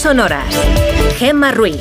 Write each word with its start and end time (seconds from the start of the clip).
sonoras. 0.00 0.54
Gemma 1.18 1.52
Ruiz. 1.52 1.76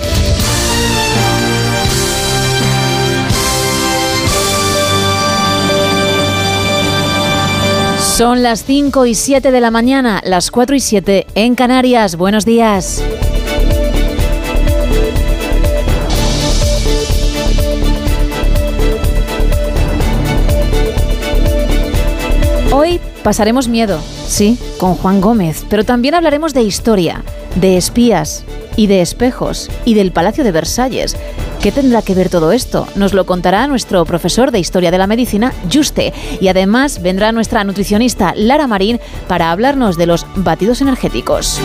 Son 8.18 8.44
las 8.44 8.66
5 8.66 9.06
y 9.06 9.16
7 9.16 9.52
de 9.52 9.62
la 9.62 9.72
mañana, 9.72 10.20
las 10.26 10.52
4 10.52 10.76
y 10.76 10.80
7 10.82 11.28
en 11.36 11.56
Canarias. 11.56 12.18
Buenos 12.18 12.44
días. 12.44 13.02
Hoy 22.74 23.00
pasaremos 23.24 23.70
miedo, 23.70 24.02
sí, 24.28 24.60
con 24.78 24.96
Juan 24.96 25.22
Gómez, 25.22 25.66
pero 25.70 25.86
también 25.86 26.16
hablaremos 26.16 26.54
de 26.54 26.64
historia, 26.64 27.24
de 27.56 27.78
espías 27.78 28.46
y 28.76 28.88
de 28.88 29.02
espejos 29.02 29.70
y 29.86 29.94
del 29.94 30.12
Palacio 30.12 30.44
de 30.44 30.52
Versalles. 30.52 31.18
¿Qué 31.62 31.72
tendrá 31.74 32.02
que 32.02 32.16
ver 32.16 32.30
todo 32.30 32.54
esto? 32.54 32.88
Nos 32.96 33.14
lo 33.14 33.26
contará 33.26 33.68
nuestro 33.68 34.06
profesor 34.06 34.52
de 34.52 34.60
Historia 34.60 34.92
de 34.92 34.98
la 34.98 35.08
Medicina, 35.08 35.52
Juste, 35.72 36.14
y 36.40 36.48
además 36.48 37.02
vendrá 37.02 37.34
nuestra 37.34 37.66
nutricionista 37.66 38.34
Lara 38.36 38.66
Marín 38.66 39.00
para 39.28 39.52
hablarnos 39.52 39.98
de 39.98 40.06
los 40.06 40.26
batidos 40.36 40.80
energéticos. 40.80 41.60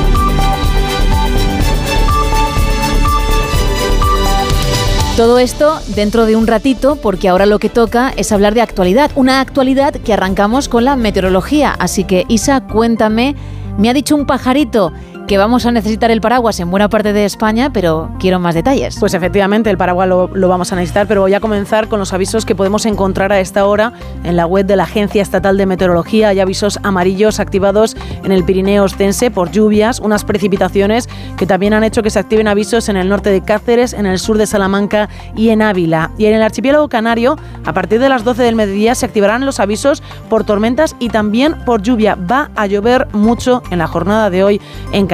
Todo 5.17 5.39
esto 5.39 5.79
dentro 5.95 6.27
de 6.27 6.35
un 6.35 6.49
ratito, 6.49 6.97
porque 6.97 7.29
ahora 7.29 7.47
lo 7.47 7.61
que 7.61 7.69
toca 7.69 8.13
es 8.17 8.33
hablar 8.33 8.53
de 8.53 8.63
actualidad, 8.63 9.13
una 9.15 9.41
actualidad 9.41 9.95
que 9.95 10.13
arrancamos 10.13 10.69
con 10.69 10.85
la 10.85 10.97
meteorología. 10.97 11.77
Así 11.79 12.03
que, 12.03 12.25
Isa, 12.27 12.67
cuéntame, 12.67 13.37
me 13.79 13.89
ha 13.89 13.95
dicho 13.95 14.17
un 14.17 14.27
pajarito 14.27 14.93
que 15.27 15.39
vamos 15.39 15.65
a 15.65 15.73
necesitar 15.73 16.11
el 16.11 16.21
paraguas 16.21 16.61
en 16.61 16.71
buena 16.71 16.89
parte 16.89 17.13
de 17.13 17.25
España, 17.25 17.71
pero 17.73 18.11
quiero 18.19 18.39
más 18.39 18.55
detalles. 18.55 18.97
Pues 19.01 19.15
efectivamente, 19.15 19.71
el 19.71 19.79
paraguas 19.79 20.09
lo, 20.09 20.49
vamos 20.49 20.73
a 20.73 20.77
necesitar, 20.77 21.07
pero 21.07 21.23
voy 21.23 21.33
a 21.33 21.41
comenzar 21.41 21.89
con 21.89 21.99
los 21.99 22.13
avisos 22.13 22.45
que 22.45 22.55
podemos 22.55 22.85
encontrar 22.85 23.33
a 23.33 23.41
esta 23.41 23.67
hora 23.67 23.93
en 24.23 24.37
la 24.37 24.47
web 24.47 24.67
de 24.67 24.77
la 24.77 24.85
Agencia 24.85 25.23
Estatal 25.23 25.57
de 25.57 25.67
Meteorología. 25.67 26.29
Hay 26.29 26.41
avisos 26.41 26.79
amarillos 26.83 27.41
activados 27.41 27.97
en 28.23 28.33
el 28.33 28.45
Pirineo 28.45 28.85
Ostense 28.85 29.31
por 29.31 29.51
lluvias, 29.51 29.99
unas 29.99 30.25
precipitaciones 30.25 31.09
que 31.39 31.47
también 31.47 31.73
han 31.73 31.85
hecho 31.85 32.03
que 32.03 32.11
se 32.11 32.19
activen 32.19 32.47
avisos 32.47 32.89
en 32.89 32.97
el 32.97 33.09
norte 33.09 33.31
de 33.31 33.41
Cáceres, 33.41 33.95
en 33.95 34.07
el 34.07 34.19
sur 34.19 34.37
de 34.37 34.47
Salamanca 34.47 35.09
y 35.35 35.49
en 35.49 35.63
Ávila. 35.63 36.11
Y 36.19 36.27
en 36.27 36.35
el 36.35 36.43
archipiélago 36.43 36.89
canario, 36.89 37.39
a 37.65 37.73
partir 37.73 37.99
de 37.99 38.11
las 38.11 38.25
12 38.25 38.43
del 38.43 38.57
mediodía, 38.57 38.95
se 38.95 39.07
activarán 39.07 39.47
los 39.47 39.59
avisos 39.59 40.03
por 40.29 40.45
tormentas 40.45 40.97
y 40.99 41.09
también 41.09 41.55
por 41.65 41.81
lluvia. 41.83 42.15
Va 42.15 42.51
a 42.57 42.67
llover 42.67 43.09
mucho 43.13 43.63
en 43.71 43.79
la 43.79 43.87
jornada 43.87 44.29
de 44.29 44.45
hoy 44.45 44.61
en 44.93 45.07
Canarias. 45.07 45.14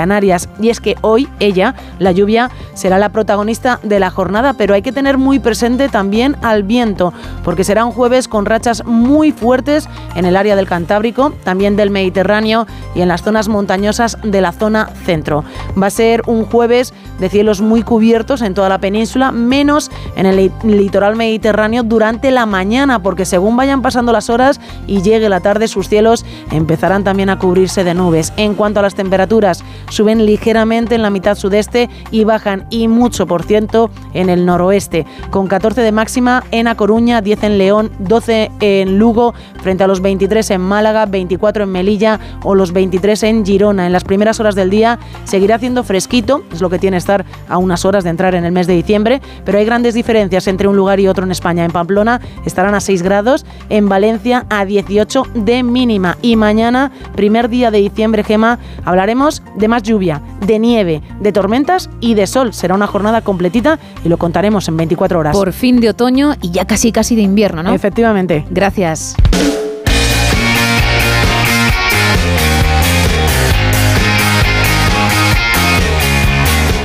Y 0.61 0.71
es 0.71 0.81
que 0.81 0.97
hoy 1.03 1.29
ella, 1.41 1.75
la 1.99 2.13
lluvia, 2.13 2.51
será 2.75 2.99
la 2.99 3.11
protagonista 3.11 3.81
de 3.83 4.01
la 4.01 4.11
jornada, 4.11 4.55
pero 4.55 4.75
hay 4.75 4.83
que 4.83 4.93
tener 4.93 5.19
muy 5.19 5.39
presente 5.39 5.89
también 5.89 6.37
al 6.43 6.63
viento, 6.63 7.13
porque 7.45 7.65
será 7.65 7.85
un 7.85 7.93
jueves 7.93 8.27
con 8.27 8.47
rachas 8.47 8.85
muy 8.87 9.33
fuertes 9.33 9.89
en 10.15 10.25
el 10.25 10.37
área 10.37 10.57
del 10.57 10.67
Cantábrico, 10.67 11.33
también 11.45 11.77
del 11.77 11.91
Mediterráneo 11.91 12.67
y 12.95 13.03
en 13.03 13.09
las 13.09 13.23
zonas 13.23 13.49
montañosas 13.49 14.17
de 14.23 14.41
la 14.41 14.53
zona 14.53 14.91
centro. 15.05 15.45
Va 15.81 15.89
a 15.89 15.91
ser 15.91 16.23
un 16.27 16.45
jueves 16.45 16.95
de 17.19 17.29
cielos 17.29 17.61
muy 17.61 17.83
cubiertos 17.83 18.41
en 18.41 18.55
toda 18.55 18.69
la 18.69 18.79
península, 18.79 19.33
menos 19.33 19.91
en 20.17 20.27
el 20.27 20.51
litoral 20.65 21.17
mediterráneo 21.17 21.83
durante 21.83 22.31
la 22.31 22.47
mañana, 22.47 23.03
porque 23.03 23.27
según 23.27 23.57
vayan 23.57 23.83
pasando 23.83 24.13
las 24.13 24.31
horas 24.31 24.61
y 24.87 25.03
llegue 25.03 25.29
la 25.29 25.41
tarde, 25.41 25.69
sus 25.69 25.89
cielos 25.89 26.25
empezarán 26.51 27.05
también 27.05 27.29
a 27.29 27.39
cubrirse 27.39 27.85
de 27.85 27.95
nubes. 27.95 28.33
En 28.37 28.55
cuanto 28.55 28.81
a 28.81 28.83
las 28.83 28.95
temperaturas, 28.95 29.63
suben 29.91 30.25
ligeramente 30.25 30.95
en 30.95 31.03
la 31.03 31.11
mitad 31.11 31.37
sudeste 31.37 31.91
y 32.11 32.25
bajan 32.25 32.67
y 32.71 32.89
mucho 32.89 33.27
por 33.27 33.43
ciento 33.43 33.91
en 34.15 34.31
el 34.31 34.47
noroeste, 34.47 35.07
con 35.31 35.47
14 35.47 35.83
de 35.83 35.93
máxima 35.93 36.45
en 36.51 36.67
A 36.67 36.75
Coruña, 36.75 37.21
10 37.21 37.43
en 37.45 37.59
León, 37.59 37.91
12 37.99 38.51
en 38.61 38.99
Lugo, 38.99 39.35
frente 39.63 39.85
a 39.85 39.87
los 39.87 40.01
23 40.01 40.51
en 40.51 40.61
Málaga, 40.61 41.07
24 41.07 41.65
en 41.65 41.71
Melilla 41.71 42.19
o 42.43 42.55
los 42.55 42.73
23 42.73 43.23
en 43.25 43.45
Girona. 43.45 43.87
En 43.87 43.93
las 43.93 44.05
primeras 44.05 44.41
horas 44.41 44.55
del 44.55 44.71
día 44.71 44.99
seguirá 45.25 45.57
haciendo 45.57 45.85
fresquito, 45.85 46.43
es 46.53 46.61
lo 46.61 46.71
que 46.71 46.79
tiene 46.79 46.97
estar 46.97 47.25
a 47.49 47.59
unas 47.59 47.85
horas 47.85 48.05
de 48.05 48.11
entrar 48.11 48.35
en 48.35 48.45
el 48.45 48.53
mes 48.53 48.67
de 48.67 48.75
diciembre, 48.75 49.21
pero 49.45 49.59
hay 49.59 49.65
grandes 49.65 49.95
diferencias 49.95 50.47
entre 50.47 50.69
un 50.69 50.77
lugar 50.77 51.01
y 51.01 51.09
otro 51.09 51.25
en 51.25 51.31
España. 51.31 51.65
En 51.65 51.73
Pamplona 51.73 52.21
estarán 52.45 52.75
a 52.75 52.81
6 52.81 53.03
grados, 53.03 53.45
en 53.69 53.89
Valencia 53.89 54.47
a 54.49 54.65
18 54.65 55.25
de 55.35 55.63
mínima 55.63 56.17
y 56.23 56.37
mañana, 56.37 56.91
primer 57.15 57.49
día 57.49 57.71
de 57.71 57.79
diciembre, 57.79 58.25
Gema, 58.25 58.59
hablaremos 58.85 59.43
de 59.57 59.69
más 59.69 59.80
lluvia, 59.83 60.23
de 60.47 60.59
nieve, 60.59 61.03
de 61.21 61.33
tormentas 61.33 61.91
y 62.01 62.15
de 62.15 62.27
sol. 62.27 62.53
Será 62.53 62.75
una 62.75 62.87
jornada 62.87 63.23
completita 63.23 63.79
y 64.05 64.09
lo 64.09 64.19
contaremos 64.19 64.69
en 64.69 64.77
24 64.77 65.19
horas. 65.19 65.37
Por 65.37 65.53
fin 65.53 65.81
de 65.81 65.91
otoño 65.91 66.35
y 66.43 66.51
ya 66.51 66.67
casi 66.67 66.93
casi 66.93 67.17
de 67.17 67.23
invierno, 67.23 67.63
¿no? 67.63 67.75
Efectivamente. 67.75 68.45
Gracias. 68.51 69.17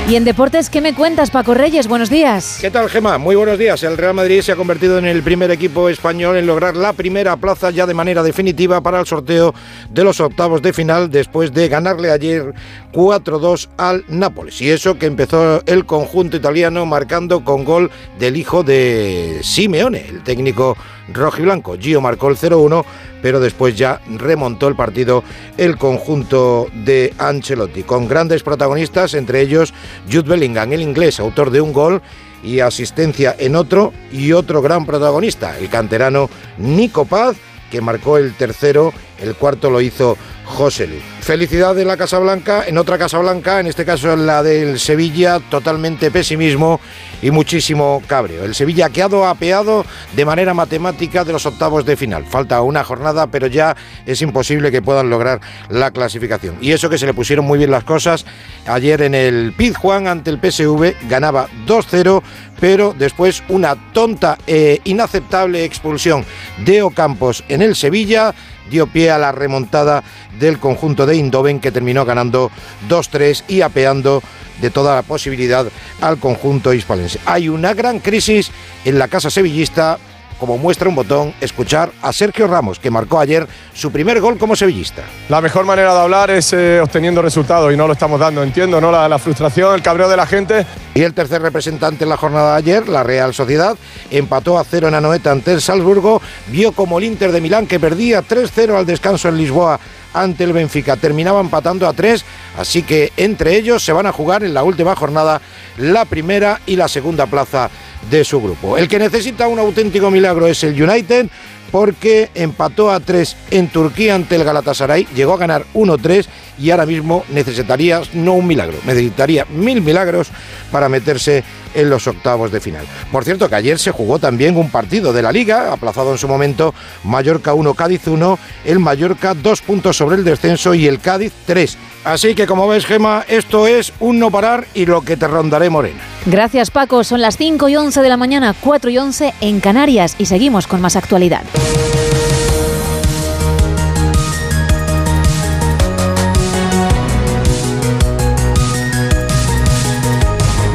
Y 0.08 0.14
en 0.14 0.24
deportes, 0.24 0.70
¿qué 0.70 0.80
me 0.80 0.94
cuentas, 0.94 1.32
Paco 1.32 1.52
Reyes? 1.52 1.88
Buenos 1.88 2.10
días. 2.10 2.58
¿Qué 2.60 2.70
tal, 2.70 2.88
Gema? 2.88 3.18
Muy 3.18 3.34
buenos 3.34 3.58
días. 3.58 3.82
El 3.82 3.96
Real 3.96 4.14
Madrid 4.14 4.40
se 4.40 4.52
ha 4.52 4.56
convertido 4.56 4.98
en 4.98 5.04
el 5.04 5.20
primer 5.24 5.50
equipo 5.50 5.88
español 5.88 6.36
en 6.36 6.46
lograr 6.46 6.76
la 6.76 6.92
primera 6.92 7.36
plaza 7.36 7.70
ya 7.70 7.86
de 7.86 7.94
manera 7.94 8.22
definitiva 8.22 8.80
para 8.80 9.00
el 9.00 9.06
sorteo 9.06 9.52
de 9.90 10.04
los 10.04 10.20
octavos 10.20 10.62
de 10.62 10.72
final 10.72 11.10
después 11.10 11.52
de 11.52 11.68
ganarle 11.68 12.12
ayer 12.12 12.54
4-2 12.92 13.68
al 13.78 14.04
Nápoles. 14.06 14.60
Y 14.62 14.70
eso 14.70 14.96
que 14.96 15.06
empezó 15.06 15.60
el 15.66 15.84
conjunto 15.86 16.36
italiano 16.36 16.86
marcando 16.86 17.42
con 17.42 17.64
gol 17.64 17.90
del 18.16 18.36
hijo 18.36 18.62
de 18.62 19.40
Simeone, 19.42 20.06
el 20.08 20.22
técnico 20.22 20.76
rojiblanco. 21.12 21.76
Gio 21.78 22.00
marcó 22.00 22.28
el 22.28 22.36
0-1 22.36 22.84
pero 23.26 23.40
después 23.40 23.76
ya 23.76 24.00
remontó 24.06 24.68
el 24.68 24.76
partido 24.76 25.24
el 25.56 25.76
conjunto 25.78 26.68
de 26.72 27.12
Ancelotti, 27.18 27.82
con 27.82 28.06
grandes 28.06 28.44
protagonistas, 28.44 29.14
entre 29.14 29.40
ellos 29.40 29.74
Jude 30.08 30.28
Bellingham, 30.28 30.72
el 30.72 30.80
inglés, 30.80 31.18
autor 31.18 31.50
de 31.50 31.60
un 31.60 31.72
gol 31.72 32.02
y 32.44 32.60
asistencia 32.60 33.34
en 33.36 33.56
otro, 33.56 33.92
y 34.12 34.30
otro 34.30 34.62
gran 34.62 34.86
protagonista, 34.86 35.58
el 35.58 35.68
canterano 35.68 36.30
Nico 36.58 37.04
Paz, 37.04 37.36
que 37.70 37.80
marcó 37.80 38.18
el 38.18 38.34
tercero, 38.34 38.92
el 39.20 39.34
cuarto 39.34 39.70
lo 39.70 39.80
hizo 39.80 40.16
José 40.46 40.86
Luis. 40.86 41.02
Felicidad 41.20 41.74
de 41.74 41.84
la 41.84 41.96
Casa 41.96 42.18
Blanca, 42.20 42.64
en 42.66 42.78
otra 42.78 42.98
Casa 42.98 43.18
Blanca, 43.18 43.58
en 43.58 43.66
este 43.66 43.84
caso 43.84 44.14
la 44.16 44.44
del 44.44 44.78
Sevilla, 44.78 45.40
totalmente 45.40 46.10
pesimismo 46.12 46.80
y 47.20 47.32
muchísimo 47.32 48.00
cabreo. 48.06 48.44
El 48.44 48.54
Sevilla 48.54 48.88
quedado 48.90 49.26
apeado 49.26 49.84
de 50.14 50.24
manera 50.24 50.54
matemática 50.54 51.24
de 51.24 51.32
los 51.32 51.44
octavos 51.46 51.84
de 51.84 51.96
final. 51.96 52.24
Falta 52.26 52.62
una 52.62 52.84
jornada, 52.84 53.26
pero 53.26 53.48
ya 53.48 53.76
es 54.06 54.22
imposible 54.22 54.70
que 54.70 54.82
puedan 54.82 55.10
lograr 55.10 55.40
la 55.68 55.90
clasificación. 55.90 56.56
Y 56.60 56.70
eso 56.70 56.88
que 56.88 56.98
se 56.98 57.06
le 57.06 57.14
pusieron 57.14 57.44
muy 57.44 57.58
bien 57.58 57.72
las 57.72 57.84
cosas. 57.84 58.24
Ayer 58.66 59.02
en 59.02 59.14
el 59.14 59.52
Pizjuán 59.52 60.06
ante 60.06 60.30
el 60.30 60.38
PSV 60.38 61.08
ganaba 61.08 61.48
2-0, 61.66 62.22
pero 62.60 62.94
después 62.96 63.42
una 63.48 63.74
tonta 63.92 64.38
e 64.46 64.80
inaceptable 64.84 65.64
expulsión 65.64 66.24
de 66.64 66.82
Ocampos 66.82 67.42
en 67.48 67.62
el 67.62 67.74
Sevilla 67.74 68.32
dio 68.70 68.86
pie 68.86 69.10
a 69.10 69.18
la 69.18 69.32
remontada 69.32 70.02
del 70.38 70.58
conjunto 70.58 71.06
de 71.06 71.16
Indoven 71.16 71.60
que 71.60 71.72
terminó 71.72 72.04
ganando 72.04 72.50
2-3 72.88 73.44
y 73.48 73.60
apeando 73.60 74.22
de 74.60 74.70
toda 74.70 74.94
la 74.94 75.02
posibilidad 75.02 75.66
al 76.00 76.18
conjunto 76.18 76.72
hispalense. 76.72 77.20
Hay 77.26 77.48
una 77.48 77.74
gran 77.74 78.00
crisis 78.00 78.50
en 78.84 78.98
la 78.98 79.08
casa 79.08 79.30
sevillista 79.30 79.98
como 80.38 80.58
muestra 80.58 80.88
un 80.88 80.94
botón, 80.94 81.34
escuchar 81.40 81.90
a 82.02 82.12
Sergio 82.12 82.46
Ramos, 82.46 82.78
que 82.78 82.90
marcó 82.90 83.18
ayer 83.18 83.46
su 83.74 83.90
primer 83.90 84.20
gol 84.20 84.38
como 84.38 84.56
sevillista. 84.56 85.02
La 85.28 85.40
mejor 85.40 85.64
manera 85.64 85.94
de 85.94 86.00
hablar 86.00 86.30
es 86.30 86.52
eh, 86.52 86.80
obteniendo 86.80 87.22
resultados 87.22 87.72
y 87.72 87.76
no 87.76 87.86
lo 87.86 87.92
estamos 87.92 88.20
dando, 88.20 88.42
entiendo, 88.42 88.80
¿no? 88.80 88.90
La, 88.90 89.08
la, 89.08 89.18
frustración, 89.18 89.74
el 89.74 89.82
cabreo 89.82 90.08
de 90.08 90.16
la 90.16 90.26
gente. 90.26 90.66
Y 90.94 91.02
el 91.02 91.14
tercer 91.14 91.42
representante 91.42 92.04
en 92.04 92.10
la 92.10 92.16
jornada 92.16 92.52
de 92.52 92.58
ayer, 92.58 92.88
la 92.88 93.02
Real 93.02 93.34
Sociedad, 93.34 93.76
empató 94.10 94.58
a 94.58 94.64
cero 94.64 94.88
en 94.88 94.94
Anoeta 94.94 95.30
ante 95.30 95.52
el 95.52 95.60
Salzburgo, 95.60 96.22
vio 96.48 96.72
como 96.72 96.98
el 96.98 97.04
Inter 97.04 97.32
de 97.32 97.40
Milán, 97.40 97.66
que 97.66 97.80
perdía 97.80 98.22
3-0 98.22 98.76
al 98.76 98.86
descanso 98.86 99.28
en 99.28 99.36
Lisboa 99.36 99.78
ante 100.16 100.44
el 100.44 100.52
Benfica, 100.52 100.96
terminaba 100.96 101.40
empatando 101.40 101.86
a 101.86 101.92
tres, 101.92 102.24
así 102.58 102.82
que 102.82 103.12
entre 103.16 103.56
ellos 103.56 103.84
se 103.84 103.92
van 103.92 104.06
a 104.06 104.12
jugar 104.12 104.42
en 104.44 104.54
la 104.54 104.64
última 104.64 104.96
jornada 104.96 105.40
la 105.76 106.06
primera 106.06 106.60
y 106.66 106.76
la 106.76 106.88
segunda 106.88 107.26
plaza 107.26 107.70
de 108.10 108.24
su 108.24 108.40
grupo. 108.40 108.78
El 108.78 108.88
que 108.88 108.98
necesita 108.98 109.46
un 109.46 109.58
auténtico 109.58 110.10
milagro 110.10 110.46
es 110.46 110.64
el 110.64 110.80
United 110.80 111.28
porque 111.70 112.30
empató 112.34 112.90
a 112.90 113.00
3 113.00 113.36
en 113.50 113.68
Turquía 113.68 114.14
ante 114.14 114.36
el 114.36 114.44
Galatasaray, 114.44 115.06
llegó 115.14 115.34
a 115.34 115.38
ganar 115.38 115.64
1-3 115.74 116.26
y 116.58 116.70
ahora 116.70 116.86
mismo 116.86 117.24
necesitaría 117.30 118.00
no 118.14 118.34
un 118.34 118.46
milagro, 118.46 118.78
necesitaría 118.86 119.46
mil 119.50 119.82
milagros 119.82 120.28
para 120.70 120.88
meterse 120.88 121.44
en 121.74 121.90
los 121.90 122.06
octavos 122.06 122.50
de 122.50 122.60
final. 122.60 122.86
Por 123.12 123.24
cierto, 123.24 123.48
que 123.48 123.54
ayer 123.54 123.78
se 123.78 123.90
jugó 123.90 124.18
también 124.18 124.56
un 124.56 124.70
partido 124.70 125.12
de 125.12 125.22
la 125.22 125.32
Liga, 125.32 125.72
aplazado 125.72 126.12
en 126.12 126.18
su 126.18 126.26
momento, 126.26 126.74
Mallorca 127.04 127.52
1, 127.52 127.74
Cádiz 127.74 128.06
1, 128.06 128.38
el 128.64 128.78
Mallorca 128.78 129.34
dos 129.34 129.60
puntos 129.60 129.96
sobre 129.96 130.16
el 130.16 130.24
descenso 130.24 130.74
y 130.74 130.86
el 130.86 131.00
Cádiz 131.00 131.32
3. 131.44 131.76
Así 132.04 132.34
que 132.34 132.46
como 132.46 132.68
ves, 132.68 132.86
Gema, 132.86 133.24
esto 133.28 133.66
es 133.66 133.92
un 134.00 134.18
no 134.18 134.30
parar 134.30 134.66
y 134.74 134.86
lo 134.86 135.02
que 135.02 135.16
te 135.16 135.26
rondaré 135.26 135.68
morena. 135.68 136.00
Gracias, 136.24 136.70
Paco. 136.70 137.04
Son 137.04 137.20
las 137.20 137.36
5 137.36 137.68
y 137.68 137.76
11 137.76 138.00
de 138.00 138.08
la 138.08 138.16
mañana, 138.16 138.54
4 138.58 138.90
y 138.90 138.98
11 138.98 139.34
en 139.40 139.60
Canarias 139.60 140.14
y 140.18 140.26
seguimos 140.26 140.66
con 140.66 140.80
más 140.80 140.96
actualidad. 140.96 141.42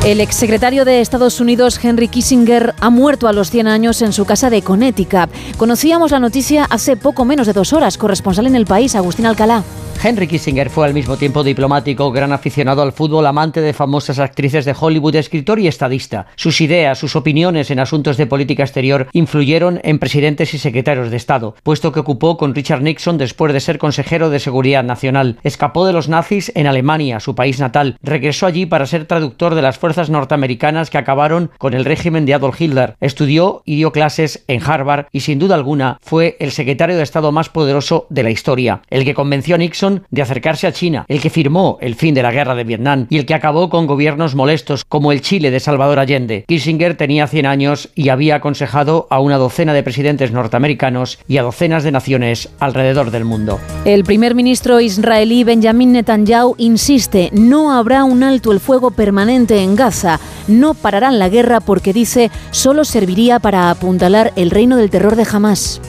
El 0.03 0.19
exsecretario 0.19 0.83
de 0.83 0.99
Estados 0.99 1.39
Unidos, 1.39 1.79
Henry 1.81 2.07
Kissinger, 2.07 2.73
ha 2.81 2.89
muerto 2.89 3.27
a 3.27 3.33
los 3.33 3.51
100 3.51 3.67
años 3.67 4.01
en 4.01 4.13
su 4.13 4.25
casa 4.25 4.49
de 4.49 4.63
Connecticut. 4.63 5.29
Conocíamos 5.57 6.09
la 6.09 6.19
noticia 6.19 6.65
hace 6.65 6.97
poco 6.97 7.23
menos 7.23 7.45
de 7.45 7.53
dos 7.53 7.71
horas. 7.71 7.97
Corresponsal 7.97 8.47
en 8.47 8.55
el 8.55 8.65
país, 8.65 8.95
Agustín 8.95 9.27
Alcalá. 9.27 9.63
Henry 10.03 10.25
Kissinger 10.25 10.71
fue 10.71 10.87
al 10.87 10.95
mismo 10.95 11.15
tiempo 11.15 11.43
diplomático, 11.43 12.11
gran 12.11 12.33
aficionado 12.33 12.81
al 12.81 12.91
fútbol, 12.91 13.27
amante 13.27 13.61
de 13.61 13.71
famosas 13.71 14.17
actrices 14.17 14.65
de 14.65 14.75
Hollywood, 14.77 15.13
escritor 15.13 15.59
y 15.59 15.67
estadista. 15.67 16.25
Sus 16.35 16.59
ideas, 16.59 16.97
sus 16.97 17.15
opiniones 17.15 17.69
en 17.69 17.79
asuntos 17.79 18.17
de 18.17 18.25
política 18.25 18.63
exterior 18.63 19.09
influyeron 19.13 19.79
en 19.83 19.99
presidentes 19.99 20.55
y 20.55 20.57
secretarios 20.57 21.11
de 21.11 21.17
Estado, 21.17 21.53
puesto 21.61 21.91
que 21.91 21.99
ocupó 21.99 22.35
con 22.37 22.55
Richard 22.55 22.81
Nixon 22.81 23.19
después 23.19 23.53
de 23.53 23.59
ser 23.59 23.77
consejero 23.77 24.31
de 24.31 24.39
Seguridad 24.39 24.83
Nacional. 24.83 25.37
Escapó 25.43 25.85
de 25.85 25.93
los 25.93 26.09
nazis 26.09 26.51
en 26.55 26.65
Alemania, 26.65 27.19
su 27.19 27.35
país 27.35 27.59
natal. 27.59 27.99
Regresó 28.01 28.47
allí 28.47 28.65
para 28.65 28.87
ser 28.87 29.05
traductor 29.05 29.53
de 29.53 29.61
las 29.61 29.77
fuerzas 29.77 30.09
norteamericanas 30.09 30.89
que 30.89 30.97
acabaron 30.97 31.51
con 31.59 31.75
el 31.75 31.85
régimen 31.85 32.25
de 32.25 32.33
Adolf 32.33 32.59
Hitler. 32.59 32.95
Estudió 33.01 33.61
y 33.65 33.75
dio 33.75 33.91
clases 33.91 34.45
en 34.47 34.63
Harvard 34.63 35.05
y 35.11 35.19
sin 35.19 35.37
duda 35.37 35.53
alguna 35.53 35.99
fue 36.01 36.37
el 36.39 36.51
secretario 36.51 36.97
de 36.97 37.03
Estado 37.03 37.31
más 37.31 37.49
poderoso 37.49 38.07
de 38.09 38.23
la 38.23 38.31
historia, 38.31 38.81
el 38.89 39.05
que 39.05 39.13
convenció 39.13 39.53
a 39.53 39.57
Nixon 39.59 39.90
de 40.09 40.21
acercarse 40.21 40.67
a 40.67 40.71
China, 40.71 41.05
el 41.07 41.21
que 41.21 41.29
firmó 41.29 41.77
el 41.81 41.95
fin 41.95 42.13
de 42.13 42.23
la 42.23 42.31
guerra 42.31 42.55
de 42.55 42.63
Vietnam 42.63 43.07
y 43.09 43.17
el 43.17 43.25
que 43.25 43.33
acabó 43.33 43.69
con 43.69 43.87
gobiernos 43.87 44.35
molestos 44.35 44.85
como 44.85 45.11
el 45.11 45.21
Chile 45.21 45.51
de 45.51 45.59
Salvador 45.59 45.99
Allende. 45.99 46.45
Kissinger 46.47 46.95
tenía 46.95 47.27
100 47.27 47.45
años 47.45 47.89
y 47.95 48.09
había 48.09 48.35
aconsejado 48.35 49.07
a 49.09 49.19
una 49.19 49.37
docena 49.37 49.73
de 49.73 49.83
presidentes 49.83 50.31
norteamericanos 50.31 51.19
y 51.27 51.37
a 51.37 51.43
docenas 51.43 51.83
de 51.83 51.91
naciones 51.91 52.49
alrededor 52.59 53.11
del 53.11 53.25
mundo. 53.25 53.59
El 53.85 54.03
primer 54.03 54.35
ministro 54.35 54.79
israelí 54.79 55.43
Benjamin 55.43 55.91
Netanyahu 55.93 56.55
insiste, 56.57 57.29
no 57.33 57.73
habrá 57.77 58.03
un 58.03 58.23
alto 58.23 58.51
el 58.51 58.59
fuego 58.59 58.91
permanente 58.91 59.61
en 59.61 59.75
Gaza, 59.75 60.19
no 60.47 60.73
pararán 60.73 61.19
la 61.19 61.29
guerra 61.29 61.59
porque 61.59 61.93
dice 61.93 62.31
solo 62.51 62.85
serviría 62.85 63.39
para 63.39 63.69
apuntalar 63.69 64.33
el 64.35 64.51
reino 64.51 64.77
del 64.77 64.89
terror 64.89 65.15
de 65.15 65.25
Hamas. 65.31 65.81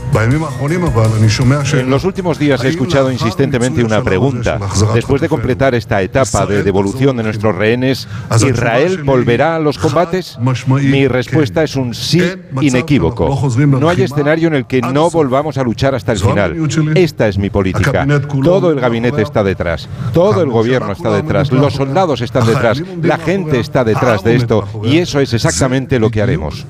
En 1.72 1.90
los 1.90 2.04
últimos 2.04 2.38
días 2.38 2.64
he 2.64 2.68
escuchado 2.68 3.10
insistentemente 3.10 3.84
una 3.84 3.91
pregunta. 4.00 4.58
Después 4.94 5.20
de 5.20 5.28
completar 5.28 5.74
esta 5.74 6.00
etapa 6.00 6.46
de 6.46 6.62
devolución 6.62 7.16
de 7.16 7.24
nuestros 7.24 7.54
rehenes, 7.54 8.08
¿Israel 8.46 9.02
volverá 9.02 9.56
a 9.56 9.58
los 9.58 9.78
combates? 9.78 10.38
Mi 10.66 11.08
respuesta 11.08 11.62
es 11.64 11.76
un 11.76 11.94
sí 11.94 12.22
inequívoco. 12.60 13.28
No 13.66 13.88
hay 13.88 14.02
escenario 14.02 14.48
en 14.48 14.54
el 14.54 14.66
que 14.66 14.80
no 14.80 15.10
volvamos 15.10 15.58
a 15.58 15.62
luchar 15.62 15.94
hasta 15.94 16.12
el 16.12 16.18
final. 16.18 16.56
Esta 16.94 17.28
es 17.28 17.38
mi 17.38 17.50
política. 17.50 18.06
Todo 18.42 18.70
el 18.70 18.80
gabinete 18.80 19.22
está 19.22 19.42
detrás. 19.42 19.88
Todo 20.12 20.42
el 20.42 20.50
gobierno 20.50 20.92
está 20.92 21.10
detrás. 21.10 21.50
Los 21.50 21.74
soldados 21.74 22.20
están 22.20 22.46
detrás. 22.46 22.82
La 23.02 23.18
gente 23.18 23.60
está 23.60 23.84
detrás 23.84 24.22
de 24.24 24.36
esto. 24.36 24.66
Y 24.84 24.98
eso 24.98 25.20
es 25.20 25.32
exactamente 25.32 25.98
lo 25.98 26.10
que 26.10 26.22
haremos. 26.22 26.66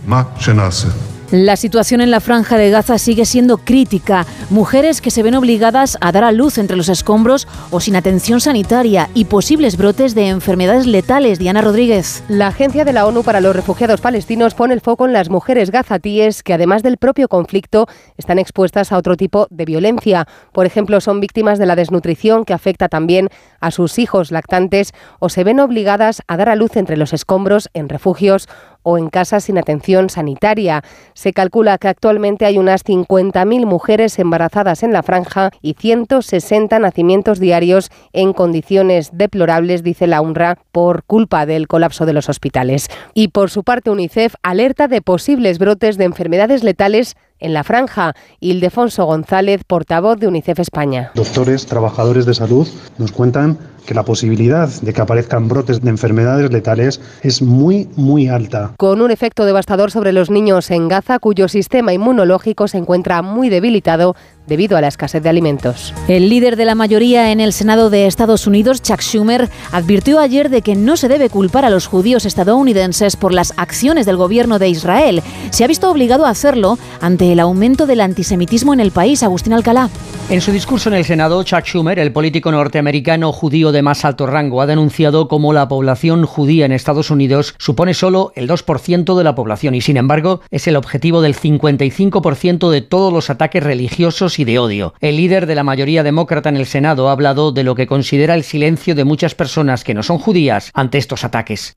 La 1.33 1.57
situación 1.57 2.03
en 2.03 2.11
la 2.11 2.21
franja 2.21 2.59
de 2.59 2.69
Gaza 2.69 2.99
sigue 2.99 3.25
siendo 3.25 3.57
crítica. 3.57 4.27
Mujeres 4.51 5.01
que 5.01 5.11
se 5.11 5.23
ven 5.23 5.35
obligadas 5.35 5.97
a 6.03 6.13
dar 6.13 6.25
a 6.25 6.31
luz 6.31 6.59
entre 6.59 6.77
los 6.77 6.91
escombros 6.91 7.49
o 7.71 7.81
sin 7.81 7.97
atención 7.97 8.39
sanitaria 8.39 9.09
y 9.15 9.25
posibles 9.25 9.79
brotes 9.79 10.15
de 10.15 10.29
enfermedades 10.29 10.87
letales. 10.87 11.39
Diana 11.39 11.63
Rodríguez. 11.63 12.23
La 12.29 12.49
Agencia 12.49 12.85
de 12.85 12.93
la 12.93 13.07
ONU 13.07 13.23
para 13.23 13.41
los 13.41 13.57
Refugiados 13.57 14.03
Palestinos 14.03 14.53
pone 14.53 14.75
el 14.75 14.83
foco 14.83 15.07
en 15.07 15.15
las 15.15 15.31
mujeres 15.31 15.71
gazatíes 15.71 16.43
que, 16.43 16.53
además 16.53 16.83
del 16.83 16.99
propio 16.99 17.29
conflicto, 17.29 17.87
están 18.19 18.39
expuestas 18.39 18.93
a 18.93 18.99
otro 18.99 19.17
tipo 19.17 19.47
de 19.49 19.65
violencia. 19.65 20.29
Por 20.53 20.67
ejemplo, 20.67 21.01
son 21.01 21.21
víctimas 21.21 21.59
de 21.59 21.65
la 21.65 21.77
desnutrición 21.77 22.45
que 22.45 22.53
afecta 22.53 22.91
también 22.91 23.31
a 23.59 23.71
sus 23.71 23.99
hijos 23.99 24.33
lactantes 24.33 24.93
o 25.19 25.31
se 25.31 25.45
ven 25.45 25.61
obligadas 25.61 26.21
a 26.27 26.37
dar 26.37 26.51
a 26.51 26.57
luz 26.57 26.77
entre 26.77 26.99
los 26.99 27.15
escombros 27.15 27.71
en 27.73 27.89
refugios 27.89 28.51
o 28.83 28.99
en 28.99 29.09
casas 29.09 29.45
sin 29.45 29.59
atención 29.59 30.11
sanitaria. 30.11 30.83
Se 31.15 31.33
calcula 31.33 31.79
que 31.79 31.89
actualmente 31.89 32.45
hay 32.45 32.59
unas 32.59 32.85
50.000 32.85 33.67
mujeres 33.67 34.19
embarazadas 34.19 34.83
en 34.83 34.93
la 34.93 35.03
franja 35.03 35.51
y 35.61 35.75
160 35.75 36.79
nacimientos 36.79 37.39
diarios 37.39 37.91
en 38.13 38.33
condiciones 38.33 39.11
deplorables, 39.13 39.83
dice 39.83 40.07
la 40.07 40.21
UNRWA, 40.21 40.59
por 40.73 41.05
culpa 41.05 41.47
del 41.47 41.69
colapso 41.69 42.07
de 42.07 42.13
los 42.13 42.29
hospitales. 42.29 42.89
Y 43.15 43.29
por 43.29 43.51
su 43.51 43.65
parte, 43.65 43.91
UNICEF 43.91 44.35
alerta 44.43 44.89
de 44.89 45.03
posibles 45.03 45.59
brotes 45.59 45.99
de 45.99 46.05
enfermedades 46.05 46.65
letales 46.65 47.17
en 47.43 47.53
la 47.53 47.65
franja. 47.65 48.15
Ildefonso 48.41 49.05
González, 49.05 49.63
portavoz 49.67 50.19
de 50.19 50.29
UNICEF 50.29 50.61
España. 50.61 51.11
Doctores, 51.15 51.67
trabajadores 51.67 52.25
de 52.25 52.35
salud 52.35 52.67
nos 52.99 53.13
cuentan 53.13 53.59
que 53.87 53.95
la 53.95 54.05
posibilidad 54.05 54.69
de 54.69 54.93
que 54.93 55.01
aparezcan 55.01 55.49
brotes 55.49 55.83
de 55.83 55.91
enfermedades 55.91 56.51
letales 56.51 57.01
es 57.23 57.43
muy, 57.43 57.89
muy 57.97 58.29
alta. 58.29 58.73
Con 58.77 59.03
un 59.03 59.11
efecto 59.11 59.45
devastador 59.45 59.91
sobre 59.91 60.13
los 60.13 60.31
niños 60.31 60.71
en 60.71 60.89
Gaza, 60.89 61.19
cuyo 61.19 61.49
sistema 61.49 61.93
inmunológico 61.93 62.69
se 62.69 62.79
encuentra 62.79 63.23
muy 63.23 63.49
debilitado 63.49 64.15
debido 64.47 64.77
a 64.77 64.81
la 64.81 64.89
escasez 64.89 65.23
de 65.23 65.29
alimentos. 65.29 65.95
El 66.09 66.29
líder 66.29 66.57
de 66.57 66.65
la 66.65 66.75
mayoría 66.75 67.33
en 67.33 67.41
el 67.41 67.53
Senado 67.53 67.91
de 67.91 68.07
Estados 68.07 68.47
Unidos, 68.47 68.83
Chuck 68.83 69.01
Schumer, 69.01 69.49
advirtió 69.71 70.19
ayer 70.19 70.51
de 70.51 70.63
que 70.63 70.75
no 70.75 70.97
se 70.97 71.09
debe 71.09 71.31
culpar 71.31 71.65
a 71.65 71.71
los 71.71 71.87
judíos 71.87 72.25
estadounidenses 72.25 73.17
por 73.17 73.33
las 73.33 73.55
acciones 73.57 74.07
del 74.07 74.17
gobierno 74.17 74.59
de 74.59 74.69
Israel. 74.69 75.23
Se 75.51 75.65
ha 75.65 75.69
visto 75.69 75.91
obligado 75.91 76.27
a 76.27 76.31
hacerlo 76.31 76.79
ante 77.01 77.33
el 77.33 77.41
aumento 77.41 77.87
del 77.87 78.01
antisemitismo 78.01 78.73
en 78.73 78.81
el 78.81 78.91
país. 78.91 79.23
Agustín 79.23 79.53
Alcalá. 79.53 79.91
En 80.29 80.41
su 80.41 80.53
discurso 80.53 80.89
en 80.89 80.95
el 80.95 81.05
Senado, 81.05 81.43
Chuck 81.43 81.65
Schumer, 81.65 81.99
el 81.99 82.13
político 82.13 82.51
norteamericano 82.53 83.33
judío 83.33 83.73
de 83.73 83.83
más 83.83 84.05
alto 84.05 84.27
rango, 84.27 84.63
ha 84.63 84.67
denunciado 84.67 85.29
cómo 85.29 85.53
la 85.53 85.69
población 85.69 86.25
judía 86.25 86.65
en 86.65 86.73
Estados 86.73 87.11
Unidos 87.11 87.55
supone 87.59 87.93
solo 87.93 88.33
el 88.35 88.49
2% 88.49 89.17
de 89.17 89.25
la 89.25 89.35
población 89.35 89.75
y, 89.75 89.81
sin 89.81 89.97
embargo, 89.97 90.41
es 90.51 90.67
el 90.67 90.77
objetivo 90.77 91.21
del 91.21 91.37
55% 91.37 92.71
de 92.71 92.81
todos 92.81 93.13
los 93.13 93.31
ataques 93.31 93.63
religiosos 93.63 94.32
y 94.39 94.45
de 94.45 94.59
odio. 94.59 94.95
El 95.01 95.17
líder 95.17 95.47
de 95.47 95.55
la 95.55 95.65
mayoría 95.65 96.03
demócrata 96.03 96.49
en 96.49 96.57
el 96.57 96.67
Senado 96.67 97.09
ha 97.09 97.13
hablado 97.13 97.53
de 97.53 97.65
lo 97.65 97.75
que 97.75 97.87
considera 97.87 98.35
el 98.35 98.45
silencio 98.45 98.95
de 98.95 99.05
muchas 99.05 99.35
personas 99.35 99.85
que 99.85 99.95
no 99.95 100.03
son 100.03 100.19
judías 100.19 100.71
ante 100.75 100.99
estos 100.99 101.25
ataques. 101.25 101.75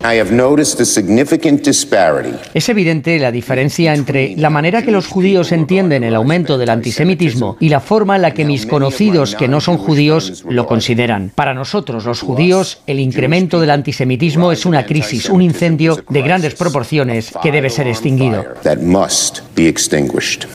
Es 2.54 2.70
evidente 2.70 3.20
la 3.20 3.32
diferencia 3.32 3.94
entre 3.94 4.36
la 4.38 4.50
manera 4.50 4.82
que 4.82 4.92
los 4.92 5.08
judíos 5.08 5.52
entienden 5.52 6.04
el 6.04 6.16
aumento 6.16 6.58
del 6.58 6.70
antisemitismo 6.70 7.58
y 7.60 7.70
la 7.70 7.80
forma 7.80 8.16
en 8.16 8.22
la 8.22 8.32
que 8.32 8.46
mis 8.46 8.66
conocidos 8.66 9.36
que 9.36 9.48
no 9.48 9.62
son 9.62 9.78
judíos 9.78 10.44
lo 10.48 10.66
consideran. 10.66 11.32
Para 11.36 11.54
nosotros, 11.54 12.06
los 12.06 12.22
judíos, 12.22 12.80
el 12.88 13.00
incremento 13.00 13.60
del 13.60 13.72
antisemitismo 13.72 14.52
es 14.52 14.66
una 14.66 14.86
crisis, 14.86 15.30
un 15.30 15.42
incendio 15.42 16.04
de 16.10 16.22
grandes 16.22 16.56
proporciones 16.56 17.34
que 17.42 17.52
debe 17.52 17.70
ser 17.70 17.88
extinguido. 17.88 18.46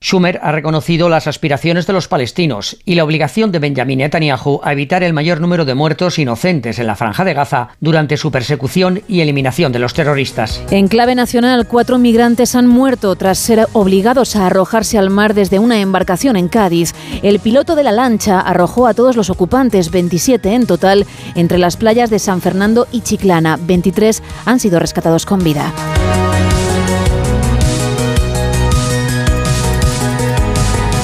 Schumer 0.02 0.40
ha 0.42 0.52
reconocido 0.52 1.08
las 1.08 1.26
aspiraciones 1.26 1.86
de 1.90 1.94
los 1.94 2.06
palestinos 2.06 2.76
y 2.84 2.94
la 2.94 3.02
obligación 3.02 3.50
de 3.50 3.58
Benjamin 3.58 3.98
Netanyahu 3.98 4.60
a 4.62 4.72
evitar 4.72 5.02
el 5.02 5.12
mayor 5.12 5.40
número 5.40 5.64
de 5.64 5.74
muertos 5.74 6.20
inocentes 6.20 6.78
en 6.78 6.86
la 6.86 6.94
franja 6.94 7.24
de 7.24 7.34
Gaza 7.34 7.70
durante 7.80 8.16
su 8.16 8.30
persecución 8.30 9.02
y 9.08 9.22
eliminación 9.22 9.72
de 9.72 9.80
los 9.80 9.92
terroristas. 9.92 10.62
En 10.70 10.86
clave 10.86 11.16
nacional, 11.16 11.66
cuatro 11.66 11.98
migrantes 11.98 12.54
han 12.54 12.68
muerto 12.68 13.16
tras 13.16 13.38
ser 13.38 13.66
obligados 13.72 14.36
a 14.36 14.46
arrojarse 14.46 14.98
al 14.98 15.10
mar 15.10 15.34
desde 15.34 15.58
una 15.58 15.80
embarcación 15.80 16.36
en 16.36 16.48
Cádiz. 16.48 16.94
El 17.24 17.40
piloto 17.40 17.74
de 17.74 17.82
la 17.82 17.90
lancha 17.90 18.38
arrojó 18.38 18.86
a 18.86 18.94
todos 18.94 19.16
los 19.16 19.28
ocupantes, 19.28 19.90
27 19.90 20.54
en 20.54 20.66
total, 20.66 21.06
entre 21.34 21.58
las 21.58 21.76
playas 21.76 22.08
de 22.08 22.20
San 22.20 22.40
Fernando 22.40 22.86
y 22.92 23.00
Chiclana. 23.00 23.58
23 23.60 24.22
han 24.44 24.60
sido 24.60 24.78
rescatados 24.78 25.26
con 25.26 25.42
vida. 25.42 25.72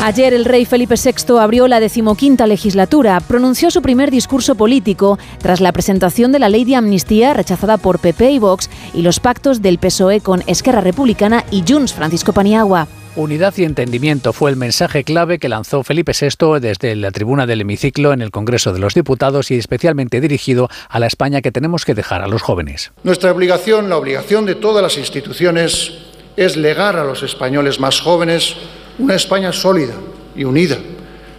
Ayer 0.07 0.35
el 0.35 0.45
rey 0.45 0.65
Felipe 0.67 0.95
VI 0.95 1.37
abrió 1.41 1.67
la 1.67 1.81
decimoquinta 1.81 2.47
legislatura, 2.47 3.19
pronunció 3.19 3.73
su 3.73 3.83
primer 3.83 4.13
discurso 4.13 4.55
político 4.55 5.19
tras 5.43 5.61
la 5.61 5.73
presentación 5.73 6.31
de 6.31 6.39
la 6.39 6.49
ley 6.49 6.65
de 6.65 6.77
amnistía 6.77 7.35
rechazada 7.35 7.77
por 7.77 7.99
PP 7.99 8.31
y 8.31 8.39
Vox 8.39 8.71
y 8.95 9.03
los 9.03 9.19
pactos 9.19 9.63
del 9.63 9.79
PSOE 9.79 10.21
con 10.21 10.45
Esquerra 10.47 10.81
Republicana 10.81 11.45
y 11.51 11.65
Junts 11.67 11.93
Francisco 11.93 12.33
Paniagua. 12.33 12.87
Unidad 13.17 13.53
y 13.57 13.65
entendimiento 13.65 14.33
fue 14.33 14.53
el 14.53 14.57
mensaje 14.57 15.03
clave 15.03 15.41
que 15.41 15.49
lanzó 15.49 15.83
Felipe 15.83 16.13
VI 16.13 16.61
desde 16.61 16.95
la 16.95 17.11
tribuna 17.11 17.45
del 17.45 17.63
hemiciclo 17.63 18.13
en 18.13 18.23
el 18.23 18.31
Congreso 18.31 18.73
de 18.73 18.79
los 18.79 18.95
Diputados 18.95 19.51
y 19.51 19.57
especialmente 19.57 20.21
dirigido 20.21 20.69
a 20.89 21.01
la 21.01 21.09
España 21.09 21.43
que 21.43 21.51
tenemos 21.51 21.85
que 21.85 21.95
dejar 21.95 22.23
a 22.23 22.29
los 22.29 22.43
jóvenes. 22.43 22.93
Nuestra 23.03 23.33
obligación, 23.33 23.89
la 23.89 23.97
obligación 23.97 24.47
de 24.47 24.55
todas 24.55 24.85
las 24.85 24.99
instituciones, 24.99 25.95
es 26.37 26.57
legar 26.57 26.95
a 26.95 27.03
los 27.03 27.25
españoles 27.25 27.81
más 27.81 28.01
jóvenes 28.01 28.57
una 28.99 29.15
España 29.15 29.53
sólida 29.53 29.95
y 30.35 30.45
unida 30.45 30.79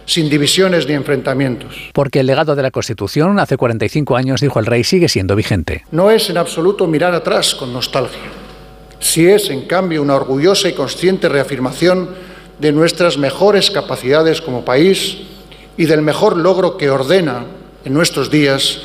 sin 0.04 0.30
divisiones 0.30 0.86
ni 0.86 0.94
enfrentamientos. 0.94 1.90
Porque 1.92 2.20
el 2.20 2.26
legado 2.26 2.56
de 2.56 2.62
la 2.62 2.70
Constitución 2.70 3.38
hace 3.38 3.58
45 3.58 4.16
años, 4.16 4.40
dijo 4.40 4.58
el 4.58 4.66
rey, 4.66 4.82
sigue 4.82 5.08
siendo 5.08 5.36
vigente. 5.36 5.84
No 5.90 6.10
es 6.10 6.30
en 6.30 6.38
absoluto 6.38 6.86
mirar 6.86 7.14
atrás 7.14 7.54
con 7.54 7.72
nostalgia 7.72 8.38
si 9.00 9.28
es, 9.28 9.50
en 9.50 9.62
cambio, 9.62 10.02
una 10.02 10.16
orgullosa 10.16 10.68
y 10.68 10.72
consciente 10.72 11.28
reafirmación 11.28 12.10
de 12.58 12.72
nuestras 12.72 13.16
mejores 13.18 13.70
capacidades 13.70 14.40
como 14.40 14.64
país 14.64 15.18
y 15.76 15.86
del 15.86 16.02
mejor 16.02 16.36
logro 16.36 16.76
que 16.76 16.90
ordena 16.90 17.44
en 17.84 17.94
nuestros 17.94 18.30
días 18.30 18.80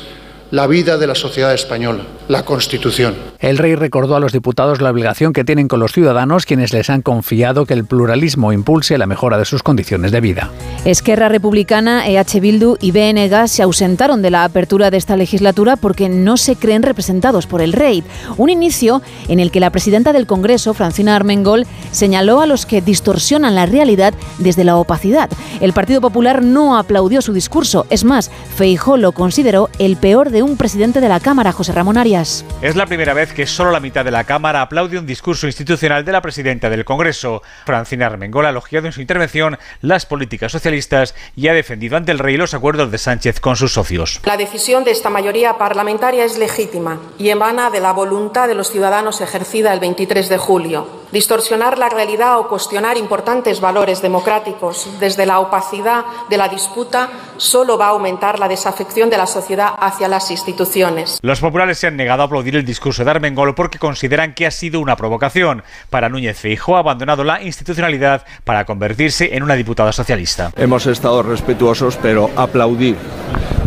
la 0.54 0.68
vida 0.68 0.98
de 0.98 1.08
la 1.08 1.16
sociedad 1.16 1.52
española, 1.52 2.04
la 2.28 2.44
Constitución. 2.44 3.16
El 3.40 3.58
rey 3.58 3.74
recordó 3.74 4.14
a 4.14 4.20
los 4.20 4.32
diputados 4.32 4.80
la 4.80 4.92
obligación 4.92 5.32
que 5.32 5.42
tienen 5.42 5.66
con 5.66 5.80
los 5.80 5.92
ciudadanos 5.92 6.46
quienes 6.46 6.72
les 6.72 6.90
han 6.90 7.02
confiado 7.02 7.66
que 7.66 7.74
el 7.74 7.84
pluralismo 7.84 8.52
impulse 8.52 8.96
la 8.96 9.06
mejora 9.06 9.36
de 9.36 9.46
sus 9.46 9.64
condiciones 9.64 10.12
de 10.12 10.20
vida. 10.20 10.52
Esquerra 10.84 11.28
Republicana, 11.28 12.06
EH 12.06 12.38
Bildu 12.38 12.76
y 12.80 12.92
BNG 12.92 13.48
se 13.48 13.64
ausentaron 13.64 14.22
de 14.22 14.30
la 14.30 14.44
apertura 14.44 14.92
de 14.92 14.96
esta 14.96 15.16
legislatura 15.16 15.74
porque 15.74 16.08
no 16.08 16.36
se 16.36 16.54
creen 16.54 16.84
representados 16.84 17.48
por 17.48 17.60
el 17.60 17.72
rey. 17.72 18.04
Un 18.36 18.48
inicio 18.48 19.02
en 19.26 19.40
el 19.40 19.50
que 19.50 19.58
la 19.58 19.70
presidenta 19.70 20.12
del 20.12 20.28
Congreso, 20.28 20.72
Francina 20.72 21.16
Armengol, 21.16 21.66
señaló 21.90 22.40
a 22.40 22.46
los 22.46 22.64
que 22.64 22.80
distorsionan 22.80 23.56
la 23.56 23.66
realidad 23.66 24.14
desde 24.38 24.62
la 24.62 24.76
opacidad. 24.76 25.28
El 25.60 25.72
Partido 25.72 26.00
Popular 26.00 26.44
no 26.44 26.78
aplaudió 26.78 27.22
su 27.22 27.32
discurso. 27.32 27.86
Es 27.90 28.04
más, 28.04 28.30
Feijó 28.54 28.96
lo 28.96 29.10
consideró 29.10 29.68
el 29.80 29.96
peor 29.96 30.30
de 30.30 30.43
un 30.44 30.56
presidente 30.56 31.00
de 31.00 31.08
la 31.08 31.20
Cámara, 31.20 31.52
José 31.52 31.72
Ramón 31.72 31.96
Arias. 31.96 32.44
Es 32.62 32.76
la 32.76 32.86
primera 32.86 33.14
vez 33.14 33.32
que 33.32 33.46
solo 33.46 33.70
la 33.70 33.80
mitad 33.80 34.04
de 34.04 34.10
la 34.10 34.24
Cámara 34.24 34.62
aplaude 34.62 34.98
un 34.98 35.06
discurso 35.06 35.46
institucional 35.46 36.04
de 36.04 36.12
la 36.12 36.22
presidenta 36.22 36.70
del 36.70 36.84
Congreso. 36.84 37.42
Francina 37.64 38.06
Armengol 38.06 38.46
ha 38.46 38.50
elogiado 38.50 38.86
en 38.86 38.92
su 38.92 39.00
intervención 39.00 39.58
las 39.80 40.06
políticas 40.06 40.52
socialistas 40.52 41.14
y 41.34 41.48
ha 41.48 41.54
defendido 41.54 41.96
ante 41.96 42.12
el 42.12 42.18
rey 42.18 42.36
los 42.36 42.54
acuerdos 42.54 42.90
de 42.90 42.98
Sánchez 42.98 43.40
con 43.40 43.56
sus 43.56 43.72
socios. 43.72 44.20
La 44.24 44.36
decisión 44.36 44.84
de 44.84 44.90
esta 44.90 45.10
mayoría 45.10 45.58
parlamentaria 45.58 46.24
es 46.24 46.38
legítima 46.38 47.00
y 47.18 47.30
emana 47.30 47.70
de 47.70 47.80
la 47.80 47.92
voluntad 47.92 48.48
de 48.48 48.54
los 48.54 48.70
ciudadanos 48.70 49.20
ejercida 49.20 49.72
el 49.72 49.80
23 49.80 50.28
de 50.28 50.38
julio. 50.38 51.04
Distorsionar 51.14 51.78
la 51.78 51.88
realidad 51.88 52.40
o 52.40 52.48
cuestionar 52.48 52.96
importantes 52.96 53.60
valores 53.60 54.02
democráticos 54.02 54.88
desde 54.98 55.26
la 55.26 55.38
opacidad 55.38 56.04
de 56.28 56.36
la 56.36 56.48
disputa 56.48 57.08
solo 57.36 57.78
va 57.78 57.86
a 57.86 57.90
aumentar 57.90 58.40
la 58.40 58.48
desafección 58.48 59.10
de 59.10 59.18
la 59.18 59.28
sociedad 59.28 59.74
hacia 59.78 60.08
las 60.08 60.23
instituciones. 60.30 61.18
Los 61.22 61.40
populares 61.40 61.78
se 61.78 61.86
han 61.86 61.96
negado 61.96 62.22
a 62.22 62.26
aplaudir 62.26 62.56
el 62.56 62.64
discurso 62.64 63.04
de 63.04 63.10
Armengol 63.10 63.54
porque 63.54 63.78
consideran 63.78 64.34
que 64.34 64.46
ha 64.46 64.50
sido 64.50 64.80
una 64.80 64.96
provocación. 64.96 65.62
Para 65.90 66.08
Núñez 66.08 66.38
Feijóo 66.38 66.76
ha 66.76 66.80
abandonado 66.80 67.24
la 67.24 67.42
institucionalidad 67.42 68.24
para 68.44 68.64
convertirse 68.64 69.36
en 69.36 69.42
una 69.42 69.54
diputada 69.54 69.92
socialista. 69.92 70.52
Hemos 70.56 70.86
estado 70.86 71.22
respetuosos, 71.22 71.98
pero 72.00 72.30
aplaudir 72.36 72.96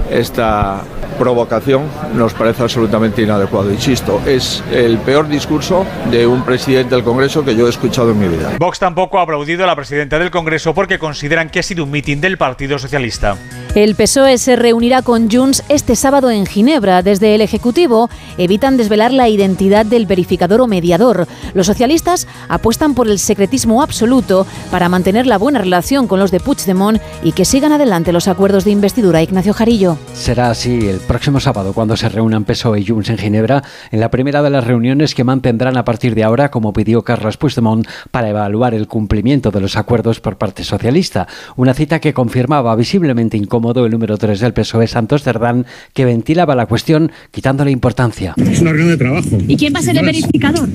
esta 0.09 0.83
provocación 1.17 1.89
nos 2.15 2.33
parece 2.33 2.63
absolutamente 2.63 3.21
inadecuado. 3.23 3.71
Insisto, 3.71 4.21
es 4.25 4.63
el 4.71 4.97
peor 4.99 5.27
discurso 5.27 5.85
de 6.11 6.27
un 6.27 6.43
presidente 6.43 6.95
del 6.95 7.03
Congreso 7.03 7.43
que 7.43 7.55
yo 7.55 7.67
he 7.67 7.69
escuchado 7.69 8.11
en 8.11 8.19
mi 8.19 8.27
vida. 8.27 8.53
Vox 8.59 8.79
tampoco 8.79 9.19
ha 9.19 9.23
aplaudido 9.23 9.63
a 9.63 9.67
la 9.67 9.75
presidenta 9.75 10.19
del 10.19 10.31
Congreso 10.31 10.73
porque 10.73 10.99
consideran 10.99 11.49
que 11.49 11.59
ha 11.59 11.63
sido 11.63 11.83
un 11.83 11.91
mitin 11.91 12.21
del 12.21 12.37
Partido 12.37 12.77
Socialista. 12.77 13.37
El 13.77 13.93
PSOE 13.93 14.39
se 14.39 14.55
reunirá 14.55 15.03
con 15.03 15.29
Junts 15.29 15.63
este 15.69 15.95
sábado 15.95 16.31
en 16.31 16.47
Ginebra. 16.47 17.03
Desde 17.03 17.35
el 17.35 17.41
Ejecutivo 17.41 18.09
evitan 18.39 18.75
desvelar 18.75 19.13
la 19.13 19.29
identidad 19.29 19.85
del 19.85 20.07
verificador 20.07 20.61
o 20.61 20.65
mediador. 20.65 21.27
Los 21.53 21.67
socialistas 21.67 22.27
apuestan 22.49 22.95
por 22.95 23.07
el 23.07 23.19
secretismo 23.19 23.83
absoluto 23.83 24.47
para 24.71 24.89
mantener 24.89 25.27
la 25.27 25.37
buena 25.37 25.59
relación 25.59 26.07
con 26.07 26.19
los 26.19 26.31
de 26.31 26.39
Puigdemont 26.39 26.99
y 27.21 27.33
que 27.33 27.45
sigan 27.45 27.71
adelante 27.71 28.11
los 28.11 28.27
acuerdos 28.27 28.65
de 28.65 28.71
investidura. 28.71 29.21
Ignacio 29.21 29.53
Jarillo. 29.53 29.99
Será 30.11 30.49
así 30.49 30.89
el 30.89 30.97
próximo 30.97 31.39
sábado 31.39 31.73
cuando 31.73 31.95
se 31.95 32.09
reúnan 32.09 32.45
PSOE 32.45 32.79
y 32.79 32.87
Junts 32.87 33.11
en 33.11 33.19
Ginebra, 33.19 33.61
en 33.91 33.99
la 33.99 34.09
primera 34.09 34.41
de 34.41 34.49
las 34.49 34.63
reuniones 34.63 35.13
que 35.13 35.23
mantendrán 35.23 35.77
a 35.77 35.85
partir 35.85 36.15
de 36.15 36.23
ahora, 36.23 36.49
como 36.49 36.73
pidió 36.73 37.03
Carlos 37.03 37.37
Puigdemont, 37.37 37.87
para 38.09 38.29
evaluar 38.29 38.73
el 38.73 38.87
cumplimiento 38.87 39.51
de 39.51 39.61
los 39.61 39.77
acuerdos 39.77 40.19
por 40.19 40.39
parte 40.39 40.63
socialista. 40.63 41.27
Una 41.55 41.75
cita 41.75 41.99
que 41.99 42.15
confirmaba 42.15 42.75
visiblemente 42.75 43.37
incómodo 43.67 43.85
el 43.85 43.91
número 43.91 44.17
3 44.17 44.39
del 44.39 44.53
PSOE, 44.53 44.87
Santos 44.87 45.23
Cerdán, 45.23 45.65
que 45.93 46.05
ventilaba 46.05 46.55
la 46.55 46.67
cuestión 46.67 47.11
quitándole 47.31 47.71
importancia. 47.71 48.33
Es 48.37 48.61
una 48.61 48.71
reunión 48.71 48.91
de 48.91 48.97
trabajo. 48.97 49.37
¿Y 49.47 49.57
quién 49.57 49.73
va 49.73 49.79
a 49.79 49.83
ser 49.83 49.97
el 49.97 50.05
verificador? 50.05 50.69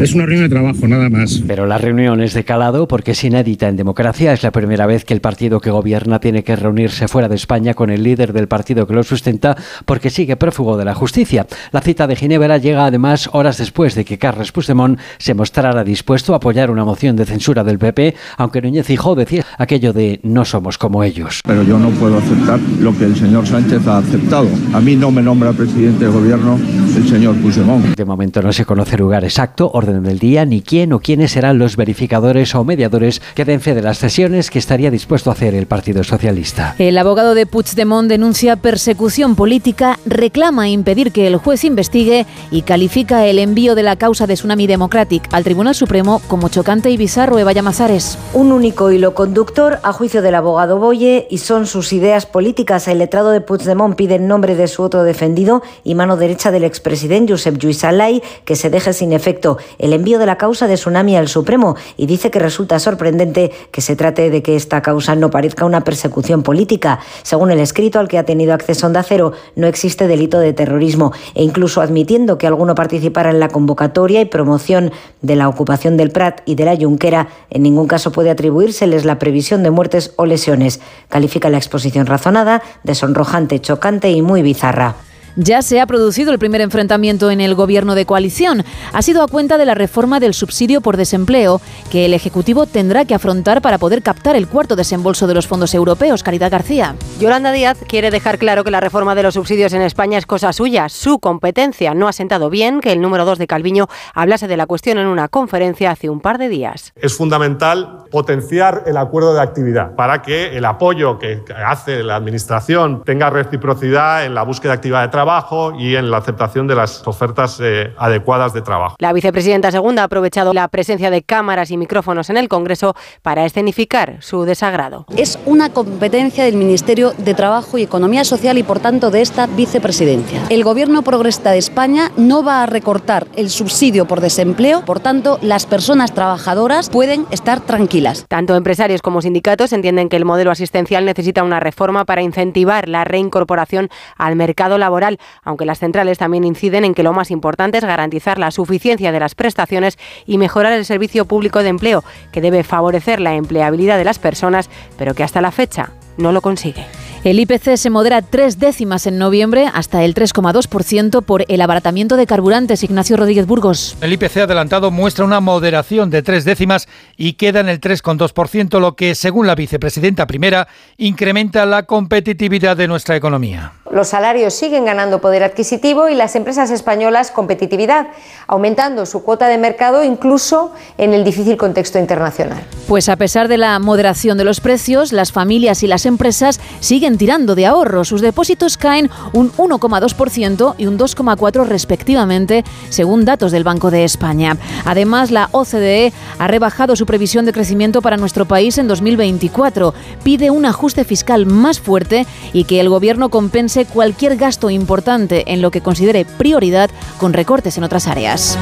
Es 0.00 0.14
una 0.14 0.26
reunión 0.26 0.48
de 0.48 0.54
trabajo, 0.54 0.88
nada 0.88 1.08
más. 1.08 1.42
Pero 1.46 1.66
la 1.66 1.78
reunión 1.78 2.20
es 2.20 2.34
de 2.34 2.44
calado 2.44 2.88
porque 2.88 3.12
es 3.12 3.24
inédita 3.24 3.68
en 3.68 3.76
democracia. 3.76 4.32
Es 4.32 4.42
la 4.42 4.50
primera 4.50 4.86
vez 4.86 5.04
que 5.04 5.14
el 5.14 5.20
partido 5.20 5.60
que 5.60 5.70
gobierna 5.70 6.18
tiene 6.18 6.42
que 6.42 6.56
reunirse 6.56 7.08
fuera 7.08 7.28
de 7.28 7.36
España 7.36 7.74
con 7.74 7.90
el 7.90 8.02
líder 8.02 8.32
del 8.32 8.48
partido 8.48 8.86
que 8.86 8.94
lo 8.94 9.04
sustenta 9.04 9.56
porque 9.86 10.10
sigue 10.10 10.36
prófugo 10.36 10.76
de 10.76 10.84
la 10.84 10.94
justicia. 10.94 11.46
La 11.70 11.80
cita 11.80 12.06
de 12.06 12.16
Ginebra 12.16 12.58
llega 12.58 12.84
además 12.84 13.30
horas 13.32 13.58
después 13.58 13.94
de 13.94 14.04
que 14.04 14.18
Carles 14.18 14.50
Puigdemont 14.50 14.98
se 15.18 15.34
mostrara 15.34 15.84
dispuesto 15.84 16.32
a 16.34 16.36
apoyar 16.36 16.70
una 16.70 16.84
moción 16.84 17.16
de 17.16 17.24
censura 17.24 17.62
del 17.62 17.78
PP, 17.78 18.14
aunque 18.38 18.60
Núñez 18.60 18.86
Fijó 18.86 19.14
decía 19.14 19.46
aquello 19.56 19.92
de 19.92 20.20
no 20.24 20.44
somos 20.44 20.78
como 20.78 21.04
ellos. 21.04 21.40
Pero 21.46 21.62
yo 21.62 21.78
no 21.78 21.90
puedo 22.02 22.18
aceptar 22.18 22.58
lo 22.80 22.98
que 22.98 23.04
el 23.04 23.14
señor 23.14 23.46
Sánchez 23.46 23.86
ha 23.86 23.98
aceptado. 23.98 24.48
A 24.74 24.80
mí 24.80 24.96
no 24.96 25.12
me 25.12 25.22
nombra 25.22 25.52
presidente 25.52 26.06
de 26.06 26.10
gobierno 26.10 26.58
el 26.96 27.08
señor 27.08 27.36
Puigdemont. 27.36 27.96
De 27.96 28.04
momento 28.04 28.42
no 28.42 28.52
se 28.52 28.64
conoce 28.64 28.98
lugar 28.98 29.22
exacto, 29.22 29.70
orden 29.72 30.02
del 30.02 30.18
día, 30.18 30.44
ni 30.44 30.62
quién 30.62 30.92
o 30.92 30.98
quiénes 30.98 31.30
serán 31.30 31.58
los 31.58 31.76
verificadores 31.76 32.56
o 32.56 32.64
mediadores 32.64 33.22
que 33.36 33.44
den 33.44 33.60
fe 33.60 33.76
de 33.76 33.82
las 33.82 33.98
sesiones 33.98 34.50
que 34.50 34.58
estaría 34.58 34.90
dispuesto 34.90 35.30
a 35.30 35.34
hacer 35.34 35.54
el 35.54 35.66
Partido 35.66 36.02
Socialista. 36.02 36.74
El 36.80 36.98
abogado 36.98 37.36
de 37.36 37.46
Puigdemont 37.46 38.08
denuncia 38.08 38.56
persecución 38.56 39.36
política, 39.36 40.00
reclama 40.04 40.68
impedir 40.68 41.12
que 41.12 41.28
el 41.28 41.36
juez 41.36 41.62
investigue 41.62 42.26
y 42.50 42.62
califica 42.62 43.26
el 43.26 43.38
envío 43.38 43.76
de 43.76 43.84
la 43.84 43.94
causa 43.94 44.26
de 44.26 44.34
Tsunami 44.34 44.66
Democratic 44.66 45.28
al 45.30 45.44
Tribunal 45.44 45.76
Supremo 45.76 46.20
como 46.26 46.48
chocante 46.48 46.90
y 46.90 46.96
bizarro. 46.96 47.38
Eva 47.38 47.52
Llamazares. 47.52 48.18
Un 48.34 48.50
único 48.50 48.90
hilo 48.90 49.14
conductor 49.14 49.78
a 49.84 49.92
juicio 49.92 50.20
del 50.20 50.34
abogado 50.34 50.78
Boye 50.78 51.28
y 51.30 51.38
son 51.38 51.68
sus 51.68 51.81
ideas 51.90 52.26
políticas. 52.26 52.86
El 52.86 52.98
letrado 52.98 53.30
de 53.30 53.40
Puigdemont 53.40 53.96
pide 53.96 54.16
en 54.16 54.28
nombre 54.28 54.56
de 54.56 54.68
su 54.68 54.82
otro 54.82 55.04
defendido 55.04 55.62
y 55.84 55.94
mano 55.94 56.18
derecha 56.18 56.50
del 56.50 56.64
expresidente 56.64 57.32
Josep 57.32 57.56
Lluís 57.56 57.82
Alay 57.82 58.22
que 58.44 58.56
se 58.56 58.68
deje 58.68 58.92
sin 58.92 59.14
efecto 59.14 59.56
el 59.78 59.94
envío 59.94 60.18
de 60.18 60.26
la 60.26 60.36
causa 60.36 60.66
de 60.66 60.74
Tsunami 60.74 61.16
al 61.16 61.28
Supremo 61.28 61.76
y 61.96 62.06
dice 62.06 62.30
que 62.30 62.38
resulta 62.38 62.78
sorprendente 62.78 63.50
que 63.70 63.80
se 63.80 63.96
trate 63.96 64.28
de 64.28 64.42
que 64.42 64.54
esta 64.54 64.82
causa 64.82 65.14
no 65.14 65.30
parezca 65.30 65.64
una 65.64 65.82
persecución 65.82 66.42
política. 66.42 67.00
Según 67.22 67.50
el 67.50 67.58
escrito 67.58 67.98
al 67.98 68.08
que 68.08 68.18
ha 68.18 68.24
tenido 68.24 68.52
acceso 68.52 68.86
Onda 68.86 69.02
Cero, 69.02 69.32
no 69.56 69.66
existe 69.66 70.06
delito 70.06 70.38
de 70.38 70.52
terrorismo 70.52 71.12
e 71.34 71.42
incluso 71.42 71.80
admitiendo 71.80 72.36
que 72.36 72.46
alguno 72.46 72.74
participara 72.74 73.30
en 73.30 73.40
la 73.40 73.48
convocatoria 73.48 74.20
y 74.20 74.26
promoción 74.26 74.92
de 75.22 75.36
la 75.36 75.48
ocupación 75.48 75.96
del 75.96 76.10
Prat 76.10 76.42
y 76.44 76.54
de 76.56 76.64
la 76.64 76.76
Junquera, 76.76 77.28
en 77.50 77.62
ningún 77.62 77.86
caso 77.86 78.12
puede 78.12 78.30
atribuírseles 78.30 79.04
la 79.04 79.18
previsión 79.18 79.62
de 79.62 79.70
muertes 79.70 80.12
o 80.16 80.26
lesiones. 80.26 80.80
Califica 81.08 81.48
la 81.48 81.58
exposición 81.72 82.04
razonada 82.04 82.62
de 82.82 82.94
sonrojante, 82.94 83.58
chocante 83.58 84.10
y 84.10 84.20
muy 84.20 84.42
bizarra. 84.42 84.94
Ya 85.36 85.62
se 85.62 85.80
ha 85.80 85.86
producido 85.86 86.30
el 86.30 86.38
primer 86.38 86.60
enfrentamiento 86.60 87.30
en 87.30 87.40
el 87.40 87.54
gobierno 87.54 87.94
de 87.94 88.04
coalición. 88.04 88.64
Ha 88.92 89.00
sido 89.00 89.22
a 89.22 89.28
cuenta 89.28 89.56
de 89.56 89.64
la 89.64 89.74
reforma 89.74 90.20
del 90.20 90.34
subsidio 90.34 90.82
por 90.82 90.98
desempleo 90.98 91.62
que 91.90 92.04
el 92.04 92.12
Ejecutivo 92.12 92.66
tendrá 92.66 93.06
que 93.06 93.14
afrontar 93.14 93.62
para 93.62 93.78
poder 93.78 94.02
captar 94.02 94.36
el 94.36 94.46
cuarto 94.46 94.76
desembolso 94.76 95.26
de 95.26 95.32
los 95.32 95.46
fondos 95.46 95.72
europeos. 95.72 96.22
Caridad 96.22 96.50
García. 96.50 96.96
Yolanda 97.18 97.50
Díaz 97.50 97.78
quiere 97.88 98.10
dejar 98.10 98.38
claro 98.38 98.62
que 98.62 98.70
la 98.70 98.80
reforma 98.80 99.14
de 99.14 99.22
los 99.22 99.32
subsidios 99.32 99.72
en 99.72 99.80
España 99.80 100.18
es 100.18 100.26
cosa 100.26 100.52
suya, 100.52 100.90
su 100.90 101.18
competencia. 101.18 101.94
No 101.94 102.08
ha 102.08 102.12
sentado 102.12 102.50
bien 102.50 102.80
que 102.82 102.92
el 102.92 103.00
número 103.00 103.24
2 103.24 103.38
de 103.38 103.46
Calviño 103.46 103.86
hablase 104.12 104.48
de 104.48 104.58
la 104.58 104.66
cuestión 104.66 104.98
en 104.98 105.06
una 105.06 105.28
conferencia 105.28 105.92
hace 105.92 106.10
un 106.10 106.20
par 106.20 106.36
de 106.36 106.50
días. 106.50 106.92
Es 106.94 107.16
fundamental 107.16 108.04
potenciar 108.10 108.82
el 108.84 108.98
acuerdo 108.98 109.32
de 109.32 109.40
actividad 109.40 109.94
para 109.94 110.20
que 110.20 110.58
el 110.58 110.66
apoyo 110.66 111.18
que 111.18 111.42
hace 111.66 112.02
la 112.02 112.16
Administración 112.16 113.02
tenga 113.04 113.30
reciprocidad 113.30 114.26
en 114.26 114.34
la 114.34 114.42
búsqueda 114.42 114.74
activa 114.74 115.00
de 115.00 115.08
trabajo 115.08 115.21
trabajo 115.22 115.72
y 115.78 115.94
en 115.94 116.10
la 116.10 116.16
aceptación 116.16 116.66
de 116.66 116.74
las 116.74 117.06
ofertas 117.06 117.60
eh, 117.62 117.94
adecuadas 117.96 118.52
de 118.52 118.60
trabajo. 118.60 118.96
La 118.98 119.12
vicepresidenta 119.12 119.70
segunda 119.70 120.02
ha 120.02 120.06
aprovechado 120.06 120.52
la 120.52 120.66
presencia 120.66 121.10
de 121.10 121.22
cámaras 121.22 121.70
y 121.70 121.76
micrófonos 121.76 122.28
en 122.28 122.38
el 122.38 122.48
Congreso 122.48 122.96
para 123.22 123.44
escenificar 123.44 124.16
su 124.18 124.42
desagrado. 124.44 125.06
Es 125.16 125.38
una 125.46 125.72
competencia 125.72 126.42
del 126.42 126.56
Ministerio 126.56 127.12
de 127.16 127.34
Trabajo 127.34 127.78
y 127.78 127.82
Economía 127.84 128.24
Social 128.24 128.58
y 128.58 128.64
por 128.64 128.80
tanto 128.80 129.12
de 129.12 129.22
esta 129.22 129.46
vicepresidencia. 129.46 130.42
El 130.50 130.64
Gobierno 130.64 131.02
progresista 131.02 131.52
de 131.52 131.58
España 131.58 132.10
no 132.16 132.42
va 132.42 132.64
a 132.64 132.66
recortar 132.66 133.28
el 133.36 133.48
subsidio 133.48 134.06
por 134.06 134.20
desempleo, 134.20 134.84
por 134.84 134.98
tanto 134.98 135.38
las 135.40 135.66
personas 135.66 136.14
trabajadoras 136.14 136.90
pueden 136.90 137.26
estar 137.30 137.60
tranquilas. 137.60 138.24
Tanto 138.26 138.56
empresarios 138.56 139.02
como 139.02 139.22
sindicatos 139.22 139.72
entienden 139.72 140.08
que 140.08 140.16
el 140.16 140.24
modelo 140.24 140.50
asistencial 140.50 141.04
necesita 141.04 141.44
una 141.44 141.60
reforma 141.60 142.06
para 142.06 142.22
incentivar 142.22 142.88
la 142.88 143.04
reincorporación 143.04 143.88
al 144.16 144.34
mercado 144.34 144.78
laboral, 144.78 145.11
aunque 145.42 145.64
las 145.64 145.78
centrales 145.78 146.18
también 146.18 146.44
inciden 146.44 146.84
en 146.84 146.94
que 146.94 147.02
lo 147.02 147.12
más 147.12 147.30
importante 147.30 147.78
es 147.78 147.84
garantizar 147.84 148.38
la 148.38 148.50
suficiencia 148.50 149.12
de 149.12 149.20
las 149.20 149.34
prestaciones 149.34 149.98
y 150.26 150.38
mejorar 150.38 150.72
el 150.72 150.84
servicio 150.84 151.24
público 151.24 151.62
de 151.62 151.68
empleo, 151.68 152.04
que 152.32 152.40
debe 152.40 152.62
favorecer 152.62 153.20
la 153.20 153.34
empleabilidad 153.34 153.98
de 153.98 154.04
las 154.04 154.18
personas, 154.18 154.70
pero 154.98 155.14
que 155.14 155.24
hasta 155.24 155.40
la 155.40 155.50
fecha 155.50 155.92
no 156.16 156.32
lo 156.32 156.40
consigue. 156.40 156.86
El 157.24 157.38
IPC 157.38 157.76
se 157.76 157.88
modera 157.88 158.20
tres 158.20 158.58
décimas 158.58 159.06
en 159.06 159.16
noviembre 159.16 159.70
hasta 159.72 160.02
el 160.02 160.12
3,2% 160.12 161.22
por 161.22 161.44
el 161.46 161.60
abaratamiento 161.60 162.16
de 162.16 162.26
carburantes. 162.26 162.82
Ignacio 162.82 163.16
Rodríguez 163.16 163.46
Burgos. 163.46 163.96
El 164.00 164.12
IPC 164.12 164.38
adelantado 164.38 164.90
muestra 164.90 165.24
una 165.24 165.38
moderación 165.38 166.10
de 166.10 166.22
tres 166.22 166.44
décimas 166.44 166.88
y 167.16 167.34
queda 167.34 167.60
en 167.60 167.68
el 167.68 167.80
3,2%, 167.80 168.80
lo 168.80 168.96
que, 168.96 169.14
según 169.14 169.46
la 169.46 169.54
vicepresidenta 169.54 170.26
primera, 170.26 170.66
incrementa 170.96 171.64
la 171.64 171.84
competitividad 171.84 172.76
de 172.76 172.88
nuestra 172.88 173.14
economía. 173.14 173.74
Los 173.92 174.08
salarios 174.08 174.54
siguen 174.54 174.86
ganando 174.86 175.20
poder 175.20 175.44
adquisitivo 175.44 176.08
y 176.08 176.16
las 176.16 176.34
empresas 176.34 176.72
españolas 176.72 177.30
competitividad, 177.30 178.08
aumentando 178.48 179.06
su 179.06 179.22
cuota 179.22 179.46
de 179.46 179.58
mercado 179.58 180.02
incluso 180.02 180.72
en 180.98 181.14
el 181.14 181.22
difícil 181.22 181.56
contexto 181.56 182.00
internacional. 182.00 182.64
Pues 182.88 183.08
a 183.08 183.16
pesar 183.16 183.46
de 183.46 183.58
la 183.58 183.78
moderación 183.78 184.38
de 184.38 184.44
los 184.44 184.60
precios, 184.60 185.12
las 185.12 185.30
familias 185.30 185.82
y 185.82 185.86
las 185.86 186.01
empresas 186.06 186.60
siguen 186.80 187.18
tirando 187.18 187.54
de 187.54 187.66
ahorro. 187.66 188.04
Sus 188.04 188.20
depósitos 188.20 188.76
caen 188.76 189.10
un 189.32 189.52
1,2% 189.52 190.74
y 190.78 190.86
un 190.86 190.98
2,4% 190.98 191.66
respectivamente, 191.66 192.64
según 192.88 193.24
datos 193.24 193.52
del 193.52 193.64
Banco 193.64 193.90
de 193.90 194.04
España. 194.04 194.56
Además, 194.84 195.30
la 195.30 195.48
OCDE 195.52 196.12
ha 196.38 196.48
rebajado 196.48 196.96
su 196.96 197.06
previsión 197.06 197.44
de 197.44 197.52
crecimiento 197.52 198.02
para 198.02 198.16
nuestro 198.16 198.46
país 198.46 198.78
en 198.78 198.88
2024. 198.88 199.94
Pide 200.22 200.50
un 200.50 200.66
ajuste 200.66 201.04
fiscal 201.04 201.46
más 201.46 201.80
fuerte 201.80 202.26
y 202.52 202.64
que 202.64 202.80
el 202.80 202.88
gobierno 202.88 203.28
compense 203.28 203.84
cualquier 203.84 204.36
gasto 204.36 204.70
importante 204.70 205.44
en 205.52 205.62
lo 205.62 205.70
que 205.70 205.80
considere 205.80 206.24
prioridad 206.24 206.90
con 207.18 207.32
recortes 207.32 207.76
en 207.78 207.84
otras 207.84 208.06
áreas. 208.06 208.58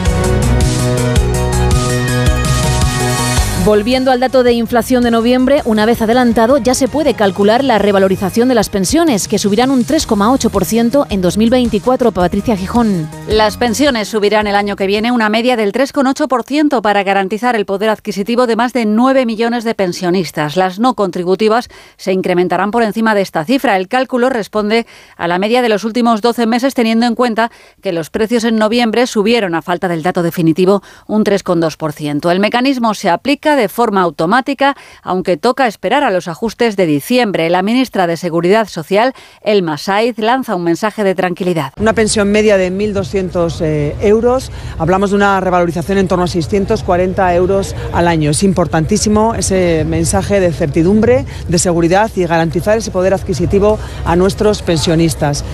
Volviendo 3.70 4.10
al 4.10 4.18
dato 4.18 4.42
de 4.42 4.52
inflación 4.52 5.04
de 5.04 5.12
noviembre, 5.12 5.62
una 5.64 5.86
vez 5.86 6.02
adelantado, 6.02 6.58
ya 6.58 6.74
se 6.74 6.88
puede 6.88 7.14
calcular 7.14 7.62
la 7.62 7.78
revalorización 7.78 8.48
de 8.48 8.56
las 8.56 8.68
pensiones, 8.68 9.28
que 9.28 9.38
subirán 9.38 9.70
un 9.70 9.86
3,8% 9.86 11.06
en 11.08 11.20
2024. 11.20 12.10
Patricia 12.10 12.56
Gijón. 12.56 13.08
Las 13.28 13.56
pensiones 13.58 14.08
subirán 14.08 14.48
el 14.48 14.56
año 14.56 14.74
que 14.74 14.88
viene 14.88 15.12
una 15.12 15.28
media 15.28 15.54
del 15.54 15.70
3,8% 15.72 16.82
para 16.82 17.04
garantizar 17.04 17.54
el 17.54 17.64
poder 17.64 17.90
adquisitivo 17.90 18.48
de 18.48 18.56
más 18.56 18.72
de 18.72 18.86
9 18.86 19.24
millones 19.24 19.62
de 19.62 19.76
pensionistas. 19.76 20.56
Las 20.56 20.80
no 20.80 20.94
contributivas 20.94 21.68
se 21.96 22.12
incrementarán 22.12 22.72
por 22.72 22.82
encima 22.82 23.14
de 23.14 23.20
esta 23.20 23.44
cifra. 23.44 23.76
El 23.76 23.86
cálculo 23.86 24.30
responde 24.30 24.84
a 25.16 25.28
la 25.28 25.38
media 25.38 25.62
de 25.62 25.68
los 25.68 25.84
últimos 25.84 26.22
12 26.22 26.44
meses, 26.48 26.74
teniendo 26.74 27.06
en 27.06 27.14
cuenta 27.14 27.52
que 27.80 27.92
los 27.92 28.10
precios 28.10 28.42
en 28.42 28.56
noviembre 28.56 29.06
subieron, 29.06 29.54
a 29.54 29.62
falta 29.62 29.86
del 29.86 30.02
dato 30.02 30.24
definitivo, 30.24 30.82
un 31.06 31.22
3,2%. 31.22 32.32
El 32.32 32.40
mecanismo 32.40 32.94
se 32.94 33.08
aplica 33.08 33.59
de 33.60 33.68
forma 33.68 34.02
automática, 34.02 34.76
aunque 35.02 35.36
toca 35.36 35.66
esperar 35.66 36.02
a 36.02 36.10
los 36.10 36.28
ajustes 36.28 36.76
de 36.76 36.86
diciembre. 36.86 37.50
La 37.50 37.62
ministra 37.62 38.06
de 38.06 38.16
Seguridad 38.16 38.66
Social, 38.66 39.14
Elma 39.42 39.78
Saiz, 39.78 40.18
lanza 40.18 40.56
un 40.56 40.64
mensaje 40.64 41.04
de 41.04 41.14
tranquilidad. 41.14 41.72
Una 41.78 41.92
pensión 41.92 42.32
media 42.32 42.56
de 42.56 42.72
1.200 42.72 43.60
eh, 43.60 43.96
euros. 44.00 44.50
Hablamos 44.78 45.10
de 45.10 45.16
una 45.16 45.40
revalorización 45.40 45.98
en 45.98 46.08
torno 46.08 46.24
a 46.24 46.28
640 46.28 47.34
euros 47.34 47.76
al 47.92 48.08
año. 48.08 48.30
Es 48.30 48.42
importantísimo 48.42 49.34
ese 49.34 49.84
mensaje 49.86 50.40
de 50.40 50.52
certidumbre, 50.52 51.26
de 51.48 51.58
seguridad 51.58 52.10
y 52.16 52.24
garantizar 52.24 52.78
ese 52.78 52.90
poder 52.90 53.14
adquisitivo 53.14 53.78
a 54.04 54.16
nuestros 54.16 54.62
pensionistas. 54.62 55.44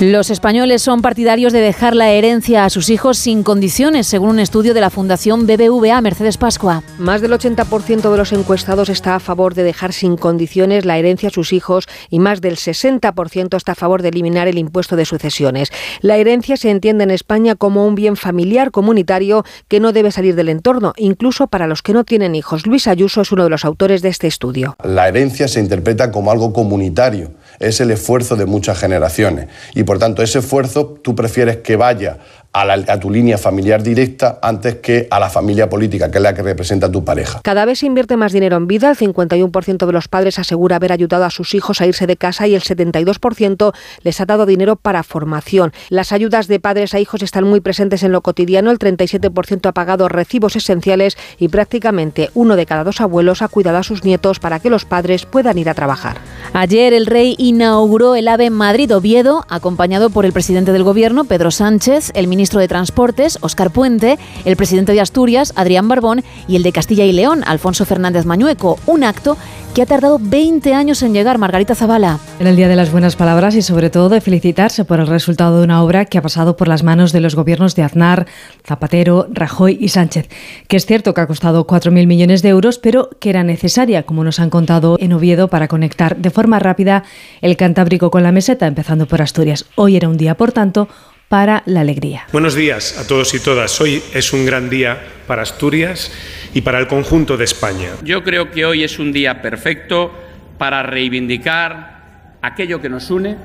Los 0.00 0.30
españoles 0.30 0.82
son 0.82 1.02
partidarios 1.02 1.52
de 1.52 1.60
dejar 1.60 1.96
la 1.96 2.12
herencia 2.12 2.64
a 2.64 2.70
sus 2.70 2.88
hijos 2.88 3.18
sin 3.18 3.42
condiciones, 3.42 4.06
según 4.06 4.30
un 4.30 4.38
estudio 4.38 4.72
de 4.72 4.80
la 4.80 4.90
Fundación 4.90 5.44
BBVA 5.44 6.00
Mercedes 6.00 6.38
Pascua. 6.38 6.84
Más 7.00 7.20
del 7.20 7.32
80% 7.32 8.08
de 8.08 8.16
los 8.16 8.32
encuestados 8.32 8.90
está 8.90 9.16
a 9.16 9.18
favor 9.18 9.54
de 9.54 9.64
dejar 9.64 9.92
sin 9.92 10.16
condiciones 10.16 10.84
la 10.84 10.98
herencia 10.98 11.30
a 11.30 11.32
sus 11.32 11.52
hijos 11.52 11.88
y 12.10 12.20
más 12.20 12.40
del 12.40 12.54
60% 12.54 13.56
está 13.56 13.72
a 13.72 13.74
favor 13.74 14.02
de 14.02 14.10
eliminar 14.10 14.46
el 14.46 14.58
impuesto 14.58 14.94
de 14.94 15.04
sucesiones. 15.04 15.72
La 16.00 16.16
herencia 16.16 16.56
se 16.56 16.70
entiende 16.70 17.02
en 17.02 17.10
España 17.10 17.56
como 17.56 17.84
un 17.84 17.96
bien 17.96 18.14
familiar 18.14 18.70
comunitario 18.70 19.44
que 19.66 19.80
no 19.80 19.90
debe 19.90 20.12
salir 20.12 20.36
del 20.36 20.48
entorno, 20.48 20.92
incluso 20.96 21.48
para 21.48 21.66
los 21.66 21.82
que 21.82 21.92
no 21.92 22.04
tienen 22.04 22.36
hijos. 22.36 22.68
Luis 22.68 22.86
Ayuso 22.86 23.22
es 23.22 23.32
uno 23.32 23.42
de 23.42 23.50
los 23.50 23.64
autores 23.64 24.00
de 24.02 24.10
este 24.10 24.28
estudio. 24.28 24.76
La 24.84 25.08
herencia 25.08 25.48
se 25.48 25.58
interpreta 25.58 26.12
como 26.12 26.30
algo 26.30 26.52
comunitario, 26.52 27.32
es 27.58 27.80
el 27.80 27.90
esfuerzo 27.90 28.36
de 28.36 28.46
muchas 28.46 28.78
generaciones. 28.78 29.48
Y 29.74 29.84
por 29.84 29.98
tanto, 29.98 30.22
ese 30.22 30.40
esfuerzo 30.40 30.98
tú 31.02 31.14
prefieres 31.14 31.58
que 31.58 31.76
vaya 31.76 32.18
a, 32.52 33.00
tu 33.00 33.10
línea 33.10 33.38
familiar 33.38 33.82
directa 33.82 34.38
antes 34.42 34.76
que 34.76 35.06
a 35.10 35.20
la 35.20 35.30
familia 35.30 35.68
política, 35.68 36.10
que 36.10 36.18
es 36.18 36.22
la 36.22 36.34
que 36.34 36.42
representa 36.42 36.86
a 36.86 36.90
tu 36.90 37.04
pareja. 37.04 37.40
Cada 37.42 37.64
vez 37.64 37.80
se 37.80 37.86
invierte 37.86 38.16
más 38.16 38.32
dinero 38.32 38.56
en 38.56 38.66
vida. 38.66 38.90
El 38.90 38.96
51% 38.96 39.86
de 39.86 39.92
los 39.92 40.08
padres 40.08 40.38
asegura 40.38 40.76
haber 40.76 40.92
ayudado 40.92 41.24
a 41.24 41.30
sus 41.30 41.54
hijos 41.54 41.80
a 41.80 41.86
irse 41.86 42.06
de 42.06 42.16
casa 42.16 42.46
y 42.46 42.54
el 42.54 42.62
72% 42.62 43.74
les 44.02 44.20
ha 44.20 44.26
dado 44.26 44.46
dinero 44.46 44.76
para 44.76 45.02
formación. 45.02 45.72
Las 45.90 46.12
ayudas 46.12 46.48
de 46.48 46.60
padres 46.60 46.94
a 46.94 47.00
hijos 47.00 47.22
están 47.22 47.44
muy 47.44 47.60
presentes 47.60 48.02
en 48.02 48.12
lo 48.12 48.22
cotidiano. 48.22 48.70
El 48.70 48.78
37% 48.78 49.68
ha 49.68 49.72
pagado 49.72 50.08
recibos 50.08 50.56
esenciales 50.56 51.16
y 51.38 51.48
prácticamente 51.48 52.30
uno 52.34 52.56
de 52.56 52.66
cada 52.66 52.84
dos 52.84 53.00
abuelos 53.00 53.42
ha 53.42 53.48
cuidado 53.48 53.78
a 53.78 53.82
sus 53.82 54.04
nietos 54.04 54.40
para 54.40 54.58
que 54.58 54.70
los 54.70 54.84
padres 54.84 55.26
puedan 55.26 55.58
ir 55.58 55.68
a 55.68 55.74
trabajar. 55.74 56.18
Ayer 56.54 56.92
el 56.92 57.06
rey 57.06 57.34
inauguró 57.38 58.16
el 58.16 58.26
AVE 58.26 58.50
Madrid-Oviedo, 58.50 59.44
acompañado 59.48 60.10
por 60.10 60.24
el 60.24 60.32
presidente 60.32 60.72
del 60.72 60.82
gobierno, 60.82 61.24
Pedro 61.24 61.50
Sánchez, 61.50 62.10
el 62.14 62.26
ministro 62.26 62.37
de 62.38 62.68
Transportes, 62.68 63.38
Óscar 63.40 63.72
Puente, 63.72 64.16
el 64.44 64.56
presidente 64.56 64.92
de 64.92 65.00
Asturias, 65.00 65.52
Adrián 65.56 65.88
Barbón, 65.88 66.22
y 66.46 66.54
el 66.54 66.62
de 66.62 66.70
Castilla 66.70 67.04
y 67.04 67.12
León, 67.12 67.42
Alfonso 67.44 67.84
Fernández 67.84 68.26
Mañueco. 68.26 68.78
Un 68.86 69.02
acto 69.02 69.36
que 69.74 69.82
ha 69.82 69.86
tardado 69.86 70.18
20 70.20 70.74
años 70.74 71.02
en 71.02 71.12
llegar, 71.12 71.38
Margarita 71.38 71.74
Zavala. 71.74 72.18
En 72.40 72.46
el 72.46 72.56
Día 72.56 72.68
de 72.68 72.76
las 72.76 72.90
Buenas 72.90 73.16
Palabras 73.16 73.54
y 73.54 73.62
sobre 73.62 73.90
todo 73.90 74.08
de 74.08 74.20
felicitarse 74.20 74.84
por 74.84 75.00
el 75.00 75.06
resultado 75.06 75.58
de 75.58 75.64
una 75.64 75.82
obra 75.82 76.04
que 76.04 76.18
ha 76.18 76.22
pasado 76.22 76.56
por 76.56 76.68
las 76.68 76.82
manos 76.82 77.12
de 77.12 77.20
los 77.20 77.34
gobiernos 77.34 77.74
de 77.74 77.82
Aznar, 77.82 78.26
Zapatero, 78.66 79.28
Rajoy 79.30 79.76
y 79.80 79.88
Sánchez, 79.88 80.28
que 80.68 80.76
es 80.76 80.86
cierto 80.86 81.12
que 81.14 81.20
ha 81.20 81.26
costado 81.26 81.66
4.000 81.66 82.06
millones 82.06 82.42
de 82.42 82.48
euros, 82.50 82.78
pero 82.78 83.10
que 83.20 83.30
era 83.30 83.44
necesaria, 83.44 84.04
como 84.04 84.24
nos 84.24 84.40
han 84.40 84.50
contado 84.50 84.96
en 85.00 85.12
Oviedo, 85.12 85.48
para 85.48 85.68
conectar 85.68 86.16
de 86.16 86.30
forma 86.30 86.58
rápida 86.58 87.04
el 87.40 87.56
Cantábrico 87.56 88.10
con 88.10 88.22
la 88.22 88.32
meseta, 88.32 88.66
empezando 88.66 89.06
por 89.06 89.22
Asturias. 89.22 89.66
Hoy 89.74 89.96
era 89.96 90.08
un 90.08 90.16
día, 90.16 90.36
por 90.36 90.52
tanto, 90.52 90.88
para 91.28 91.62
la 91.66 91.80
alegría. 91.80 92.26
Buenos 92.32 92.54
días 92.54 92.98
a 92.98 93.06
todos 93.06 93.34
y 93.34 93.40
todas. 93.40 93.80
Hoy 93.80 94.02
es 94.14 94.32
un 94.32 94.46
gran 94.46 94.70
día 94.70 94.98
para 95.26 95.42
Asturias 95.42 96.10
y 96.54 96.62
para 96.62 96.78
el 96.78 96.86
conjunto 96.86 97.36
de 97.36 97.44
España. 97.44 97.90
Yo 98.02 98.24
creo 98.24 98.50
que 98.50 98.64
hoy 98.64 98.82
es 98.82 98.98
un 98.98 99.12
día 99.12 99.42
perfecto 99.42 100.12
para 100.56 100.82
reivindicar 100.82 102.36
aquello 102.40 102.80
que 102.80 102.88
nos 102.88 103.10
une, 103.10 103.36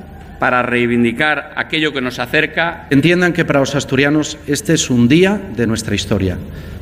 para 0.44 0.62
reivindicar 0.62 1.54
aquello 1.56 1.94
que 1.94 2.02
nos 2.02 2.20
acerca. 2.20 2.86
Entiendan 2.90 3.32
que 3.32 3.46
para 3.46 3.62
los 3.62 3.76
asturianos 3.76 4.38
este 4.46 4.74
es 4.74 4.90
un 4.90 5.08
día 5.08 5.40
de 5.56 5.68
nuestra 5.68 5.96
historia 5.96 6.38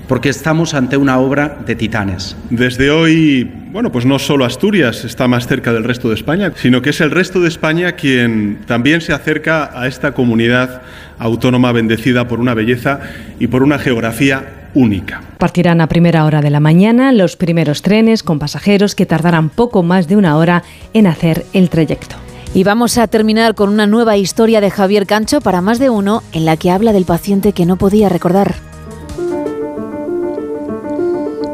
porque 0.08 0.30
estamos 0.30 0.74
ante 0.74 0.98
una 0.98 1.20
obra 1.20 1.60
de 1.64 1.76
titanes. 1.76 2.36
Desde 2.50 2.90
hoy, 2.90 3.44
bueno, 3.72 3.92
pues 3.92 4.04
no 4.04 4.18
solo 4.18 4.46
Asturias 4.46 5.06
está 5.06 5.28
más 5.28 5.46
cerca 5.46 5.74
del 5.74 5.84
resto 5.84 6.10
de 6.10 6.16
España, 6.16 6.52
sino 6.56 6.82
que 6.82 6.90
es 6.90 7.02
el 7.02 7.12
resto 7.12 7.40
de 7.40 7.50
España 7.50 7.92
quien 7.92 8.62
también 8.66 9.00
se 9.00 9.14
acerca 9.14 9.70
a 9.80 9.86
esta 9.86 10.14
comunidad 10.14 10.82
autónoma 11.20 11.72
bendecida 11.72 12.28
por 12.28 12.40
una 12.40 12.56
belleza 12.56 13.00
y 13.40 13.46
por 13.46 13.62
una 13.62 13.78
geografía 13.78 14.70
única. 14.74 15.22
Partirán 15.38 15.82
a 15.82 15.88
primera 15.88 16.26
hora 16.26 16.42
de 16.42 16.50
la 16.50 16.60
mañana 16.60 17.12
los 17.12 17.38
primeros 17.38 17.84
trenes 17.84 18.24
con 18.24 18.40
pasajeros 18.40 18.96
que 18.96 19.06
tardarán 19.06 19.50
poco 19.50 19.84
más 19.84 20.08
de 20.08 20.16
una 20.16 20.36
hora 20.36 20.64
en 20.96 21.06
hacer 21.06 21.46
el 21.54 21.70
trayecto. 21.70 22.16
Y 22.54 22.64
vamos 22.66 22.98
a 22.98 23.08
terminar 23.08 23.56
con 23.56 23.70
una 23.70 23.88
nueva 23.88 24.18
historia 24.18 24.60
de 24.60 24.70
Javier 24.70 25.08
Cancho 25.08 25.40
para 25.40 25.62
más 25.62 25.80
de 25.80 25.90
uno 25.90 26.22
en 26.34 26.44
la 26.44 26.58
que 26.58 26.70
habla 26.70 26.92
del 26.92 27.06
paciente 27.06 27.54
que 27.54 27.66
no 27.66 27.78
podía 27.78 28.10
recordar. 28.10 28.56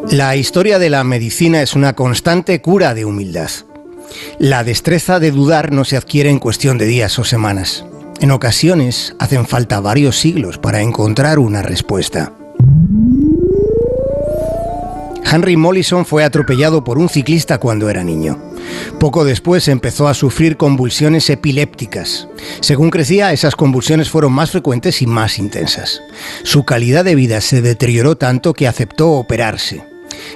La 0.09 0.35
historia 0.35 0.79
de 0.79 0.89
la 0.89 1.03
medicina 1.03 1.61
es 1.61 1.75
una 1.75 1.93
constante 1.93 2.61
cura 2.61 2.95
de 2.95 3.05
humildad. 3.05 3.51
La 4.39 4.63
destreza 4.63 5.19
de 5.19 5.31
dudar 5.31 5.71
no 5.71 5.83
se 5.85 5.97
adquiere 5.97 6.29
en 6.29 6.39
cuestión 6.39 6.77
de 6.77 6.85
días 6.85 7.19
o 7.19 7.23
semanas. 7.23 7.85
En 8.19 8.31
ocasiones 8.31 9.15
hacen 9.19 9.45
falta 9.45 9.79
varios 9.81 10.17
siglos 10.17 10.57
para 10.57 10.81
encontrar 10.81 11.37
una 11.37 11.61
respuesta. 11.61 12.33
Henry 15.29 15.57
Mollison 15.57 16.05
fue 16.05 16.23
atropellado 16.23 16.83
por 16.83 16.97
un 16.97 17.09
ciclista 17.09 17.57
cuando 17.57 17.89
era 17.89 18.03
niño. 18.03 18.39
Poco 18.99 19.25
después 19.25 19.67
empezó 19.67 20.07
a 20.07 20.13
sufrir 20.13 20.55
convulsiones 20.55 21.29
epilépticas. 21.29 22.29
Según 22.61 22.89
crecía, 22.89 23.33
esas 23.33 23.55
convulsiones 23.55 24.09
fueron 24.09 24.31
más 24.31 24.51
frecuentes 24.51 25.01
y 25.01 25.07
más 25.07 25.37
intensas. 25.37 26.01
Su 26.43 26.63
calidad 26.63 27.03
de 27.03 27.15
vida 27.15 27.41
se 27.41 27.61
deterioró 27.61 28.15
tanto 28.15 28.53
que 28.53 28.67
aceptó 28.67 29.11
operarse. 29.11 29.83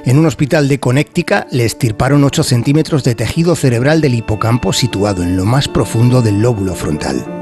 En 0.05 0.19
un 0.19 0.25
hospital 0.25 0.67
de 0.67 0.79
Connecticut 0.79 1.45
le 1.51 1.65
estirparon 1.65 2.23
8 2.23 2.43
centímetros 2.43 3.03
de 3.03 3.15
tejido 3.15 3.55
cerebral 3.55 4.01
del 4.01 4.15
hipocampo 4.15 4.73
situado 4.73 5.23
en 5.23 5.37
lo 5.37 5.45
más 5.45 5.67
profundo 5.67 6.21
del 6.21 6.41
lóbulo 6.41 6.75
frontal. 6.75 7.40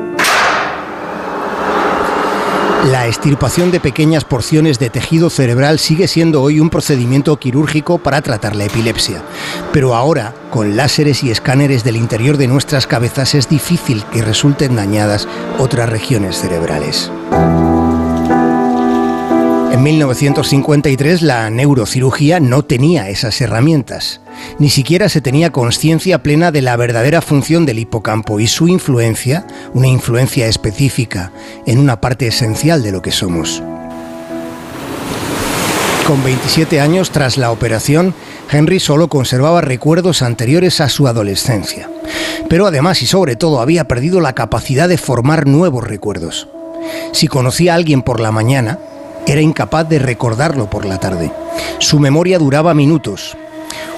La 2.86 3.08
extirpación 3.08 3.72
de 3.72 3.82
pequeñas 3.82 4.24
porciones 4.24 4.80
de 4.80 4.90
tejido 4.90 5.30
cerebral 5.30 5.80
sigue 5.80 6.08
siendo 6.08 6.42
hoy 6.42 6.62
un 6.62 6.70
procedimiento 6.70 7.38
quirúrgico 7.38 7.98
para 7.98 8.22
tratar 8.22 8.56
la 8.56 8.66
epilepsia, 8.66 9.22
pero 9.74 9.96
ahora, 9.96 10.34
con 10.50 10.78
láseres 10.78 11.22
y 11.24 11.30
escáneres 11.30 11.84
del 11.84 11.98
interior 11.98 12.38
de 12.38 12.48
nuestras 12.48 12.88
cabezas, 12.88 13.36
es 13.36 13.50
difícil 13.50 14.06
que 14.14 14.22
resulten 14.22 14.78
dañadas 14.78 15.28
otras 15.58 15.90
regiones 15.90 16.38
cerebrales. 16.38 17.12
En 19.72 19.84
1953 19.84 21.22
la 21.22 21.50
neurocirugía 21.52 22.40
no 22.40 22.66
tenía 22.66 23.10
esas 23.10 23.40
herramientas. 23.40 24.20
Ni 24.58 24.72
siquiera 24.72 25.10
se 25.10 25.22
tenía 25.22 25.52
conciencia 25.52 26.24
plena 26.24 26.52
de 26.52 26.64
la 26.64 26.76
verdadera 26.76 27.22
función 27.22 27.68
del 27.68 27.78
hipocampo 27.78 28.40
y 28.40 28.48
su 28.48 28.68
influencia, 28.68 29.46
una 29.74 29.88
influencia 29.88 30.48
específica, 30.48 31.32
en 31.68 31.78
una 31.78 32.02
parte 32.02 32.28
esencial 32.28 32.82
de 32.82 32.92
lo 32.92 33.04
que 33.04 33.12
somos. 33.12 33.62
Con 36.08 36.24
27 36.24 36.82
años 36.82 37.12
tras 37.12 37.38
la 37.38 37.52
operación, 37.52 38.16
Henry 38.52 38.80
solo 38.80 39.08
conservaba 39.08 39.62
recuerdos 39.62 40.24
anteriores 40.24 40.82
a 40.82 40.90
su 40.90 41.08
adolescencia. 41.08 41.88
Pero 42.50 42.66
además 42.66 43.04
y 43.04 43.06
sobre 43.06 43.36
todo 43.36 43.62
había 43.62 43.88
perdido 43.88 44.20
la 44.20 44.34
capacidad 44.34 44.90
de 44.90 44.98
formar 44.98 45.46
nuevos 45.46 45.84
recuerdos. 45.84 46.48
Si 47.12 47.28
conocía 47.28 47.74
a 47.74 47.76
alguien 47.76 48.02
por 48.02 48.20
la 48.20 48.32
mañana, 48.32 48.80
era 49.32 49.42
incapaz 49.42 49.88
de 49.88 50.00
recordarlo 50.00 50.72
por 50.72 50.86
la 50.86 51.00
tarde. 51.00 51.32
Su 51.78 52.00
memoria 52.00 52.40
duraba 52.40 52.74
minutos. 52.74 53.38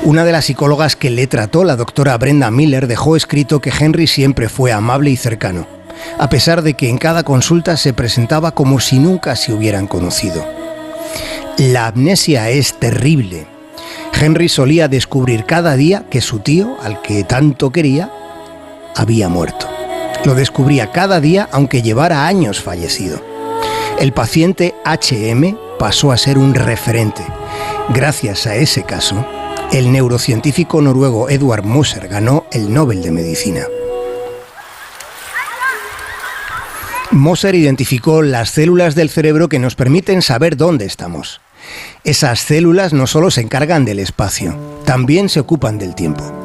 Una 0.03 0.25
de 0.25 0.33
las 0.33 0.45
psicólogas 0.45 0.97
que 0.97 1.09
le 1.09 1.25
trató, 1.25 1.63
la 1.63 1.77
doctora 1.77 2.17
Brenda 2.17 2.51
Miller, 2.51 2.85
dejó 2.85 3.15
escrito 3.15 3.61
que 3.61 3.71
Henry 3.77 4.07
siempre 4.07 4.49
fue 4.49 4.73
amable 4.73 5.09
y 5.09 5.15
cercano, 5.15 5.67
a 6.19 6.27
pesar 6.29 6.63
de 6.63 6.73
que 6.73 6.89
en 6.89 6.97
cada 6.97 7.23
consulta 7.23 7.77
se 7.77 7.93
presentaba 7.93 8.51
como 8.51 8.81
si 8.81 8.99
nunca 8.99 9.37
se 9.37 9.53
hubieran 9.53 9.87
conocido. 9.87 10.45
La 11.57 11.87
amnesia 11.87 12.49
es 12.49 12.73
terrible. 12.73 13.47
Henry 14.19 14.49
solía 14.49 14.89
descubrir 14.89 15.45
cada 15.45 15.77
día 15.77 16.03
que 16.09 16.19
su 16.19 16.39
tío, 16.39 16.75
al 16.83 17.01
que 17.01 17.23
tanto 17.23 17.71
quería, 17.71 18.11
había 18.97 19.29
muerto. 19.29 19.69
Lo 20.25 20.35
descubría 20.35 20.91
cada 20.91 21.21
día 21.21 21.47
aunque 21.53 21.81
llevara 21.81 22.27
años 22.27 22.61
fallecido 22.61 23.30
el 24.01 24.13
paciente 24.13 24.73
HM 24.83 25.55
pasó 25.77 26.11
a 26.11 26.17
ser 26.17 26.39
un 26.39 26.55
referente. 26.55 27.23
Gracias 27.89 28.47
a 28.47 28.55
ese 28.55 28.83
caso, 28.83 29.23
el 29.71 29.91
neurocientífico 29.91 30.81
noruego 30.81 31.29
Edward 31.29 31.63
Moser 31.63 32.07
ganó 32.07 32.47
el 32.51 32.73
Nobel 32.73 33.03
de 33.03 33.11
Medicina. 33.11 33.61
Moser 37.11 37.53
identificó 37.53 38.23
las 38.23 38.49
células 38.49 38.95
del 38.95 39.11
cerebro 39.11 39.49
que 39.49 39.59
nos 39.59 39.75
permiten 39.75 40.23
saber 40.23 40.57
dónde 40.57 40.85
estamos. 40.85 41.39
Esas 42.03 42.39
células 42.39 42.93
no 42.93 43.05
solo 43.05 43.29
se 43.29 43.41
encargan 43.41 43.85
del 43.85 43.99
espacio, 43.99 44.57
también 44.83 45.29
se 45.29 45.39
ocupan 45.39 45.77
del 45.77 45.93
tiempo. 45.93 46.40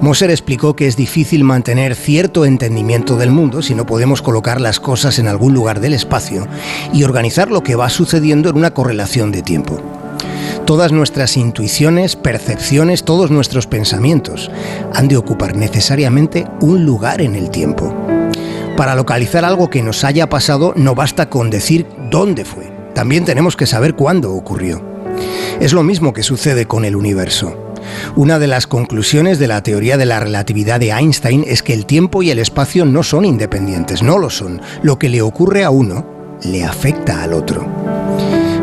Moser 0.00 0.30
explicó 0.30 0.76
que 0.76 0.86
es 0.86 0.96
difícil 0.96 1.44
mantener 1.44 1.94
cierto 1.94 2.44
entendimiento 2.44 3.16
del 3.16 3.30
mundo 3.30 3.62
si 3.62 3.74
no 3.74 3.86
podemos 3.86 4.22
colocar 4.22 4.60
las 4.60 4.80
cosas 4.80 5.18
en 5.18 5.28
algún 5.28 5.54
lugar 5.54 5.80
del 5.80 5.94
espacio 5.94 6.46
y 6.92 7.04
organizar 7.04 7.50
lo 7.50 7.62
que 7.62 7.76
va 7.76 7.88
sucediendo 7.88 8.50
en 8.50 8.56
una 8.56 8.72
correlación 8.72 9.32
de 9.32 9.42
tiempo. 9.42 9.80
Todas 10.66 10.92
nuestras 10.92 11.36
intuiciones, 11.36 12.16
percepciones, 12.16 13.04
todos 13.04 13.30
nuestros 13.30 13.66
pensamientos 13.66 14.50
han 14.92 15.08
de 15.08 15.16
ocupar 15.16 15.56
necesariamente 15.56 16.46
un 16.60 16.84
lugar 16.84 17.20
en 17.20 17.36
el 17.36 17.50
tiempo. 17.50 17.94
Para 18.76 18.94
localizar 18.94 19.44
algo 19.44 19.70
que 19.70 19.82
nos 19.82 20.04
haya 20.04 20.28
pasado 20.28 20.74
no 20.76 20.94
basta 20.94 21.30
con 21.30 21.50
decir 21.50 21.86
dónde 22.10 22.44
fue, 22.44 22.70
también 22.94 23.24
tenemos 23.24 23.56
que 23.56 23.66
saber 23.66 23.94
cuándo 23.94 24.32
ocurrió. 24.32 24.82
Es 25.60 25.72
lo 25.72 25.82
mismo 25.82 26.12
que 26.12 26.22
sucede 26.22 26.66
con 26.66 26.84
el 26.84 26.96
universo. 26.96 27.65
Una 28.16 28.38
de 28.38 28.46
las 28.46 28.66
conclusiones 28.66 29.38
de 29.38 29.48
la 29.48 29.62
teoría 29.62 29.96
de 29.96 30.06
la 30.06 30.20
relatividad 30.20 30.80
de 30.80 30.90
Einstein 30.90 31.44
es 31.46 31.62
que 31.62 31.74
el 31.74 31.86
tiempo 31.86 32.22
y 32.22 32.30
el 32.30 32.38
espacio 32.38 32.84
no 32.84 33.02
son 33.02 33.24
independientes, 33.24 34.02
no 34.02 34.18
lo 34.18 34.30
son. 34.30 34.60
Lo 34.82 34.98
que 34.98 35.08
le 35.08 35.22
ocurre 35.22 35.64
a 35.64 35.70
uno 35.70 36.06
le 36.42 36.64
afecta 36.64 37.22
al 37.22 37.32
otro. 37.32 37.66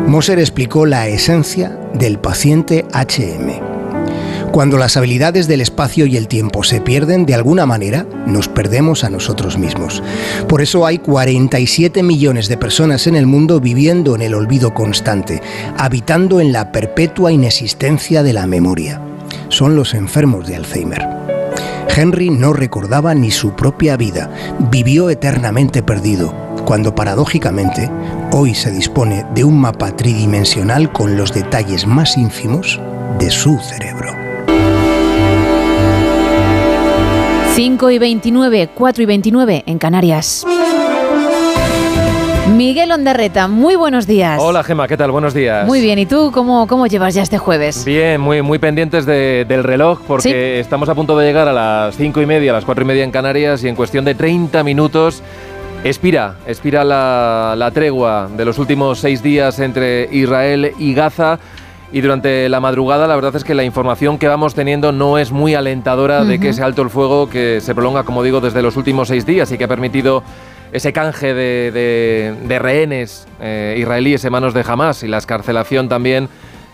Moser 0.06 0.38
explicó 0.38 0.86
la 0.86 1.08
esencia 1.08 1.78
del 1.94 2.18
paciente 2.18 2.84
HM. 2.92 3.74
Cuando 4.52 4.78
las 4.78 4.96
habilidades 4.96 5.48
del 5.48 5.60
espacio 5.60 6.06
y 6.06 6.16
el 6.16 6.28
tiempo 6.28 6.62
se 6.62 6.80
pierden 6.80 7.26
de 7.26 7.34
alguna 7.34 7.66
manera, 7.66 8.06
nos 8.24 8.46
perdemos 8.46 9.02
a 9.02 9.10
nosotros 9.10 9.58
mismos. 9.58 10.00
Por 10.48 10.62
eso 10.62 10.86
hay 10.86 10.98
47 10.98 12.04
millones 12.04 12.46
de 12.46 12.56
personas 12.56 13.08
en 13.08 13.16
el 13.16 13.26
mundo 13.26 13.58
viviendo 13.58 14.14
en 14.14 14.22
el 14.22 14.32
olvido 14.32 14.72
constante, 14.72 15.42
habitando 15.76 16.40
en 16.40 16.52
la 16.52 16.70
perpetua 16.70 17.32
inexistencia 17.32 18.22
de 18.22 18.32
la 18.32 18.46
memoria 18.46 19.00
son 19.54 19.76
los 19.76 19.94
enfermos 19.94 20.46
de 20.46 20.56
Alzheimer. 20.56 21.06
Henry 21.96 22.28
no 22.30 22.52
recordaba 22.52 23.14
ni 23.14 23.30
su 23.30 23.52
propia 23.52 23.96
vida, 23.96 24.28
vivió 24.70 25.10
eternamente 25.10 25.82
perdido, 25.82 26.34
cuando 26.64 26.94
paradójicamente 26.94 27.88
hoy 28.32 28.54
se 28.54 28.72
dispone 28.72 29.24
de 29.32 29.44
un 29.44 29.60
mapa 29.60 29.94
tridimensional 29.94 30.90
con 30.90 31.16
los 31.16 31.32
detalles 31.32 31.86
más 31.86 32.16
ínfimos 32.16 32.80
de 33.20 33.30
su 33.30 33.58
cerebro. 33.60 34.12
5 37.54 37.90
y 37.90 37.98
29, 37.98 38.70
4 38.74 39.02
y 39.02 39.06
29 39.06 39.62
en 39.66 39.78
Canarias. 39.78 40.44
Miguel 42.50 42.92
Ondarreta, 42.92 43.48
muy 43.48 43.74
buenos 43.74 44.06
días. 44.06 44.38
Hola 44.40 44.62
Gema, 44.62 44.86
¿qué 44.86 44.96
tal? 44.96 45.10
Buenos 45.10 45.32
días. 45.32 45.66
Muy 45.66 45.80
bien, 45.80 45.98
¿y 45.98 46.06
tú 46.06 46.30
cómo, 46.32 46.66
cómo 46.66 46.86
llevas 46.86 47.14
ya 47.14 47.22
este 47.22 47.38
jueves? 47.38 47.84
Bien, 47.84 48.20
muy, 48.20 48.42
muy 48.42 48.58
pendientes 48.58 49.06
del 49.06 49.64
reloj 49.64 50.00
porque 50.06 50.60
estamos 50.60 50.88
a 50.90 50.94
punto 50.94 51.16
de 51.18 51.26
llegar 51.26 51.48
a 51.48 51.52
las 51.52 51.96
cinco 51.96 52.20
y 52.20 52.26
media, 52.26 52.50
a 52.50 52.54
las 52.54 52.64
cuatro 52.64 52.84
y 52.84 52.86
media 52.86 53.02
en 53.02 53.10
Canarias 53.10 53.64
y 53.64 53.68
en 53.68 53.74
cuestión 53.74 54.04
de 54.04 54.14
30 54.14 54.62
minutos 54.62 55.22
expira, 55.84 56.36
expira 56.46 56.84
la, 56.84 57.54
la 57.56 57.70
tregua 57.70 58.28
de 58.36 58.44
los 58.44 58.58
últimos 58.58 59.00
seis 59.00 59.22
días 59.22 59.58
entre 59.58 60.08
Israel 60.12 60.72
y 60.78 60.92
Gaza. 60.94 61.38
Y 61.92 62.00
durante 62.00 62.48
la 62.48 62.60
madrugada 62.60 63.06
la 63.06 63.14
verdad 63.14 63.36
es 63.36 63.44
que 63.44 63.54
la 63.54 63.64
información 63.64 64.18
que 64.18 64.28
vamos 64.28 64.54
teniendo 64.54 64.92
no 64.92 65.16
es 65.16 65.32
muy 65.32 65.54
alentadora 65.54 66.24
de 66.24 66.40
que 66.40 66.48
ese 66.50 66.62
alto 66.62 66.82
el 66.82 66.90
fuego 66.90 67.28
que 67.30 67.60
se 67.60 67.74
prolonga, 67.74 68.02
como 68.02 68.22
digo, 68.22 68.40
desde 68.40 68.62
los 68.62 68.76
últimos 68.76 69.08
seis 69.08 69.24
días 69.24 69.50
y 69.52 69.58
que 69.58 69.64
ha 69.64 69.68
permitido 69.68 70.24
ese 70.74 70.92
canje 70.92 71.32
de, 71.34 72.58
rehenes 72.58 73.28
eh, 73.40 73.76
israelíes 73.78 74.24
en 74.24 74.32
manos 74.32 74.54
de 74.54 74.64
Hamas 74.66 75.04
y 75.04 75.08
la 75.08 75.18
escarcelación 75.18 75.88
también 75.88 76.28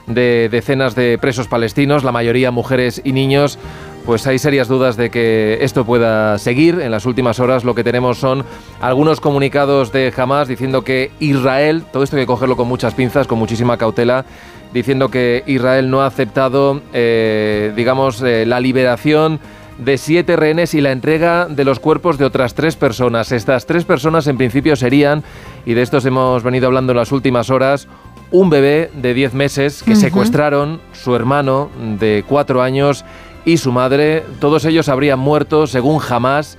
de 0.07 0.49
decenas 0.51 0.95
de 0.95 1.19
presos 1.19 1.49
palestinos, 1.49 2.03
la 2.03 2.11
mayoría 2.11 2.51
mujeres 2.51 3.03
y 3.05 3.13
niños, 3.13 3.59
pues 4.07 4.27
hay 4.27 4.39
serias 4.39 4.69
dudas 4.69 4.97
de 4.97 5.11
que 5.11 5.59
esto 5.61 5.85
pueda 5.85 6.39
seguir. 6.39 6.81
En 6.81 6.91
las 6.91 7.05
últimas 7.05 7.41
horas 7.41 7.63
lo 7.63 7.75
que 7.75 7.85
tenemos 7.85 8.17
son 8.17 8.47
algunos 8.81 9.21
comunicados 9.21 9.93
de 9.93 10.11
Hamas 10.17 10.49
diciendo 10.49 10.83
que 10.83 11.11
Israel, 11.21 11.85
todo 11.93 12.03
esto 12.03 12.17
hay 12.17 12.23
que 12.23 12.27
cogerlo 12.27 12.57
con 12.57 12.69
muchas 12.69 12.95
pinzas, 12.95 13.27
con 13.27 13.39
muchísima 13.39 13.77
cautela, 13.77 14.25
diciendo 14.73 15.11
que 15.11 15.45
Israel 15.47 15.91
no 15.91 16.01
ha 16.01 16.07
aceptado, 16.07 16.81
eh, 16.95 17.75
digamos, 17.77 18.23
eh, 18.23 18.47
la 18.47 18.61
liberación 18.61 19.41
de 19.81 19.99
siete 19.99 20.37
rehenes 20.37 20.75
y 20.75 20.81
la 20.81 20.93
entrega 20.93 21.47
de 21.47 21.65
los 21.65 21.81
cuerpos 21.81 22.19
de 22.19 22.25
otras 22.25 22.55
tres 22.55 22.77
personas. 22.77 23.33
Estas 23.33 23.67
tres 23.67 23.85
personas 23.85 24.27
en 24.27 24.37
principio 24.37 24.77
serían, 24.77 25.23
y 25.67 25.75
de 25.75 25.83
estos 25.83 26.05
hemos 26.05 26.43
venido 26.43 26.67
hablando 26.67 26.93
en 26.93 26.99
las 26.99 27.13
últimas 27.13 27.51
horas, 27.51 27.89
un 28.31 28.51
bebé 28.51 28.91
de 28.95 29.15
10 29.15 29.35
meses 29.35 29.83
que 29.83 29.97
secuestraron, 29.97 30.81
su 30.93 31.17
hermano 31.17 31.71
de 31.99 32.25
4 32.29 32.63
años 32.63 33.05
y 33.45 33.57
su 33.57 33.73
madre. 33.73 34.25
Todos 34.39 34.65
ellos 34.65 34.89
habrían 34.89 35.19
muerto, 35.19 35.67
según 35.67 36.01
Hamas, 36.09 36.59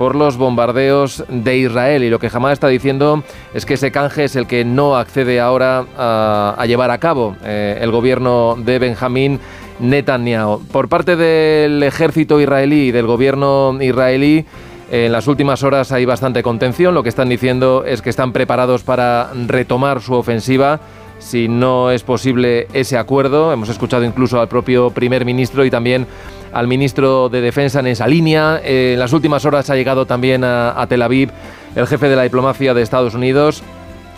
por 0.00 0.16
los 0.16 0.38
bombardeos 0.38 1.24
de 1.28 1.58
Israel. 1.58 2.02
Y 2.02 2.08
lo 2.08 2.18
que 2.18 2.30
Hamas 2.32 2.54
está 2.54 2.68
diciendo 2.68 3.22
es 3.52 3.66
que 3.66 3.74
ese 3.74 3.92
canje 3.92 4.24
es 4.24 4.34
el 4.34 4.46
que 4.46 4.64
no 4.64 4.96
accede 4.96 5.40
ahora 5.40 5.84
a, 5.94 6.64
llevar 6.66 6.90
a 6.90 6.96
cabo 6.96 7.36
eh, 7.44 7.78
el 7.82 7.90
gobierno 7.90 8.56
de 8.56 8.78
Benjamín 8.78 9.40
Netanyahu. 9.78 10.62
Por 10.72 10.88
parte 10.88 11.16
del 11.16 11.82
ejército 11.82 12.40
israelí 12.40 12.88
y 12.88 12.92
del 12.92 13.06
gobierno 13.06 13.76
israelí, 13.78 14.46
En 14.90 15.12
las 15.12 15.26
últimas 15.26 15.62
horas 15.62 15.92
hay 15.92 16.06
bastante 16.06 16.42
contención. 16.42 16.94
Lo 16.94 17.02
que 17.02 17.10
están 17.10 17.28
diciendo 17.28 17.84
es 17.86 18.00
que 18.00 18.08
están 18.08 18.32
preparados 18.32 18.82
para 18.82 19.30
retomar 19.48 20.00
su 20.00 20.14
ofensiva 20.14 20.80
si 21.18 21.46
no 21.46 21.90
es 21.90 22.02
posible 22.04 22.68
ese 22.72 22.96
acuerdo. 22.96 23.52
Hemos 23.52 23.68
escuchado 23.68 24.04
incluso 24.04 24.40
al 24.40 24.48
propio 24.48 24.90
primer 24.90 25.26
ministro 25.26 25.62
y 25.64 25.70
también 25.70 26.06
al 26.52 26.66
ministro 26.66 27.28
de 27.28 27.40
Defensa 27.40 27.80
en 27.80 27.86
esa 27.88 28.06
línea. 28.06 28.60
Eh, 28.64 28.92
en 28.94 28.98
las 28.98 29.12
últimas 29.12 29.44
horas 29.44 29.70
ha 29.70 29.76
llegado 29.76 30.06
también 30.06 30.44
a, 30.44 30.84
Tel 30.88 31.02
Aviv 31.02 31.30
el 31.76 31.86
jefe 31.86 32.08
de 32.08 32.16
la 32.16 32.24
diplomacia 32.24 32.74
de 32.74 32.82
Estados 32.82 33.14
Unidos, 33.14 33.62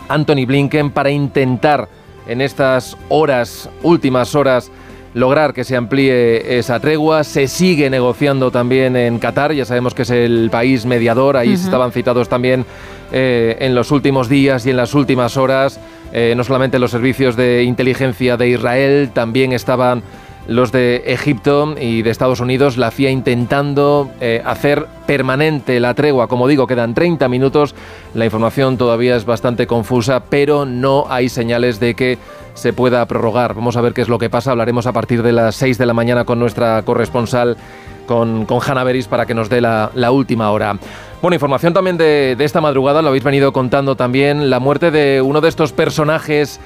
Anthony 0.09 0.45
Blinken, 0.47 0.89
para 0.89 1.11
intentar 1.11 1.87
en 2.27 2.41
estas 2.41 2.97
horas, 3.09 3.69
últimas 3.83 4.33
horas, 4.33 4.71
lograr 5.13 5.53
que 5.53 5.63
se 5.63 5.75
amplíe 5.75 6.57
esa 6.57 6.79
tregua. 6.79 7.23
Se 7.23 7.47
sigue 7.47 7.89
negociando 7.89 8.49
también 8.49 8.95
en 8.95 9.19
Qatar, 9.19 9.53
ya 9.53 9.65
sabemos 9.65 9.93
que 9.93 10.01
es 10.01 10.09
el 10.09 10.49
país 10.51 10.85
mediador, 10.85 11.37
ahí 11.37 11.53
estaban 11.53 11.91
citados 11.91 12.29
también 12.29 12.65
eh, 13.11 13.57
en 13.59 13.75
los 13.75 13.91
últimos 13.91 14.29
días 14.29 14.65
y 14.65 14.71
en 14.71 14.77
las 14.77 14.95
últimas 14.95 15.37
horas. 15.37 15.79
Eh, 16.11 16.33
no 16.37 16.43
solamente 16.43 16.79
los 16.79 16.91
servicios 16.91 17.35
de 17.35 17.63
inteligencia 17.63 18.37
de 18.37 18.49
Israel, 18.49 19.11
también 19.13 19.51
estaban 19.51 20.03
los 20.47 20.71
de 20.71 21.03
Egipto 21.07 21.75
y 21.79 22.01
de 22.01 22.09
Estados 22.09 22.39
Unidos, 22.39 22.77
la 22.77 22.91
CIA 22.91 23.11
intentando 23.11 24.11
eh, 24.19 24.41
hacer 24.45 24.87
permanente 25.05 25.79
la 25.79 25.93
tregua. 25.93 26.27
Como 26.27 26.47
digo, 26.47 26.67
quedan 26.67 26.93
30 26.93 27.29
minutos, 27.29 27.75
la 28.13 28.25
información 28.25 28.77
todavía 28.77 29.15
es 29.15 29.25
bastante 29.25 29.67
confusa, 29.67 30.23
pero 30.29 30.65
no 30.65 31.05
hay 31.09 31.29
señales 31.29 31.79
de 31.79 31.93
que 31.93 32.17
se 32.53 32.73
pueda 32.73 33.05
prorrogar. 33.05 33.53
Vamos 33.53 33.77
a 33.77 33.81
ver 33.81 33.93
qué 33.93 34.01
es 34.01 34.09
lo 34.09 34.19
que 34.19 34.29
pasa. 34.29 34.51
Hablaremos 34.51 34.85
a 34.85 34.91
partir 34.91 35.23
de 35.23 35.31
las 35.31 35.55
6 35.55 35.77
de 35.77 35.85
la 35.85 35.93
mañana 35.93 36.25
con 36.25 36.39
nuestra 36.39 36.83
corresponsal, 36.83 37.57
con, 38.05 38.45
con 38.45 38.59
Beris, 38.85 39.07
para 39.07 39.25
que 39.25 39.33
nos 39.33 39.49
dé 39.49 39.61
la, 39.61 40.11
última 40.11 40.51
hora. 40.51 40.77
Bueno, 41.21 41.35
información 41.35 41.73
también 41.73 41.97
de, 41.97 42.35
esta 42.39 42.61
madrugada, 42.61 43.01
lo 43.01 43.07
habéis 43.07 43.23
venido 43.23 43.53
contando 43.53 43.95
también, 43.95 44.49
la 44.49 44.59
muerte 44.59 44.91
de 44.91 45.21
uno 45.21 45.41
de 45.41 45.49
estos 45.49 45.71
personajes 45.71 46.59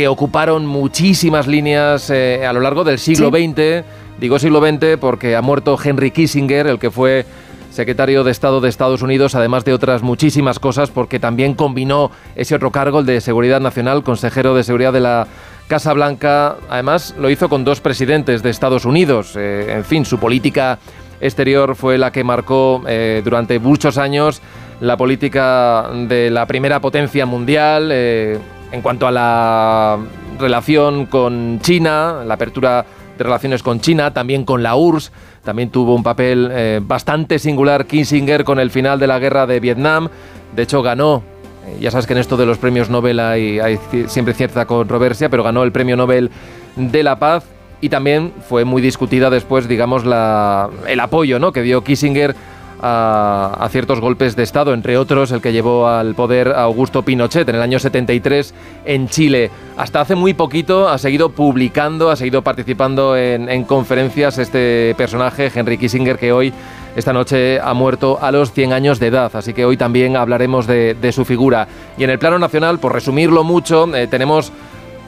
que 0.00 0.08
ocuparon 0.08 0.64
muchísimas 0.64 1.46
líneas 1.46 2.08
eh, 2.08 2.46
a 2.46 2.54
lo 2.54 2.60
largo 2.60 2.84
del 2.84 2.98
siglo 2.98 3.28
XX. 3.28 3.84
Digo 4.18 4.38
siglo 4.38 4.58
XX 4.66 4.96
porque 4.98 5.36
ha 5.36 5.42
muerto 5.42 5.78
Henry 5.78 6.10
Kissinger, 6.10 6.68
el 6.68 6.78
que 6.78 6.90
fue 6.90 7.26
secretario 7.70 8.24
de 8.24 8.30
Estado 8.30 8.62
de 8.62 8.70
Estados 8.70 9.02
Unidos, 9.02 9.34
además 9.34 9.66
de 9.66 9.74
otras 9.74 10.00
muchísimas 10.00 10.58
cosas, 10.58 10.88
porque 10.88 11.18
también 11.18 11.52
combinó 11.52 12.10
ese 12.34 12.54
otro 12.54 12.70
cargo, 12.70 13.00
el 13.00 13.04
de 13.04 13.20
Seguridad 13.20 13.60
Nacional, 13.60 14.02
consejero 14.02 14.54
de 14.54 14.64
Seguridad 14.64 14.94
de 14.94 15.00
la 15.00 15.26
Casa 15.68 15.92
Blanca. 15.92 16.56
Además, 16.70 17.14
lo 17.18 17.28
hizo 17.28 17.50
con 17.50 17.62
dos 17.62 17.82
presidentes 17.82 18.42
de 18.42 18.48
Estados 18.48 18.86
Unidos. 18.86 19.34
Eh, 19.36 19.66
en 19.68 19.84
fin, 19.84 20.06
su 20.06 20.16
política 20.16 20.78
exterior 21.20 21.76
fue 21.76 21.98
la 21.98 22.10
que 22.10 22.24
marcó 22.24 22.82
eh, 22.88 23.20
durante 23.22 23.58
muchos 23.58 23.98
años 23.98 24.40
la 24.80 24.96
política 24.96 25.90
de 26.08 26.30
la 26.30 26.46
primera 26.46 26.80
potencia 26.80 27.26
mundial 27.26 27.90
eh, 27.92 28.38
en 28.72 28.82
cuanto 28.82 29.06
a 29.06 29.10
la 29.10 29.98
relación 30.38 31.06
con 31.06 31.60
China, 31.60 32.22
la 32.24 32.34
apertura 32.34 32.84
de 33.18 33.24
relaciones 33.24 33.62
con 33.62 33.80
China, 33.80 34.12
también 34.12 34.44
con 34.44 34.62
la 34.62 34.76
URSS 34.76 35.12
también 35.44 35.70
tuvo 35.70 35.94
un 35.94 36.02
papel 36.02 36.50
eh, 36.52 36.80
bastante 36.82 37.38
singular 37.38 37.86
Kissinger 37.86 38.44
con 38.44 38.58
el 38.58 38.70
final 38.70 39.00
de 39.00 39.06
la 39.06 39.18
guerra 39.18 39.46
de 39.46 39.58
Vietnam. 39.58 40.08
De 40.54 40.62
hecho, 40.62 40.82
ganó 40.82 41.22
eh, 41.66 41.78
ya 41.80 41.90
sabes 41.90 42.06
que 42.06 42.12
en 42.12 42.18
esto 42.18 42.36
de 42.36 42.46
los 42.46 42.58
premios 42.58 42.90
Nobel 42.90 43.20
hay, 43.20 43.58
hay, 43.58 43.78
siempre 44.06 44.34
cierta 44.34 44.66
controversia, 44.66 45.28
pero 45.28 45.42
ganó 45.42 45.62
el 45.62 45.72
premio 45.72 45.96
Nobel 45.96 46.30
de 46.76 47.02
la 47.02 47.18
Paz 47.18 47.44
y 47.80 47.88
también 47.88 48.32
fue 48.48 48.64
muy 48.64 48.82
discutida 48.82 49.30
después, 49.30 49.68
digamos, 49.68 50.04
la, 50.04 50.68
el 50.86 51.00
apoyo 51.00 51.38
¿no? 51.38 51.52
que 51.52 51.62
dio 51.62 51.82
Kissinger 51.82 52.34
a, 52.82 53.68
ciertos 53.70 54.00
golpes 54.00 54.36
de 54.36 54.42
Estado, 54.42 54.74
entre 54.74 54.96
otros 54.96 55.32
el 55.32 55.40
que 55.40 55.52
llevó 55.52 55.86
al 55.86 56.14
poder 56.14 56.48
a 56.48 56.62
Augusto 56.62 57.02
Pinochet 57.02 57.48
en 57.48 57.54
el 57.54 57.62
año 57.62 57.78
73 57.78 58.54
en 58.84 59.08
Chile. 59.08 59.50
Hasta 59.76 60.00
hace 60.00 60.14
muy 60.14 60.34
poquito 60.34 60.88
ha 60.88 60.98
seguido 60.98 61.30
publicando, 61.30 62.10
ha 62.10 62.16
seguido 62.16 62.42
participando 62.42 63.16
en, 63.16 63.64
conferencias 63.64 64.38
este 64.38 64.94
personaje, 64.96 65.50
Henry 65.54 65.78
Kissinger, 65.78 66.18
que 66.18 66.32
hoy 66.32 66.52
esta 66.96 67.12
noche 67.12 67.60
ha 67.60 67.72
muerto 67.74 68.18
a 68.20 68.32
los 68.32 68.52
100 68.52 68.72
años 68.72 68.98
de 68.98 69.08
edad, 69.08 69.30
así 69.34 69.52
que 69.52 69.64
hoy 69.64 69.76
también 69.76 70.16
hablaremos 70.16 70.66
de, 70.66 71.12
su 71.12 71.24
figura. 71.24 71.68
Y 71.98 72.04
en 72.04 72.10
el 72.10 72.18
plano 72.18 72.38
nacional, 72.38 72.78
por 72.78 72.92
resumirlo 72.92 73.44
mucho, 73.44 73.94
eh, 73.94 74.06
tenemos 74.06 74.52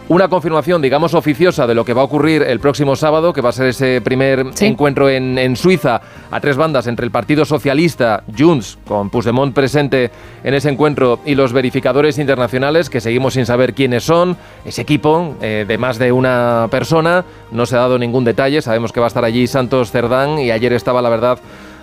una 0.09 0.29
confirmación, 0.29 0.83
digamos, 0.83 1.15
oficiosa 1.15 1.67
de 1.67 1.75
lo 1.75 1.85
que 1.85 1.95
va 1.95 2.03
a 2.03 2.05
ocurrir 2.05 2.43
el 2.43 2.61
próximo 2.61 2.97
sábado, 2.97 3.33
que 3.33 3.41
va 3.41 3.51
a 3.51 3.53
ser 3.53 3.69
ese 3.69 4.01
primer 4.01 4.47
encuentro 4.61 5.09
en, 5.09 5.57
Suiza 5.57 6.01
a 6.31 6.41
tres 6.41 6.57
bandas 6.57 6.87
entre 6.87 7.05
el 7.05 7.11
Partido 7.11 7.45
Socialista, 7.45 8.25
Junts, 8.37 8.79
con 8.87 9.11
Puigdemont 9.11 9.55
presente 9.55 10.11
en 10.43 10.55
ese 10.55 10.71
encuentro, 10.71 11.21
y 11.25 11.35
los 11.35 11.53
verificadores 11.53 12.19
internacionales, 12.19 12.91
que 12.91 13.01
seguimos 13.01 13.35
sin 13.35 13.47
saber 13.47 13.75
quiénes 13.75 14.05
son. 14.05 14.37
Ese 14.65 14.83
equipo 14.83 15.37
eh, 15.41 15.65
de 15.67 15.79
más 15.79 15.99
de 15.99 16.12
una 16.12 16.69
persona, 16.71 17.25
no 17.51 17.67
se 17.67 17.77
ha 17.77 17.81
dado 17.81 17.99
ningún 17.99 18.25
detalle, 18.25 18.61
sabemos 18.61 18.93
que 18.93 19.01
va 19.01 19.07
a 19.07 19.09
estar 19.09 19.25
allí 19.25 19.47
Santos 19.47 19.91
Cerdán, 19.91 20.38
y 20.38 20.51
ayer 20.51 20.73
estaba, 20.73 21.01
la 21.01 21.11
verdad, 21.11 21.38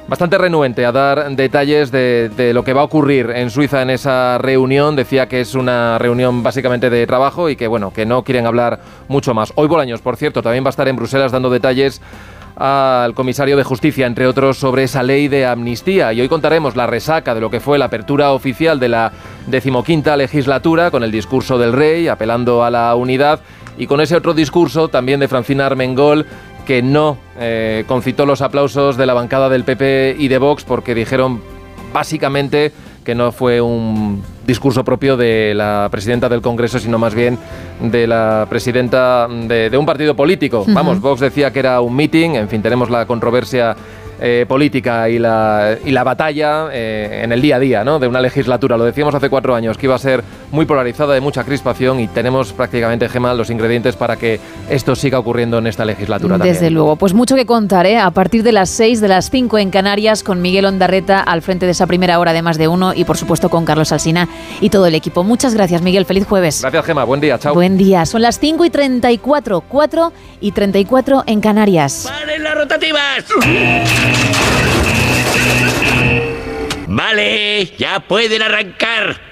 bastante 0.10 0.39
renuente 0.39 0.86
a 0.88 0.91
dar 0.91 1.30
detalles 1.36 1.91
de, 1.91 2.52
lo 2.54 2.63
que 2.63 2.74
va 2.74 2.82
a 2.82 2.84
ocurrir 2.84 3.30
en 3.30 3.52
Suiza 3.52 3.84
en 3.84 3.91
esa 3.91 4.39
reunión. 4.39 4.95
Decía 4.95 5.30
que 5.30 5.39
es 5.39 5.54
una 5.54 6.00
reunión 6.00 6.41
básicamente 6.41 6.89
de 6.89 7.06
trabajo 7.06 7.50
y 7.50 7.56
que 7.56 7.67
bueno, 7.67 7.93
que 7.93 8.08
no 8.08 8.24
quieren 8.24 8.48
hablar 8.48 8.80
mucho 9.08 9.36
más. 9.36 9.54
Hoy 9.56 9.67
Bolaños, 9.67 10.02
por 10.02 10.17
cierto, 10.17 10.41
también 10.41 10.63
va 10.63 10.69
a 10.69 10.72
estar 10.72 10.88
en 10.88 10.95
Bruselas 10.95 11.32
dando 11.32 11.52
detalles 11.52 12.02
al 12.56 13.13
comisario 13.13 13.56
de 13.56 13.63
justicia, 13.63 14.08
entre 14.08 14.28
otros, 14.28 14.58
sobre 14.58 14.84
esa 14.84 15.04
ley 15.04 15.28
de 15.28 15.45
amnistía. 15.45 16.12
Y 16.12 16.22
hoy 16.22 16.28
contaremos 16.28 16.76
la 16.76 16.88
resaca 16.88 17.36
de 17.36 17.39
lo 17.39 17.50
que 17.50 17.60
fue 17.60 17.78
la 17.78 17.86
apertura 17.86 18.32
oficial 18.34 18.80
de 18.80 18.89
la 18.89 19.13
decimoquinta 19.48 20.17
legislatura, 20.17 20.91
con 20.91 21.04
el 21.04 21.12
discurso 21.12 21.58
del 21.58 21.72
rey, 21.72 22.08
apelando 22.08 22.63
a 22.63 22.72
la 22.72 22.95
unidad, 22.95 23.39
y 23.78 23.88
con 23.88 24.02
ese 24.02 24.17
otro 24.17 24.34
discurso 24.34 24.89
también 24.89 25.22
de 25.22 25.30
Francina 25.30 25.67
Armengol, 25.67 26.26
que 26.70 26.84
no 26.84 27.18
eh, 27.40 27.84
concitó 27.88 28.28
los 28.28 28.44
aplausos 28.44 28.96
de 28.96 29.08
la 29.08 29.16
bancada 29.16 29.50
del 29.50 29.64
PP 29.64 30.18
y 30.20 30.28
de 30.28 30.38
Vox 30.38 30.64
porque 30.64 30.94
dijeron 30.94 31.42
básicamente 31.92 32.72
que 33.04 33.16
no 33.16 33.32
fue 33.32 33.60
un 33.60 34.22
discurso 34.46 34.84
propio 34.84 35.18
de 35.18 35.54
la 35.56 35.88
presidenta 35.90 36.30
del 36.30 36.42
Congreso, 36.42 36.78
sino 36.78 37.00
más 37.00 37.16
bien 37.16 37.40
de 37.82 38.06
la 38.06 38.46
presidenta 38.52 39.28
de, 39.28 39.76
un 39.80 39.86
partido 39.88 40.16
político. 40.16 40.64
Vamos, 40.68 41.02
Vox 41.02 41.22
decía 41.22 41.52
que 41.52 41.58
era 41.58 41.82
un 41.82 41.96
meeting, 41.96 42.36
en 42.36 42.48
fin, 42.48 42.62
tenemos 42.62 42.92
la 42.92 43.08
controversia 43.08 43.76
eh, 44.22 44.46
política 44.48 45.10
y 45.10 45.20
la, 45.20 45.78
y 45.86 45.92
la 45.92 46.04
batalla 46.04 46.68
eh, 46.72 47.22
en 47.24 47.32
el 47.32 47.42
día 47.42 47.56
a 47.56 47.60
día 47.60 47.84
¿no? 47.84 48.00
de 48.00 48.08
una 48.08 48.20
legislatura. 48.22 48.78
Lo 48.78 48.84
decíamos 48.86 49.16
hace 49.16 49.30
cuatro 49.30 49.56
años, 49.56 49.78
que 49.78 49.86
iba 49.86 49.96
a 49.96 50.00
ser 50.00 50.24
muy 50.52 50.66
polarizada, 50.66 51.14
de 51.14 51.22
mucha 51.22 51.44
crispación 51.44 52.00
y 52.00 52.08
tenemos 52.08 52.54
prácticamente, 52.54 53.08
Gema, 53.08 53.34
los 53.34 53.50
ingredientes 53.50 53.96
para 53.96 54.18
que 54.18 54.40
esto 54.70 54.96
siga 54.96 55.20
ocurriendo 55.20 55.58
en 55.58 55.68
esta 55.68 55.86
legislatura. 55.86 56.38
Desde 56.38 56.70
luego, 56.70 56.96
pues 56.96 57.14
mucho 57.14 57.36
que 57.36 57.46
contar, 57.46 57.86
¿eh? 57.86 57.98
a 57.98 58.12
partir 58.12 58.44
de 58.44 58.52
las 58.52 58.70
seis, 58.70 59.02
de 59.02 59.08
las 59.08 59.30
cinco 59.30 59.58
en 59.58 59.70
Canarias, 59.70 60.24
con 60.24 60.42
Miguel 60.42 60.66
Ondarreta 60.66 61.22
al 61.22 61.42
frente 61.42 61.66
de 61.66 61.72
esa 61.72 61.88
primera 61.88 62.20
hora 62.20 62.34
de 62.34 62.42
más 62.42 62.58
de 62.58 62.68
uno 62.68 62.94
y 62.94 63.06
por 63.06 63.18
supuesto 63.18 63.50
con 63.50 63.66
Carlos 63.66 63.92
Alsina 63.92 64.28
y 64.62 64.70
todo 64.70 64.86
el 64.86 64.96
equipo. 64.96 65.24
Muchas 65.24 65.54
gracias, 65.54 65.82
Miguel. 65.82 66.06
Feliz 66.06 66.26
jueves. 66.26 66.62
Gracias, 66.62 66.86
Gema. 66.86 67.04
Buen 67.04 67.22
día. 67.22 67.40
Chao. 67.40 67.54
Buen 67.54 67.78
día. 67.78 68.06
Son 68.06 68.22
las 68.22 68.40
5 68.40 68.66
y 68.66 68.70
34, 68.70 69.62
4 69.62 70.14
y 70.42 70.52
34 70.52 71.24
en 71.28 71.42
Canarias. 71.42 72.10
¡Paren 72.10 72.44
las 72.44 72.56
rotativas! 72.56 73.26
Vale, 76.88 77.65
ya 77.78 78.00
pueden 78.00 78.41
arrancar. 78.41 79.29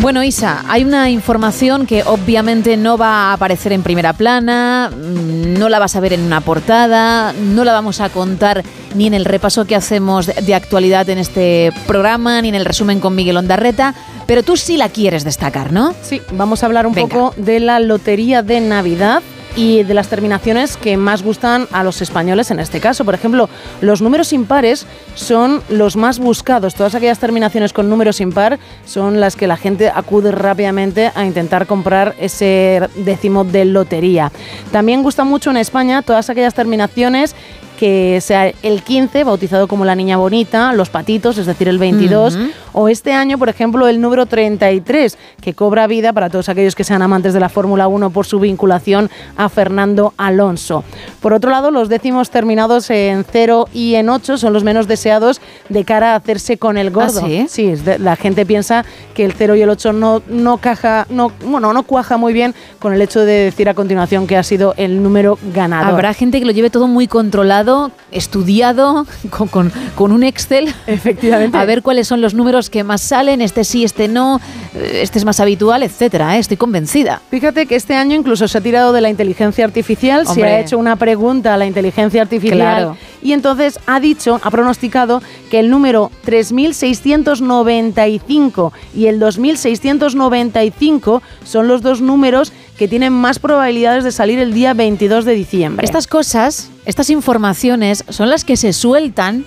Bueno, 0.00 0.24
Isa, 0.24 0.64
hay 0.66 0.82
una 0.82 1.10
información 1.10 1.86
que 1.86 2.02
obviamente 2.04 2.78
no 2.78 2.96
va 2.96 3.26
a 3.26 3.32
aparecer 3.34 3.72
en 3.72 3.82
primera 3.82 4.14
plana, 4.14 4.90
mm, 4.90 5.58
no 5.58 5.68
la 5.68 5.78
vas 5.78 5.94
a 5.94 6.00
ver 6.00 6.14
en 6.14 6.22
una 6.22 6.40
portada, 6.40 7.34
no 7.34 7.64
la 7.64 7.74
vamos 7.74 8.00
a 8.00 8.08
contar 8.08 8.64
ni 8.94 9.06
en 9.06 9.12
el 9.12 9.26
repaso 9.26 9.66
que 9.66 9.76
hacemos 9.76 10.26
de 10.26 10.54
actualidad 10.54 11.10
en 11.10 11.18
este 11.18 11.70
programa, 11.86 12.40
ni 12.40 12.48
en 12.48 12.54
el 12.54 12.64
resumen 12.64 12.98
con 12.98 13.14
Miguel 13.14 13.36
Ondarreta, 13.36 13.94
pero 14.26 14.42
tú 14.42 14.56
sí 14.56 14.78
la 14.78 14.88
quieres 14.88 15.22
destacar, 15.22 15.70
¿no? 15.70 15.94
Sí, 16.00 16.22
vamos 16.32 16.62
a 16.62 16.66
hablar 16.66 16.86
un 16.86 16.94
poco 16.94 17.34
de 17.36 17.60
la 17.60 17.78
Lotería 17.78 18.42
de 18.42 18.58
Navidad 18.62 19.22
y 19.56 19.82
de 19.82 19.94
las 19.94 20.08
terminaciones 20.08 20.76
que 20.76 20.96
más 20.96 21.22
gustan 21.22 21.66
a 21.72 21.82
los 21.82 22.02
españoles 22.02 22.50
en 22.50 22.60
este 22.60 22.80
caso. 22.80 23.04
Por 23.04 23.14
ejemplo, 23.14 23.48
los 23.80 24.02
números 24.02 24.32
impares 24.32 24.86
son 25.14 25.62
los 25.68 25.96
más 25.96 26.18
buscados. 26.18 26.74
Todas 26.74 26.94
aquellas 26.94 27.18
terminaciones 27.18 27.72
con 27.72 27.88
números 27.88 28.20
impar 28.20 28.58
son 28.84 29.20
las 29.20 29.36
que 29.36 29.46
la 29.46 29.56
gente 29.56 29.90
acude 29.94 30.32
rápidamente 30.32 31.10
a 31.14 31.24
intentar 31.24 31.66
comprar 31.66 32.14
ese 32.18 32.88
décimo 32.96 33.44
de 33.44 33.64
lotería. 33.64 34.32
También 34.72 35.02
gusta 35.02 35.24
mucho 35.24 35.50
en 35.50 35.56
España 35.56 36.02
todas 36.02 36.30
aquellas 36.30 36.54
terminaciones 36.54 37.34
que 37.80 38.20
sea 38.20 38.52
el 38.62 38.82
15, 38.82 39.24
bautizado 39.24 39.66
como 39.66 39.86
la 39.86 39.94
niña 39.94 40.18
bonita, 40.18 40.74
los 40.74 40.90
patitos, 40.90 41.38
es 41.38 41.46
decir, 41.46 41.66
el 41.66 41.78
22, 41.78 42.38
o 42.74 42.90
este 42.90 43.14
año, 43.14 43.38
por 43.38 43.48
ejemplo, 43.48 43.88
el 43.88 44.02
número 44.02 44.26
33, 44.26 45.16
que 45.40 45.54
cobra 45.54 45.86
vida 45.86 46.12
para 46.12 46.28
todos 46.28 46.50
aquellos 46.50 46.74
que 46.74 46.84
sean 46.84 47.00
amantes 47.00 47.32
de 47.32 47.40
la 47.40 47.48
Fórmula 47.48 47.88
1 47.88 48.10
por 48.10 48.26
su 48.26 48.38
vinculación 48.38 49.08
a 49.38 49.48
Fernando 49.48 50.12
Alonso. 50.18 50.84
Por 51.20 51.32
otro 51.32 51.50
lado, 51.50 51.70
los 51.70 51.88
décimos 51.88 52.28
terminados 52.28 52.90
en 52.90 53.24
0 53.24 53.68
y 53.72 53.94
en 53.94 54.10
8 54.10 54.36
son 54.36 54.52
los 54.52 54.62
menos 54.62 54.86
deseados 54.86 55.40
de 55.70 55.86
cara 55.86 56.12
a 56.12 56.16
hacerse 56.16 56.58
con 56.58 56.76
el 56.76 56.90
gordo. 56.90 57.22
¿Ah, 57.24 57.46
sí, 57.48 57.72
la 57.98 58.16
gente 58.16 58.44
piensa 58.44 58.84
que 59.14 59.24
el 59.24 59.32
0 59.32 59.54
y 59.54 59.62
el 59.62 59.70
8 59.70 59.94
no, 59.94 60.20
no, 60.28 60.58
caja, 60.58 61.06
no, 61.08 61.32
bueno, 61.46 61.72
no 61.72 61.84
cuaja 61.84 62.18
muy 62.18 62.34
bien 62.34 62.54
con 62.78 62.92
el 62.92 63.00
hecho 63.00 63.20
de 63.20 63.44
decir 63.44 63.70
a 63.70 63.74
continuación 63.74 64.26
que 64.26 64.36
ha 64.36 64.42
sido 64.42 64.74
el 64.76 65.02
número 65.02 65.38
ganador. 65.54 65.94
Habrá 65.94 66.12
gente 66.12 66.40
que 66.40 66.44
lo 66.44 66.52
lleve 66.52 66.68
todo 66.68 66.86
muy 66.86 67.06
controlado, 67.06 67.69
estudiado, 68.10 69.06
con, 69.50 69.72
con 69.94 70.12
un 70.12 70.22
Excel. 70.22 70.72
Efectivamente. 70.86 71.56
A 71.56 71.64
ver 71.64 71.82
cuáles 71.82 72.08
son 72.08 72.20
los 72.20 72.34
números 72.34 72.70
que 72.70 72.84
más 72.84 73.00
salen, 73.00 73.40
este 73.40 73.64
sí, 73.64 73.84
este 73.84 74.08
no, 74.08 74.40
eh, 74.74 75.00
este 75.02 75.18
es 75.18 75.24
más 75.24 75.40
habitual, 75.40 75.82
etcétera. 75.82 76.36
¿eh? 76.36 76.40
Estoy 76.40 76.56
convencida. 76.56 77.20
Fíjate 77.30 77.66
que 77.66 77.76
este 77.76 77.94
año 77.94 78.16
incluso 78.16 78.48
se 78.48 78.58
ha 78.58 78.60
tirado 78.60 78.92
de 78.92 79.00
la 79.00 79.10
inteligencia 79.10 79.64
artificial, 79.64 80.26
se 80.26 80.44
ha 80.44 80.60
hecho 80.60 80.78
una 80.78 80.96
pregunta 80.96 81.54
a 81.54 81.56
la 81.56 81.66
inteligencia 81.66 82.22
artificial 82.22 82.96
y 83.22 83.32
entonces 83.32 83.78
ha 83.86 84.00
dicho, 84.00 84.40
ha 84.42 84.50
pronosticado 84.50 85.22
que 85.50 85.60
el 85.60 85.70
número 85.70 86.10
3695 86.24 88.72
y 88.94 89.06
el 89.06 89.18
2695 89.18 91.22
son 91.44 91.68
los 91.68 91.82
dos 91.82 92.00
números 92.00 92.52
que 92.78 92.88
tienen 92.88 93.12
más 93.12 93.38
probabilidades 93.38 94.04
de 94.04 94.12
salir 94.12 94.38
el 94.38 94.54
día 94.54 94.72
22 94.72 95.26
de 95.26 95.34
diciembre. 95.34 95.84
Estas 95.84 96.06
cosas, 96.06 96.70
estas 96.90 97.08
informaciones 97.08 98.04
son 98.08 98.28
las 98.28 98.44
que 98.44 98.56
se 98.56 98.72
sueltan, 98.72 99.44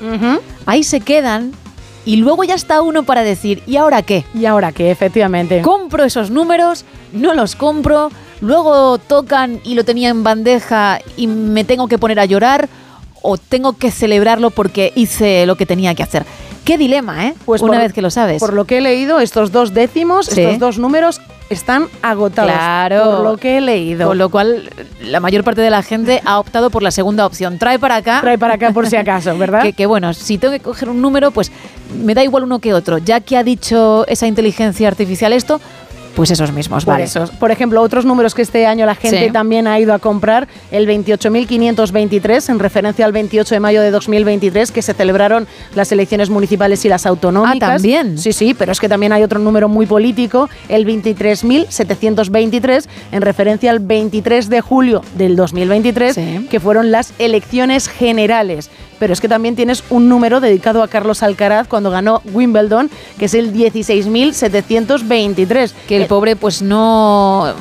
ahí 0.65 0.83
se 0.83 1.01
quedan 1.01 1.51
y 2.05 2.15
luego 2.17 2.43
ya 2.43 2.55
está 2.55 2.81
uno 2.81 3.03
para 3.03 3.23
decir, 3.23 3.61
¿y 3.67 3.77
ahora 3.77 4.01
qué? 4.01 4.25
¿Y 4.33 4.45
ahora 4.45 4.71
qué? 4.71 4.91
Efectivamente. 4.91 5.61
¿Compro 5.61 6.03
esos 6.03 6.31
números? 6.31 6.85
¿No 7.11 7.33
los 7.33 7.55
compro? 7.55 8.11
Luego 8.41 8.97
tocan 8.97 9.59
y 9.63 9.75
lo 9.75 9.85
tenía 9.85 10.09
en 10.09 10.23
bandeja 10.23 10.99
y 11.15 11.27
me 11.27 11.63
tengo 11.63 11.87
que 11.87 11.97
poner 11.97 12.19
a 12.19 12.25
llorar 12.25 12.67
o 13.21 13.37
tengo 13.37 13.77
que 13.77 13.91
celebrarlo 13.91 14.49
porque 14.49 14.91
hice 14.95 15.45
lo 15.45 15.55
que 15.55 15.65
tenía 15.65 15.95
que 15.95 16.03
hacer. 16.03 16.25
Qué 16.63 16.77
dilema, 16.77 17.27
¿eh? 17.27 17.33
Pues 17.45 17.61
una 17.61 17.79
vez 17.79 17.93
que 17.93 18.01
lo 18.01 18.09
sabes. 18.09 18.39
Por 18.39 18.53
lo 18.53 18.65
que 18.65 18.77
he 18.77 18.81
leído, 18.81 19.19
estos 19.19 19.51
dos 19.51 19.73
décimos, 19.73 20.29
estos 20.29 20.59
dos 20.59 20.79
números 20.79 21.21
están 21.49 21.87
agotados. 22.01 22.51
Claro. 22.51 23.03
Por 23.03 23.23
lo 23.23 23.37
que 23.37 23.57
he 23.57 23.61
leído. 23.61 24.07
Con 24.07 24.17
lo 24.17 24.29
cual, 24.29 24.69
la 25.01 25.19
mayor 25.19 25.43
parte 25.43 25.61
de 25.61 25.69
la 25.69 25.83
gente 25.83 26.21
ha 26.25 26.39
optado 26.39 26.69
por 26.69 26.81
la 26.81 26.91
segunda 26.91 27.25
opción. 27.25 27.59
Trae 27.59 27.79
para 27.79 27.97
acá. 27.97 28.21
Trae 28.21 28.37
para 28.37 28.55
acá 28.55 28.71
por 28.71 28.87
si 28.87 28.95
acaso, 28.95 29.37
¿verdad? 29.37 29.73
que, 29.75 29.85
bueno, 29.85 30.13
si 30.13 30.37
tengo 30.37 30.53
que 30.53 30.59
coger 30.59 30.89
un 30.89 31.01
número, 31.01 31.31
pues 31.31 31.51
me 32.01 32.13
da 32.13 32.23
igual 32.23 32.43
uno 32.43 32.59
que 32.59 32.73
otro. 32.73 32.97
Ya 32.97 33.19
que 33.19 33.37
ha 33.37 33.43
dicho 33.43 34.05
esa 34.07 34.27
inteligencia 34.27 34.87
artificial 34.87 35.33
esto, 35.33 35.59
pues 36.15 36.31
esos 36.31 36.51
mismos, 36.51 36.85
vale. 36.85 37.03
Esos. 37.03 37.29
Por 37.31 37.51
ejemplo, 37.51 37.81
otros 37.81 38.05
números 38.05 38.35
que 38.35 38.41
este 38.41 38.65
año 38.65 38.85
la 38.85 38.95
gente 38.95 39.29
también 39.31 39.67
ha 39.67 39.79
ido 39.79 39.93
a 39.93 39.99
comprar, 39.99 40.47
el 40.71 40.87
28.523, 40.87 42.49
en 42.49 42.59
referencia 42.59 43.05
al 43.05 43.11
28 43.11 43.55
de 43.55 43.59
mayo 43.59 43.81
de 43.81 43.91
2023, 43.91 44.71
que 44.71 44.81
se 44.81 44.93
celebraron 44.93 45.47
las 45.75 45.91
elecciones 45.91 46.29
municipales 46.29 46.85
y 46.85 46.89
las 46.89 47.05
autonómicas. 47.05 47.69
Ah, 47.69 47.73
también. 47.73 48.17
Sí, 48.17 48.33
sí, 48.33 48.53
pero 48.53 48.71
es 48.71 48.79
que 48.79 48.89
también 48.89 49.13
hay 49.13 49.23
otro 49.23 49.39
número 49.39 49.67
muy 49.67 49.85
político, 49.85 50.49
el 50.69 50.85
23.723, 50.85 52.85
en 53.11 53.21
referencia 53.21 53.71
al 53.71 53.79
23 53.79 54.49
de 54.49 54.61
julio 54.61 55.01
del 55.15 55.35
2023, 55.35 56.19
que 56.49 56.59
fueron 56.59 56.91
las 56.91 57.13
elecciones 57.19 57.87
generales 57.87 58.69
pero 59.03 59.11
es 59.11 59.19
que 59.19 59.27
también 59.27 59.57
tienes 59.57 59.83
un 59.89 60.07
número 60.07 60.39
dedicado 60.39 60.81
a 60.81 60.87
Carlos 60.87 61.23
Alcaraz 61.23 61.67
cuando 61.67 61.91
ganó 61.91 62.21
Wimbledon, 62.31 62.89
que 63.19 63.25
es 63.25 63.33
el 63.33 63.53
16.723. 63.53 65.73
Que 65.89 65.97
el 65.97 66.05
pobre 66.05 66.37
pues 66.37 66.61
no 66.61 67.53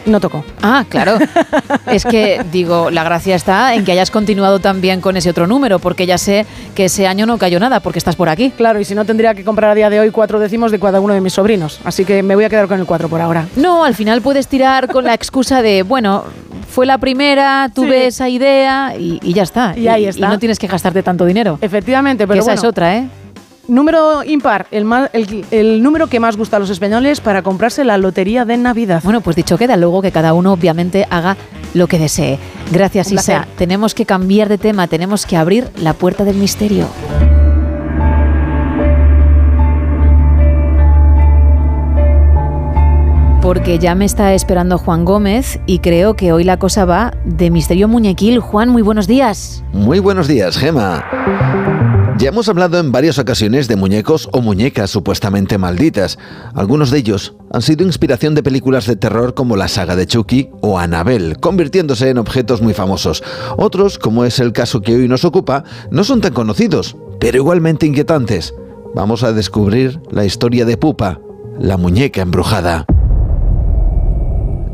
no 0.06 0.20
tocó. 0.20 0.44
Ah, 0.62 0.84
claro. 0.88 1.18
es 1.86 2.04
que, 2.04 2.44
digo, 2.50 2.90
la 2.90 3.04
gracia 3.04 3.34
está 3.34 3.74
en 3.74 3.84
que 3.84 3.92
hayas 3.92 4.10
continuado 4.10 4.60
también 4.60 5.00
con 5.00 5.16
ese 5.16 5.30
otro 5.30 5.46
número, 5.46 5.78
porque 5.78 6.06
ya 6.06 6.18
sé 6.18 6.46
que 6.74 6.86
ese 6.86 7.06
año 7.06 7.26
no 7.26 7.38
cayó 7.38 7.60
nada, 7.60 7.80
porque 7.80 7.98
estás 7.98 8.16
por 8.16 8.28
aquí. 8.28 8.50
Claro, 8.50 8.80
y 8.80 8.84
si 8.84 8.94
no 8.94 9.04
tendría 9.04 9.34
que 9.34 9.44
comprar 9.44 9.70
a 9.70 9.74
día 9.74 9.90
de 9.90 10.00
hoy 10.00 10.10
cuatro 10.10 10.38
décimos 10.38 10.72
de 10.72 10.78
cada 10.78 11.00
uno 11.00 11.14
de 11.14 11.20
mis 11.20 11.34
sobrinos. 11.34 11.80
Así 11.84 12.04
que 12.04 12.22
me 12.22 12.34
voy 12.34 12.44
a 12.44 12.48
quedar 12.48 12.68
con 12.68 12.80
el 12.80 12.86
cuatro 12.86 13.08
por 13.08 13.20
ahora. 13.20 13.46
No, 13.56 13.84
al 13.84 13.94
final 13.94 14.22
puedes 14.22 14.48
tirar 14.48 14.88
con 14.88 15.04
la 15.04 15.14
excusa 15.14 15.62
de, 15.62 15.82
bueno, 15.82 16.24
fue 16.76 16.84
la 16.84 16.98
primera, 16.98 17.70
tuve 17.74 18.06
esa 18.06 18.28
idea 18.28 18.94
y, 18.98 19.32
ya 19.32 19.44
está. 19.44 19.72
Y, 19.78 19.88
ahí 19.88 20.04
está. 20.04 20.26
Y 20.26 20.28
no 20.28 20.38
tienes 20.38 20.58
que 20.58 20.66
gastarte 20.66 21.02
tanto 21.02 21.24
dinero. 21.24 21.58
Efectivamente, 21.62 22.26
pero 22.26 22.40
esa 22.40 22.52
es 22.52 22.64
otra, 22.64 22.98
¿eh? 22.98 23.08
Número 23.66 24.22
impar, 24.22 24.66
el, 24.70 24.86
el, 25.50 25.82
número 25.82 26.08
que 26.08 26.20
más 26.20 26.36
gusta 26.36 26.58
a 26.58 26.60
los 26.60 26.68
españoles 26.68 27.22
para 27.22 27.40
comprarse 27.40 27.82
la 27.82 27.96
lotería 27.96 28.44
de 28.44 28.58
Navidad. 28.58 29.00
Bueno, 29.02 29.22
pues 29.22 29.36
dicho 29.36 29.56
queda, 29.56 29.78
luego 29.78 30.02
que 30.02 30.12
cada 30.12 30.34
uno 30.34 30.52
obviamente 30.52 31.06
haga 31.08 31.38
lo 31.72 31.86
que 31.86 31.98
desee. 31.98 32.38
Gracias, 32.70 33.10
Isa. 33.10 33.48
Tenemos 33.56 33.94
que 33.94 34.04
cambiar 34.04 34.50
de 34.50 34.58
tema, 34.58 34.86
tenemos 34.86 35.24
que 35.24 35.38
abrir 35.38 35.70
la 35.78 35.94
puerta 35.94 36.24
del 36.24 36.36
misterio. 36.36 36.88
Porque 43.46 43.78
ya 43.78 43.94
me 43.94 44.04
está 44.04 44.34
esperando 44.34 44.76
Juan 44.76 45.04
Gómez 45.04 45.60
y 45.66 45.78
creo 45.78 46.16
que 46.16 46.32
hoy 46.32 46.42
la 46.42 46.58
cosa 46.58 46.84
va 46.84 47.16
de 47.24 47.48
misterio 47.52 47.86
muñequil. 47.86 48.40
Juan, 48.40 48.70
muy 48.70 48.82
buenos 48.82 49.06
días. 49.06 49.62
Muy 49.72 50.00
buenos 50.00 50.26
días, 50.26 50.58
Gema. 50.58 51.04
Ya 52.18 52.30
hemos 52.30 52.48
hablado 52.48 52.80
en 52.80 52.90
varias 52.90 53.20
ocasiones 53.20 53.68
de 53.68 53.76
muñecos 53.76 54.28
o 54.32 54.40
muñecas 54.40 54.90
supuestamente 54.90 55.58
malditas. 55.58 56.18
Algunos 56.54 56.90
de 56.90 56.98
ellos 56.98 57.36
han 57.52 57.62
sido 57.62 57.86
inspiración 57.86 58.34
de 58.34 58.42
películas 58.42 58.84
de 58.84 58.96
terror 58.96 59.34
como 59.34 59.54
la 59.54 59.68
saga 59.68 59.94
de 59.94 60.08
Chucky 60.08 60.50
o 60.60 60.80
Annabelle, 60.80 61.36
convirtiéndose 61.36 62.10
en 62.10 62.18
objetos 62.18 62.62
muy 62.62 62.74
famosos. 62.74 63.22
Otros, 63.56 64.00
como 64.00 64.24
es 64.24 64.40
el 64.40 64.52
caso 64.52 64.80
que 64.80 64.96
hoy 64.96 65.06
nos 65.06 65.24
ocupa, 65.24 65.62
no 65.92 66.02
son 66.02 66.20
tan 66.20 66.32
conocidos, 66.32 66.96
pero 67.20 67.36
igualmente 67.36 67.86
inquietantes. 67.86 68.52
Vamos 68.96 69.22
a 69.22 69.32
descubrir 69.32 70.00
la 70.10 70.24
historia 70.24 70.64
de 70.64 70.76
Pupa, 70.76 71.20
la 71.60 71.76
muñeca 71.76 72.22
embrujada. 72.22 72.86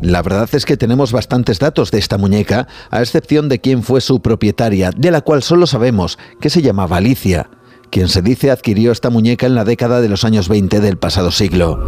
La 0.03 0.21
verdad 0.21 0.49
es 0.51 0.65
que 0.65 0.75
tenemos 0.75 1.13
bastantes 1.13 1.59
datos 1.59 1.89
de 1.89 1.97
esta 1.97 2.17
muñeca, 2.17 2.67
a 2.91 3.01
excepción 3.01 3.47
de 3.47 3.61
quién 3.61 3.83
fue 3.83 4.01
su 4.01 4.21
propietaria, 4.21 4.91
de 4.91 5.11
la 5.11 5.21
cual 5.21 5.43
solo 5.43 5.65
sabemos 5.65 6.19
que 6.41 6.49
se 6.49 6.61
llamaba 6.61 6.97
Alicia, 6.97 7.49
quien 7.89 8.09
se 8.09 8.21
dice 8.21 8.51
adquirió 8.51 8.91
esta 8.91 9.09
muñeca 9.09 9.45
en 9.45 9.55
la 9.55 9.63
década 9.63 10.01
de 10.01 10.09
los 10.09 10.25
años 10.25 10.49
20 10.49 10.81
del 10.81 10.97
pasado 10.97 11.31
siglo. 11.31 11.79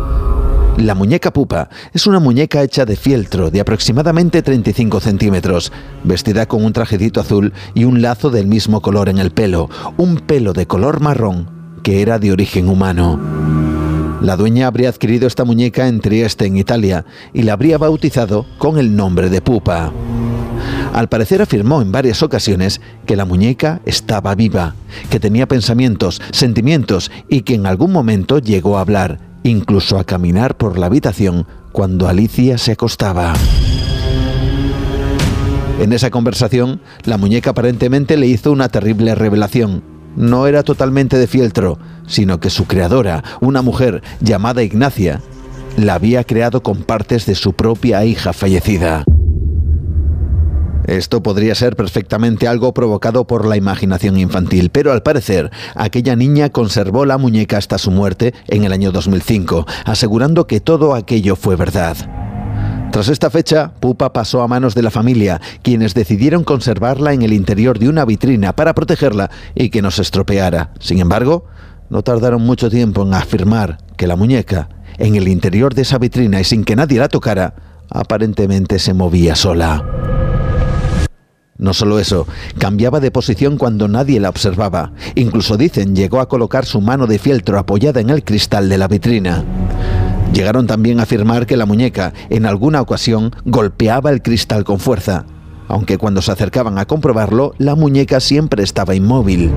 La 0.78 0.95
muñeca 0.95 1.34
pupa 1.34 1.67
es 1.91 2.08
una 2.08 2.21
muñeca 2.21 2.63
hecha 2.63 2.86
de 2.86 2.95
fieltro 2.95 3.51
de 3.51 3.60
aproximadamente 3.60 4.41
35 4.41 5.01
centímetros, 5.01 5.73
vestida 6.06 6.45
con 6.45 6.63
un 6.63 6.71
trajecito 6.71 7.19
azul 7.19 7.51
y 7.73 7.84
un 7.84 8.01
lazo 8.01 8.30
del 8.30 8.47
mismo 8.47 8.82
color 8.82 9.10
en 9.10 9.17
el 9.17 9.32
pelo, 9.32 9.69
un 9.97 10.19
pelo 10.19 10.54
de 10.54 10.67
color 10.67 11.01
marrón 11.01 11.49
que 11.84 12.01
era 12.01 12.17
de 12.17 12.32
origen 12.32 12.69
humano. 12.69 13.64
La 14.21 14.38
dueña 14.38 14.67
habría 14.67 14.89
adquirido 14.89 15.28
esta 15.28 15.43
muñeca 15.43 15.88
en 15.88 15.99
Trieste, 15.99 16.45
en 16.45 16.58
Italia, 16.58 17.06
y 17.34 17.43
la 17.43 17.54
habría 17.54 17.78
bautizado 17.78 18.45
con 18.58 18.78
el 18.78 18.95
nombre 18.95 19.30
de 19.30 19.41
Pupa. 19.41 19.91
Al 20.93 21.10
parecer 21.10 21.41
afirmó 21.41 21.82
en 21.82 21.91
varias 21.91 22.23
ocasiones 22.23 22.80
que 23.06 23.15
la 23.15 23.25
muñeca 23.25 23.82
estaba 23.86 24.34
viva, 24.34 24.75
que 25.10 25.19
tenía 25.19 25.47
pensamientos, 25.47 26.21
sentimientos 26.32 27.11
y 27.28 27.41
que 27.41 27.55
en 27.55 27.66
algún 27.66 27.91
momento 27.91 28.39
llegó 28.39 28.78
a 28.78 28.82
hablar, 28.82 29.20
incluso 29.43 29.99
a 29.99 30.05
caminar 30.05 30.55
por 30.55 30.80
la 30.80 30.86
habitación 30.86 31.45
cuando 31.72 32.07
Alicia 32.07 32.57
se 32.57 32.72
acostaba. 32.72 33.34
En 35.80 35.91
esa 35.91 36.09
conversación, 36.09 36.80
la 37.03 37.18
muñeca 37.18 37.49
aparentemente 37.49 38.16
le 38.16 38.28
hizo 38.28 38.53
una 38.53 38.70
terrible 38.70 39.13
revelación. 39.13 39.84
No 40.16 40.47
era 40.47 40.63
totalmente 40.63 41.18
de 41.18 41.28
fieltro, 41.28 41.78
sino 42.08 42.39
que 42.39 42.49
su 42.49 42.66
creadora, 42.66 43.24
una 43.41 43.62
mujer 43.62 44.01
llamada 44.22 44.64
Ignacia, 44.64 45.22
la 45.78 45.95
había 45.95 46.24
creado 46.24 46.64
con 46.64 46.84
partes 46.84 47.26
de 47.26 47.36
su 47.36 47.53
propia 47.53 48.06
hija 48.06 48.34
fallecida. 48.34 49.03
Esto 50.88 51.24
podría 51.24 51.56
ser 51.56 51.76
perfectamente 51.76 52.47
algo 52.47 52.74
provocado 52.74 53.26
por 53.26 53.45
la 53.45 53.58
imaginación 53.58 54.18
infantil, 54.18 54.70
pero 54.70 54.91
al 54.91 55.01
parecer 55.01 55.49
aquella 55.74 56.16
niña 56.16 56.49
conservó 56.49 57.06
la 57.06 57.18
muñeca 57.18 57.58
hasta 57.58 57.80
su 57.80 57.89
muerte 57.89 58.34
en 58.47 58.66
el 58.66 58.72
año 58.72 58.91
2005, 58.91 59.66
asegurando 59.86 60.45
que 60.45 60.60
todo 60.60 60.93
aquello 60.93 61.36
fue 61.36 61.56
verdad. 61.56 61.97
Tras 62.91 63.10
esta 63.10 63.30
fecha, 63.30 63.74
Pupa 63.80 64.14
pasó 64.14 64.41
a 64.41 64.47
manos 64.47 64.76
de 64.76 64.84
la 64.84 64.91
familia, 64.91 65.41
quienes 65.64 65.95
decidieron 65.95 66.43
conservarla 66.43 67.14
en 67.14 67.24
el 67.24 67.34
interior 67.34 67.80
de 67.80 67.89
una 67.89 68.06
vitrina 68.06 68.56
para 68.56 68.74
protegerla 68.74 69.32
y 69.53 69.70
que 69.70 69.82
no 69.82 69.91
se 69.91 70.03
estropeara. 70.03 70.72
Sin 70.80 70.99
embargo, 70.99 71.45
no 71.89 72.01
tardaron 72.01 72.41
mucho 72.41 72.69
tiempo 72.69 73.03
en 73.03 73.13
afirmar 73.13 73.77
que 73.97 74.07
la 74.07 74.15
muñeca, 74.15 74.69
en 74.97 75.15
el 75.15 75.27
interior 75.27 75.73
de 75.73 75.83
esa 75.83 75.97
vitrina 75.97 76.39
y 76.39 76.43
sin 76.43 76.63
que 76.63 76.75
nadie 76.75 76.99
la 76.99 77.09
tocara, 77.09 77.53
aparentemente 77.89 78.79
se 78.79 78.93
movía 78.93 79.36
sola. 79.36 79.83
No 81.57 81.73
solo 81.73 81.99
eso, 81.99 82.27
cambiaba 82.57 82.99
de 82.99 83.11
posición 83.11 83.57
cuando 83.57 83.88
nadie 83.88 84.19
la 84.19 84.29
observaba. 84.29 84.91
Incluso 85.15 85.55
dicen 85.55 85.95
llegó 85.95 86.19
a 86.19 86.27
colocar 86.27 86.65
su 86.65 86.81
mano 86.81 87.07
de 87.07 87.17
fieltro 87.17 87.57
apoyada 87.57 88.01
en 88.01 88.09
el 88.09 88.25
cristal 88.25 88.67
de 88.67 88.77
la 88.77 88.89
vitrina. 88.89 89.45
Llegaron 90.33 90.67
también 90.67 90.99
a 90.99 91.03
afirmar 91.03 91.45
que 91.45 91.55
la 91.55 91.65
muñeca 91.65 92.13
en 92.29 92.45
alguna 92.45 92.81
ocasión 92.81 93.31
golpeaba 93.45 94.09
el 94.09 94.21
cristal 94.21 94.65
con 94.65 94.79
fuerza, 94.79 95.25
aunque 95.69 95.97
cuando 95.97 96.21
se 96.21 96.31
acercaban 96.31 96.77
a 96.77 96.86
comprobarlo, 96.86 97.53
la 97.57 97.75
muñeca 97.75 98.19
siempre 98.19 98.63
estaba 98.63 98.95
inmóvil. 98.95 99.51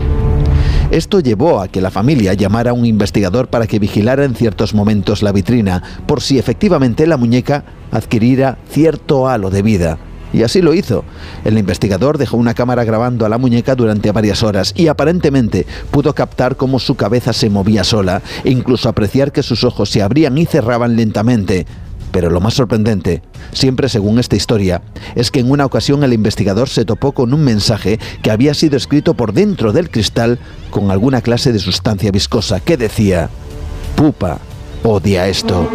Esto 0.91 1.21
llevó 1.21 1.61
a 1.61 1.69
que 1.69 1.83
la 1.83 1.91
familia 1.91 2.33
llamara 2.33 2.71
a 2.71 2.75
un 2.75 2.87
investigador 2.87 3.49
para 3.49 3.67
que 3.67 3.79
vigilara 3.79 4.25
en 4.25 4.35
ciertos 4.35 4.73
momentos 4.73 5.23
la 5.23 5.33
vitrina, 5.33 5.83
por 6.07 6.23
si 6.23 6.39
efectivamente 6.39 7.07
la 7.07 7.19
muñeca 7.19 7.65
adquiriera 7.91 8.57
cierto 8.71 9.29
halo 9.29 9.51
de 9.51 9.61
vida. 9.61 9.99
Y 10.33 10.45
así 10.45 10.63
lo 10.63 10.73
hizo. 10.73 11.05
El 11.45 11.59
investigador 11.59 12.17
dejó 12.17 12.39
una 12.39 12.55
cámara 12.55 12.85
grabando 12.85 13.27
a 13.27 13.29
la 13.29 13.37
muñeca 13.37 13.75
durante 13.75 14.13
varias 14.13 14.43
horas 14.43 14.73
y 14.77 14.89
aparentemente 14.89 15.67
pudo 15.91 16.15
captar 16.15 16.57
cómo 16.57 16.79
su 16.79 16.95
cabeza 16.95 17.35
se 17.35 17.51
movía 17.51 17.85
sola 17.85 18.23
e 18.43 18.51
incluso 18.51 18.89
apreciar 18.89 19.31
que 19.31 19.43
sus 19.43 19.65
ojos 19.65 19.91
se 19.91 20.01
abrían 20.01 20.39
y 20.39 20.47
cerraban 20.47 20.97
lentamente. 20.97 21.67
Pero 22.19 22.31
lo 22.31 22.41
más 22.41 22.55
sorprendente, 22.55 23.23
siempre 23.53 23.89
según 23.89 24.19
esta 24.19 24.35
historia, 24.35 24.83
es 25.15 25.31
que 25.31 25.39
en 25.39 25.53
una 25.53 25.65
ocasión 25.65 26.03
el 26.03 26.13
investigador 26.13 26.69
se 26.69 26.85
topó 26.85 27.13
con 27.13 27.33
un 27.33 27.45
mensaje 27.45 28.01
que 28.23 28.33
había 28.33 28.55
sido 28.55 28.77
escrito 28.77 29.15
por 29.15 29.33
dentro 29.33 29.73
del 29.73 29.89
cristal 29.89 30.41
con 30.73 30.91
alguna 30.91 31.21
clase 31.21 31.53
de 31.53 31.61
sustancia 31.61 32.11
viscosa 32.11 32.59
que 32.59 32.77
decía, 32.77 33.31
Pupa 33.95 34.41
odia 34.83 35.29
esto. 35.29 35.71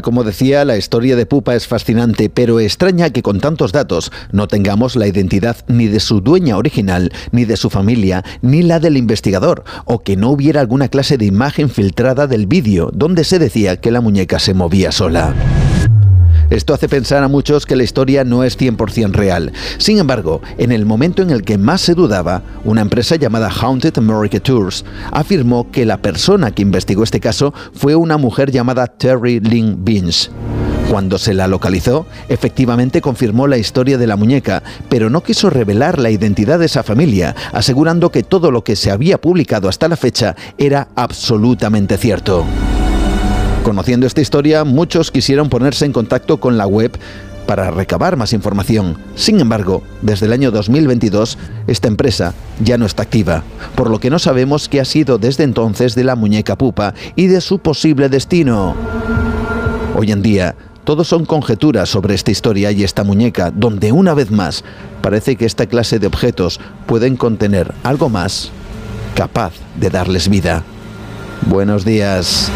Como 0.00 0.24
decía, 0.24 0.64
la 0.64 0.76
historia 0.78 1.16
de 1.16 1.26
Pupa 1.26 1.54
es 1.54 1.66
fascinante, 1.66 2.30
pero 2.30 2.60
extraña 2.60 3.10
que 3.10 3.22
con 3.22 3.40
tantos 3.40 3.72
datos 3.72 4.10
no 4.30 4.48
tengamos 4.48 4.96
la 4.96 5.06
identidad 5.06 5.56
ni 5.68 5.88
de 5.88 6.00
su 6.00 6.20
dueña 6.20 6.56
original, 6.56 7.12
ni 7.32 7.44
de 7.44 7.56
su 7.56 7.68
familia, 7.68 8.24
ni 8.40 8.62
la 8.62 8.80
del 8.80 8.96
investigador, 8.96 9.64
o 9.84 10.02
que 10.02 10.16
no 10.16 10.30
hubiera 10.30 10.60
alguna 10.60 10.88
clase 10.88 11.18
de 11.18 11.26
imagen 11.26 11.68
filtrada 11.68 12.26
del 12.26 12.46
vídeo 12.46 12.90
donde 12.92 13.24
se 13.24 13.38
decía 13.38 13.76
que 13.76 13.90
la 13.90 14.00
muñeca 14.00 14.38
se 14.38 14.54
movía 14.54 14.92
sola. 14.92 15.34
Esto 16.52 16.74
hace 16.74 16.86
pensar 16.86 17.24
a 17.24 17.28
muchos 17.28 17.64
que 17.64 17.76
la 17.76 17.82
historia 17.82 18.24
no 18.24 18.44
es 18.44 18.58
100% 18.58 19.12
real. 19.12 19.52
Sin 19.78 19.98
embargo, 19.98 20.42
en 20.58 20.70
el 20.70 20.84
momento 20.84 21.22
en 21.22 21.30
el 21.30 21.44
que 21.44 21.56
más 21.56 21.80
se 21.80 21.94
dudaba, 21.94 22.42
una 22.64 22.82
empresa 22.82 23.16
llamada 23.16 23.48
Haunted 23.48 23.96
America 23.96 24.38
Tours 24.38 24.84
afirmó 25.12 25.70
que 25.70 25.86
la 25.86 26.02
persona 26.02 26.50
que 26.50 26.60
investigó 26.60 27.04
este 27.04 27.20
caso 27.20 27.54
fue 27.72 27.96
una 27.96 28.18
mujer 28.18 28.50
llamada 28.50 28.86
Terry 28.86 29.40
Lynn 29.40 29.82
Beans. 29.82 30.30
Cuando 30.90 31.16
se 31.16 31.32
la 31.32 31.48
localizó, 31.48 32.04
efectivamente 32.28 33.00
confirmó 33.00 33.46
la 33.46 33.56
historia 33.56 33.96
de 33.96 34.06
la 34.06 34.16
muñeca, 34.16 34.62
pero 34.90 35.08
no 35.08 35.22
quiso 35.22 35.48
revelar 35.48 35.98
la 35.98 36.10
identidad 36.10 36.58
de 36.58 36.66
esa 36.66 36.82
familia, 36.82 37.34
asegurando 37.54 38.12
que 38.12 38.22
todo 38.22 38.50
lo 38.50 38.62
que 38.62 38.76
se 38.76 38.90
había 38.90 39.18
publicado 39.18 39.70
hasta 39.70 39.88
la 39.88 39.96
fecha 39.96 40.36
era 40.58 40.88
absolutamente 40.96 41.96
cierto. 41.96 42.44
Conociendo 43.64 44.08
esta 44.08 44.20
historia, 44.20 44.64
muchos 44.64 45.12
quisieron 45.12 45.48
ponerse 45.48 45.84
en 45.84 45.92
contacto 45.92 46.38
con 46.38 46.58
la 46.58 46.66
web 46.66 46.98
para 47.46 47.70
recabar 47.70 48.16
más 48.16 48.32
información. 48.32 48.98
Sin 49.14 49.38
embargo, 49.38 49.82
desde 50.00 50.26
el 50.26 50.32
año 50.32 50.50
2022, 50.50 51.38
esta 51.68 51.86
empresa 51.86 52.34
ya 52.60 52.76
no 52.76 52.86
está 52.86 53.04
activa, 53.04 53.44
por 53.76 53.88
lo 53.88 54.00
que 54.00 54.10
no 54.10 54.18
sabemos 54.18 54.68
qué 54.68 54.80
ha 54.80 54.84
sido 54.84 55.18
desde 55.18 55.44
entonces 55.44 55.94
de 55.94 56.02
la 56.02 56.16
muñeca 56.16 56.56
pupa 56.56 56.94
y 57.14 57.28
de 57.28 57.40
su 57.40 57.60
posible 57.60 58.08
destino. 58.08 58.74
Hoy 59.96 60.10
en 60.10 60.22
día, 60.22 60.56
todo 60.82 61.04
son 61.04 61.24
conjeturas 61.24 61.88
sobre 61.88 62.14
esta 62.14 62.32
historia 62.32 62.72
y 62.72 62.82
esta 62.82 63.04
muñeca, 63.04 63.52
donde 63.52 63.92
una 63.92 64.14
vez 64.14 64.32
más 64.32 64.64
parece 65.02 65.36
que 65.36 65.44
esta 65.44 65.66
clase 65.66 66.00
de 66.00 66.08
objetos 66.08 66.58
pueden 66.86 67.16
contener 67.16 67.72
algo 67.84 68.08
más 68.08 68.50
capaz 69.14 69.52
de 69.78 69.90
darles 69.90 70.28
vida. 70.28 70.64
Buenos 71.46 71.84
días. 71.84 72.50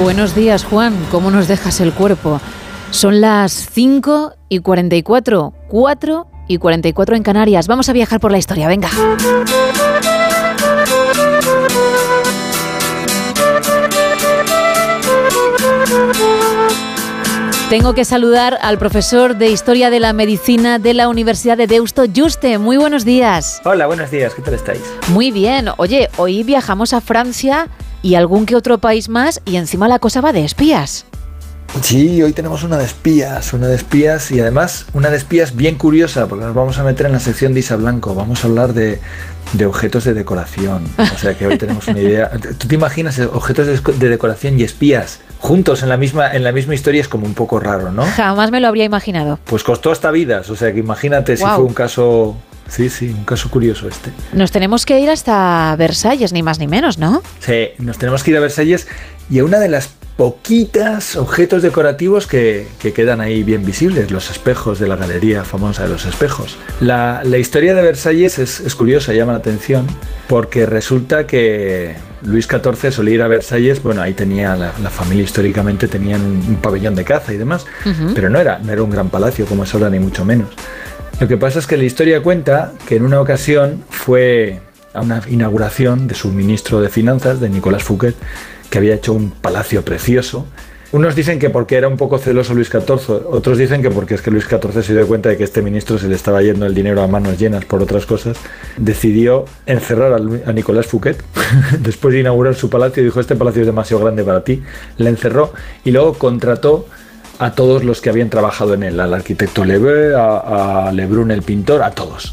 Buenos 0.00 0.34
días, 0.34 0.64
Juan. 0.64 0.94
¿Cómo 1.10 1.30
nos 1.30 1.48
dejas 1.48 1.80
el 1.80 1.92
cuerpo? 1.92 2.40
Son 2.90 3.20
las 3.20 3.52
5 3.52 4.32
y 4.48 4.60
44, 4.60 5.52
4 5.68 6.26
y 6.48 6.58
44 6.58 7.16
en 7.16 7.22
Canarias. 7.22 7.66
Vamos 7.66 7.88
a 7.88 7.92
viajar 7.92 8.20
por 8.20 8.32
la 8.32 8.38
historia, 8.38 8.68
venga. 8.68 8.88
Tengo 17.68 17.92
que 17.92 18.06
saludar 18.06 18.58
al 18.62 18.78
profesor 18.78 19.36
de 19.36 19.50
Historia 19.50 19.90
de 19.90 20.00
la 20.00 20.14
Medicina 20.14 20.78
de 20.78 20.94
la 20.94 21.06
Universidad 21.06 21.58
de 21.58 21.66
Deusto, 21.66 22.04
Juste. 22.16 22.56
Muy 22.56 22.78
buenos 22.78 23.04
días. 23.04 23.60
Hola, 23.66 23.86
buenos 23.86 24.10
días. 24.10 24.34
¿Qué 24.34 24.40
tal 24.40 24.54
estáis? 24.54 24.80
Muy 25.08 25.30
bien. 25.30 25.68
Oye, 25.76 26.08
hoy 26.16 26.44
viajamos 26.44 26.94
a 26.94 27.02
Francia 27.02 27.68
y 28.02 28.14
algún 28.14 28.46
que 28.46 28.56
otro 28.56 28.78
país 28.78 29.08
más 29.08 29.40
y 29.44 29.56
encima 29.56 29.88
la 29.88 29.98
cosa 29.98 30.20
va 30.20 30.32
de 30.32 30.44
espías. 30.44 31.06
Sí, 31.82 32.22
hoy 32.22 32.32
tenemos 32.32 32.64
una 32.64 32.78
de 32.78 32.84
espías, 32.84 33.52
una 33.52 33.68
de 33.68 33.76
espías 33.76 34.30
y 34.30 34.40
además 34.40 34.86
una 34.94 35.10
de 35.10 35.16
espías 35.16 35.54
bien 35.54 35.76
curiosa 35.76 36.26
porque 36.26 36.44
nos 36.44 36.54
vamos 36.54 36.78
a 36.78 36.82
meter 36.82 37.06
en 37.06 37.12
la 37.12 37.20
sección 37.20 37.54
de 37.54 37.60
Isa 37.60 37.76
Blanco, 37.76 38.14
vamos 38.14 38.42
a 38.42 38.48
hablar 38.48 38.72
de, 38.72 39.00
objetos 39.64 40.04
de 40.04 40.14
decoración, 40.14 40.84
o 40.98 41.18
sea 41.18 41.36
que 41.36 41.46
hoy 41.46 41.58
tenemos 41.58 41.86
una 41.86 42.00
idea. 42.00 42.30
¿Tú 42.30 42.66
te 42.68 42.74
imaginas 42.74 43.18
objetos 43.20 43.66
de, 43.66 44.08
decoración 44.08 44.58
y 44.58 44.64
espías 44.64 45.20
juntos 45.38 45.82
en 45.82 45.88
la 45.88 45.96
misma 45.96 46.34
en 46.34 46.42
la 46.42 46.50
misma 46.50 46.74
historia 46.74 47.00
es 47.00 47.06
como 47.06 47.26
un 47.26 47.34
poco 47.34 47.60
raro, 47.60 47.92
¿no? 47.92 48.04
Jamás 48.04 48.50
me 48.50 48.60
lo 48.60 48.66
habría 48.66 48.84
imaginado. 48.84 49.38
Pues 49.44 49.62
costó 49.62 49.92
hasta 49.92 50.10
vidas, 50.10 50.50
o 50.50 50.56
sea 50.56 50.72
que 50.72 50.80
imagínate 50.80 51.36
si 51.36 51.44
fue 51.44 51.62
un 51.62 51.74
caso 51.74 52.34
Sí, 52.68 52.88
sí, 52.90 53.08
un 53.08 53.24
caso 53.24 53.50
curioso 53.50 53.88
este. 53.88 54.10
Nos 54.32 54.52
tenemos 54.52 54.84
que 54.84 55.00
ir 55.00 55.10
hasta 55.10 55.74
Versalles, 55.76 56.32
ni 56.32 56.42
más 56.42 56.58
ni 56.58 56.66
menos, 56.66 56.98
¿no? 56.98 57.22
Sí, 57.40 57.68
nos 57.78 57.98
tenemos 57.98 58.22
que 58.22 58.32
ir 58.32 58.36
a 58.36 58.40
Versalles 58.40 58.86
y 59.30 59.38
a 59.38 59.44
una 59.44 59.58
de 59.58 59.68
las 59.68 59.90
poquitas 60.18 61.14
objetos 61.14 61.62
decorativos 61.62 62.26
que, 62.26 62.66
quedan 62.80 63.20
ahí 63.20 63.44
bien 63.44 63.64
visibles, 63.64 64.10
los 64.10 64.32
espejos 64.32 64.80
de 64.80 64.88
la 64.88 64.96
galería 64.96 65.44
famosa 65.44 65.84
de 65.84 65.90
los 65.90 66.06
espejos. 66.06 66.58
La, 66.80 67.22
historia 67.38 67.72
de 67.72 67.82
Versalles 67.82 68.40
es, 68.40 68.74
curiosa, 68.74 69.12
llama 69.12 69.30
la 69.30 69.38
atención, 69.38 69.86
porque 70.26 70.66
resulta 70.66 71.24
que 71.24 71.94
Luis 72.22 72.48
XIV 72.48 72.90
solía 72.90 73.14
ir 73.14 73.22
a 73.22 73.28
Versalles, 73.28 73.80
bueno, 73.80 74.02
ahí 74.02 74.12
tenía 74.12 74.56
la, 74.56 74.90
familia 74.90 75.22
históricamente 75.22 75.86
tenían 75.86 76.20
un, 76.20 76.56
pabellón 76.56 76.96
de 76.96 77.04
caza 77.04 77.32
y 77.32 77.36
demás, 77.36 77.64
pero 78.12 78.28
no 78.28 78.40
era, 78.40 78.58
no 78.58 78.72
era 78.72 78.82
un 78.82 78.90
gran 78.90 79.10
palacio 79.10 79.46
como 79.46 79.62
es 79.62 79.72
ahora, 79.72 79.88
ni 79.88 80.00
mucho 80.00 80.24
menos. 80.24 80.48
Lo 81.20 81.26
que 81.26 81.36
pasa 81.36 81.58
es 81.58 81.66
que 81.66 81.76
la 81.76 81.82
historia 81.82 82.22
cuenta 82.22 82.72
que 82.86 82.94
en 82.94 83.04
una 83.04 83.20
ocasión 83.20 83.82
fue 83.90 84.60
a 84.94 85.00
una 85.00 85.20
inauguración 85.28 86.06
de 86.06 86.14
su 86.14 86.28
ministro 86.28 86.80
de 86.80 86.88
Finanzas, 86.88 87.40
de 87.40 87.48
Nicolás 87.48 87.82
Fouquet, 87.82 88.14
que 88.70 88.78
había 88.78 88.94
hecho 88.94 89.12
un 89.14 89.32
palacio 89.32 89.84
precioso. 89.84 90.46
Unos 90.92 91.16
dicen 91.16 91.40
que 91.40 91.50
porque 91.50 91.76
era 91.76 91.88
un 91.88 91.96
poco 91.96 92.18
celoso 92.18 92.54
Luis 92.54 92.68
XIV, 92.68 93.26
otros 93.30 93.58
dicen 93.58 93.82
que 93.82 93.90
porque 93.90 94.14
es 94.14 94.22
que 94.22 94.30
Luis 94.30 94.44
XIV 94.44 94.82
se 94.82 94.94
dio 94.94 95.06
cuenta 95.08 95.28
de 95.28 95.36
que 95.36 95.44
este 95.44 95.60
ministro 95.60 95.98
se 95.98 96.08
le 96.08 96.14
estaba 96.14 96.40
yendo 96.40 96.64
el 96.66 96.74
dinero 96.74 97.02
a 97.02 97.08
manos 97.08 97.36
llenas 97.36 97.64
por 97.64 97.82
otras 97.82 98.06
cosas, 98.06 98.38
decidió 98.76 99.44
encerrar 99.66 100.14
a, 100.14 100.52
Nicolás 100.52 100.86
Fouquet. 100.86 101.22
Después 101.80 102.14
de 102.14 102.20
inaugurar 102.20 102.54
su 102.54 102.70
palacio, 102.70 103.02
dijo, 103.02 103.18
este 103.18 103.34
palacio 103.34 103.62
es 103.62 103.66
demasiado 103.66 104.04
grande 104.04 104.22
para 104.22 104.44
ti, 104.44 104.62
le 104.96 105.10
encerró 105.10 105.52
y 105.84 105.90
luego 105.90 106.14
contrató 106.14 106.86
a 107.38 107.52
todos 107.52 107.84
los 107.84 108.00
que 108.00 108.10
habían 108.10 108.30
trabajado 108.30 108.74
en 108.74 108.82
él, 108.82 109.00
al 109.00 109.14
arquitecto 109.14 109.64
Lebe, 109.64 110.14
a, 110.14 110.90
Lebrun 110.92 111.30
el 111.30 111.42
pintor, 111.42 111.82
a 111.82 111.92
todos. 111.92 112.32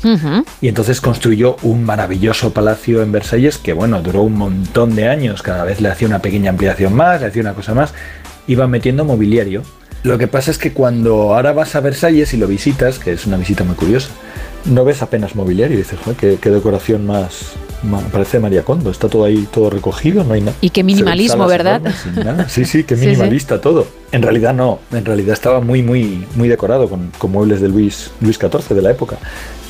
Y 0.61 0.67
entonces 0.67 1.01
construyó 1.01 1.57
un 1.61 1.83
maravilloso 1.83 2.51
palacio 2.51 3.03
en 3.03 3.11
Versalles 3.11 3.57
que, 3.57 3.73
bueno, 3.73 4.01
duró 4.01 4.23
un 4.23 4.33
montón 4.33 4.95
de 4.95 5.07
años, 5.07 5.41
cada 5.41 5.63
vez 5.63 5.81
le 5.81 5.89
hacía 5.89 6.07
una 6.07 6.19
pequeña 6.19 6.49
ampliación 6.49 6.93
más, 6.93 7.21
le 7.21 7.27
hacía 7.27 7.41
una 7.41 7.53
cosa 7.53 7.73
más, 7.73 7.93
iba 8.47 8.67
metiendo 8.67 9.05
mobiliario. 9.05 9.61
Lo 10.03 10.17
que 10.17 10.27
pasa 10.27 10.51
es 10.51 10.57
que 10.57 10.71
cuando 10.71 11.33
ahora 11.33 11.51
vas 11.51 11.75
a 11.75 11.79
Versalles 11.79 12.33
y 12.33 12.37
lo 12.37 12.47
visitas, 12.47 12.99
que 12.99 13.13
es 13.13 13.25
una 13.25 13.37
visita 13.37 13.63
muy 13.63 13.75
curiosa, 13.75 14.09
no 14.65 14.85
ves 14.85 15.01
apenas 15.01 15.35
mobiliario. 15.35 15.75
Y 15.75 15.79
dices, 15.79 15.99
qué, 16.19 16.37
qué 16.39 16.49
decoración 16.49 17.05
más, 17.05 17.53
parece 18.11 18.39
María 18.39 18.63
Condo, 18.63 18.91
está 18.91 19.07
todo 19.07 19.23
ahí, 19.25 19.47
todo 19.51 19.69
recogido, 19.69 20.23
no 20.23 20.33
hay 20.33 20.41
nada. 20.41 20.55
Y 20.61 20.69
qué 20.69 20.83
minimalismo, 20.83 21.47
¿verdad? 21.47 21.81
Sí, 22.47 22.65
sí, 22.65 22.83
qué 22.83 22.95
minimalista 22.95 23.61
todo. 23.61 23.87
En 24.11 24.21
realidad 24.21 24.53
no, 24.53 24.79
en 24.91 25.05
realidad 25.05 25.33
estaba 25.33 25.59
muy, 25.59 25.83
muy, 25.83 26.25
muy 26.35 26.47
decorado 26.47 26.89
con, 26.89 27.11
muebles 27.31 27.61
de 27.61 27.69
Luis, 27.69 28.11
Luis 28.21 28.37
XIV 28.37 28.75
de 28.75 28.81
la 28.81 28.91
época. 28.91 29.17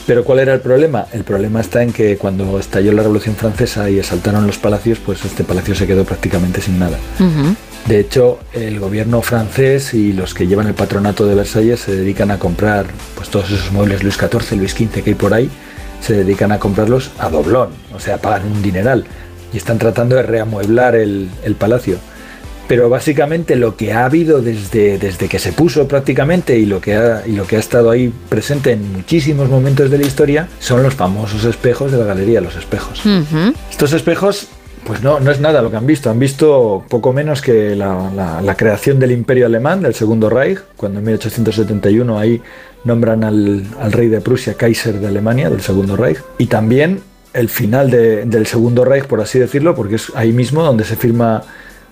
Pero 0.06 0.24
¿cuál 0.24 0.40
era 0.40 0.54
el 0.54 0.60
problema? 0.60 1.08
El 1.14 1.24
problema 1.24 1.62
está 1.62 1.82
en 1.82 1.92
que 1.92 2.18
cuando 2.18 2.60
estalló 2.60 2.92
la 2.92 3.02
Revolución 3.02 3.36
Francesa 3.36 3.90
y 3.90 4.00
asaltaron 4.00 4.46
los 4.46 4.60
palacios, 4.60 5.00
pues 5.04 5.26
este 5.26 5.44
palacio 5.44 5.74
se 5.74 5.88
quedó 5.88 6.04
prácticamente 6.04 6.62
sin 6.62 6.78
nada. 6.78 7.00
De 7.88 8.00
hecho, 8.00 8.40
el 8.54 8.80
gobierno 8.80 9.22
francés 9.22 9.94
y 9.94 10.14
los 10.14 10.34
que 10.34 10.48
llevan 10.48 10.68
el 10.68 10.74
patronato 10.74 11.26
de 11.26 11.34
Versalles 11.34 11.80
se 11.80 11.96
dedican 11.96 12.30
a 12.30 12.38
comprar 12.38 12.86
pues 13.16 13.30
todos 13.30 13.50
esos 13.52 13.72
muebles 13.72 14.04
Luis 14.04 14.16
XIV, 14.16 14.58
Luis 14.58 14.72
XV 14.74 15.04
que 15.04 15.10
hay 15.12 15.16
por 15.16 15.34
ahí 15.34 15.50
se 16.06 16.14
dedican 16.14 16.52
a 16.52 16.60
comprarlos 16.60 17.12
a 17.18 17.30
doblón, 17.30 17.70
o 17.94 18.00
sea, 18.00 18.20
pagan 18.20 18.46
un 18.46 18.62
dineral 18.62 19.06
y 19.52 19.58
están 19.58 19.80
tratando 19.80 20.16
de 20.16 20.22
reamueblar 20.22 20.96
el, 20.96 21.30
palacio. 21.58 21.98
Pero 22.68 22.90
básicamente 22.90 23.56
lo 23.56 23.76
que 23.76 23.94
ha 23.94 24.06
habido 24.06 24.42
desde, 24.42 24.98
desde 24.98 25.28
que 25.28 25.40
se 25.40 25.52
puso 25.52 25.88
prácticamente 25.88 26.58
y 26.58 26.66
lo, 26.66 26.82
que 26.82 26.96
ha, 26.96 27.24
y 27.26 27.32
lo 27.32 27.46
que 27.48 27.56
ha 27.56 27.60
estado 27.60 27.90
ahí 27.90 28.12
presente 28.30 28.72
en 28.72 28.92
muchísimos 28.92 29.50
momentos 29.50 29.90
de 29.90 29.98
la 29.98 30.06
historia 30.06 30.48
son 30.60 30.84
los 30.84 30.94
famosos 30.94 31.44
espejos 31.46 31.92
de 31.92 31.98
la 31.98 32.06
galería, 32.06 32.42
los 32.42 32.56
espejos. 32.56 33.02
Estos 33.72 33.94
espejos 33.94 34.48
pues 34.86 35.02
no, 35.02 35.20
no 35.20 35.32
es 35.32 35.40
nada 35.40 35.62
lo 35.64 35.72
que 35.72 35.78
han 35.78 35.88
visto. 35.88 36.12
Han 36.12 36.20
visto 36.20 36.84
poco 36.88 37.14
menos 37.14 37.42
que 37.42 37.76
la, 37.76 38.42
la, 38.44 38.56
creación 38.56 39.00
del 39.00 39.12
imperio 39.12 39.48
alemán, 39.48 39.82
del 39.82 39.96
Segundo 39.96 40.30
Reich, 40.30 40.60
cuando 40.76 41.00
en 41.00 41.06
1871 41.06 42.20
ahí 42.20 42.42
nombran 42.86 43.24
al, 43.24 43.66
rey 43.92 44.08
de 44.08 44.22
Prusia 44.22 44.54
Kaiser 44.54 45.00
de 45.00 45.08
Alemania, 45.08 45.50
del 45.50 45.62
Segundo 45.62 45.98
Reich, 45.98 46.20
y 46.38 46.46
también 46.46 47.02
el 47.34 47.50
final 47.50 47.92
del 47.92 48.48
Segundo 48.48 48.86
Reich, 48.86 49.06
por 49.06 49.20
así 49.20 49.40
decirlo, 49.40 49.76
porque 49.76 49.96
es 49.96 50.12
ahí 50.16 50.32
mismo 50.32 50.64
donde 50.64 50.86
se 50.86 50.96
firma 50.96 51.44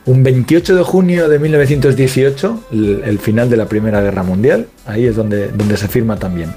un 0.06 0.24
28 0.24 0.76
de 0.76 0.84
junio 0.84 1.28
de 1.28 1.40
1918, 1.40 2.64
el, 2.72 3.20
final 3.20 3.50
de 3.50 3.58
la 3.58 3.66
Primera 3.66 4.02
Guerra 4.02 4.24
Mundial, 4.24 4.68
ahí 4.86 5.06
es 5.06 5.16
donde, 5.16 5.50
donde 5.50 5.76
se 5.76 5.88
firma 5.88 6.18
también. 6.18 6.54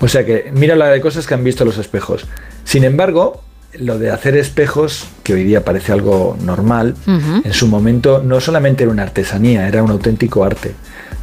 O 0.00 0.08
sea 0.08 0.24
que 0.24 0.50
mira 0.54 0.76
la 0.76 0.88
de 0.88 1.00
cosas 1.00 1.26
que 1.26 1.34
han 1.34 1.44
visto 1.44 1.64
los 1.64 1.78
espejos. 1.78 2.26
Sin 2.64 2.84
embargo, 2.84 3.42
lo 3.78 3.98
de 3.98 4.10
hacer 4.10 4.36
espejos, 4.36 5.06
que 5.22 5.34
hoy 5.34 5.44
día 5.44 5.64
parece 5.64 5.92
algo 5.92 6.36
normal, 6.42 6.94
en 7.06 7.52
su 7.52 7.66
momento 7.66 8.22
no 8.22 8.40
solamente 8.40 8.84
era 8.84 8.92
una 8.92 9.02
artesanía, 9.02 9.68
era 9.68 9.82
un 9.82 9.90
auténtico 9.90 10.44
arte 10.44 10.74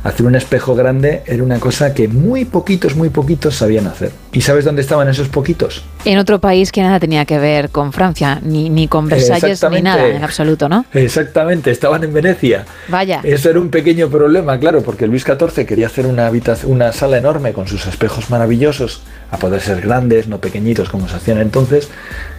hacer 0.03 0.25
un 0.25 0.35
espejo 0.35 0.75
grande 0.75 1.23
era 1.25 1.43
una 1.43 1.59
cosa 1.59 1.93
que 1.93 2.07
muy 2.07 2.45
poquitos, 2.45 2.95
muy 2.95 3.09
poquitos 3.09 3.55
sabían 3.55 3.87
hacer. 3.87 4.11
¿Y 4.33 4.41
sabes 4.41 4.65
dónde 4.65 4.81
estaban 4.81 5.07
esos 5.07 5.29
poquitos? 5.29 5.83
En 6.03 6.17
otro 6.17 6.39
país 6.39 6.71
que 6.71 6.81
nada 6.81 6.99
tenía 6.99 7.25
que 7.25 7.39
ver 7.39 7.69
con 7.69 7.93
Francia, 7.93 8.39
ni, 8.43 8.69
ni 8.69 8.87
con 8.87 9.07
Versalles, 9.07 9.63
ni 9.71 9.81
nada 9.81 10.07
en 10.07 10.23
absoluto, 10.23 10.67
¿no? 10.67 10.85
Exactamente, 10.93 11.71
estaban 11.71 12.03
en 12.03 12.13
Venecia. 12.13 12.65
Vaya. 12.89 13.21
Eso 13.23 13.49
era 13.49 13.59
un 13.59 13.69
pequeño 13.69 14.09
problema, 14.09 14.59
claro, 14.59 14.81
porque 14.81 15.07
Luis 15.07 15.23
XIV 15.23 15.65
quería 15.65 15.87
hacer 15.87 16.05
una, 16.05 16.29
una 16.65 16.91
sala 16.91 17.17
enorme 17.17 17.53
con 17.53 17.67
sus 17.67 17.87
espejos 17.87 18.29
maravillosos, 18.29 19.01
a 19.31 19.37
poder 19.37 19.61
ser 19.61 19.81
grandes, 19.81 20.27
no 20.27 20.39
pequeñitos 20.39 20.89
como 20.89 21.07
se 21.07 21.15
hacían 21.15 21.39
entonces, 21.39 21.89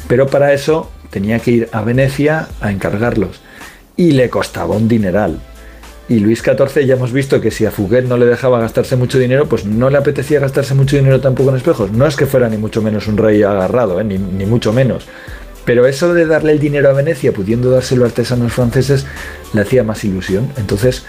pero 0.07 0.27
para 0.27 0.53
eso 0.53 0.91
tenía 1.11 1.39
que 1.39 1.51
ir 1.51 1.69
a 1.73 1.83
Venecia 1.83 2.49
a 2.61 2.71
encargarlos. 2.71 3.41
Y 3.97 4.11
le 4.11 4.29
costaba 4.29 4.75
un 4.77 4.89
dineral 4.89 5.39
y 6.09 6.18
Luis 6.18 6.42
XIV 6.42 6.84
ya 6.84 6.94
hemos 6.94 7.12
visto 7.12 7.40
que 7.40 7.50
si 7.50 7.64
a 7.64 7.70
Fouquet 7.70 8.05
no 8.05 8.16
le 8.16 8.26
dejaba 8.26 8.61
gastarse 8.61 8.96
mucho 8.96 9.18
dinero, 9.18 9.46
pues 9.48 9.64
no 9.64 9.88
le 9.88 9.96
apetecía 9.96 10.38
gastarse 10.38 10.74
mucho 10.74 10.96
dinero 10.96 11.20
tampoco 11.20 11.50
en 11.50 11.57
espejos. 11.57 11.92
No 11.92 12.07
es 12.07 12.16
que 12.16 12.26
fuera 12.26 12.48
ni 12.48 12.59
mucho 12.59 12.82
menos 12.82 13.07
un 13.07 13.16
rey 13.16 13.42
agarrado, 13.42 14.00
¿eh? 14.00 14.05
ni, 14.05 14.18
ni, 14.18 14.44
mucho 14.44 14.72
menos. 14.72 15.07
Pero 15.64 15.86
eso 15.86 16.12
de 16.12 16.26
darle 16.26 16.52
el 16.52 16.59
dinero 16.59 16.90
a 16.90 16.92
Venecia, 16.92 17.32
pudiendo 17.32 17.70
dárselo 17.70 18.05
a 18.05 18.09
artesanos 18.09 18.52
franceses, 18.52 19.07
le 19.55 19.62
hacía 19.62 19.82
más 19.82 20.05
ilusión. 20.05 20.50
Entonces 20.59 21.07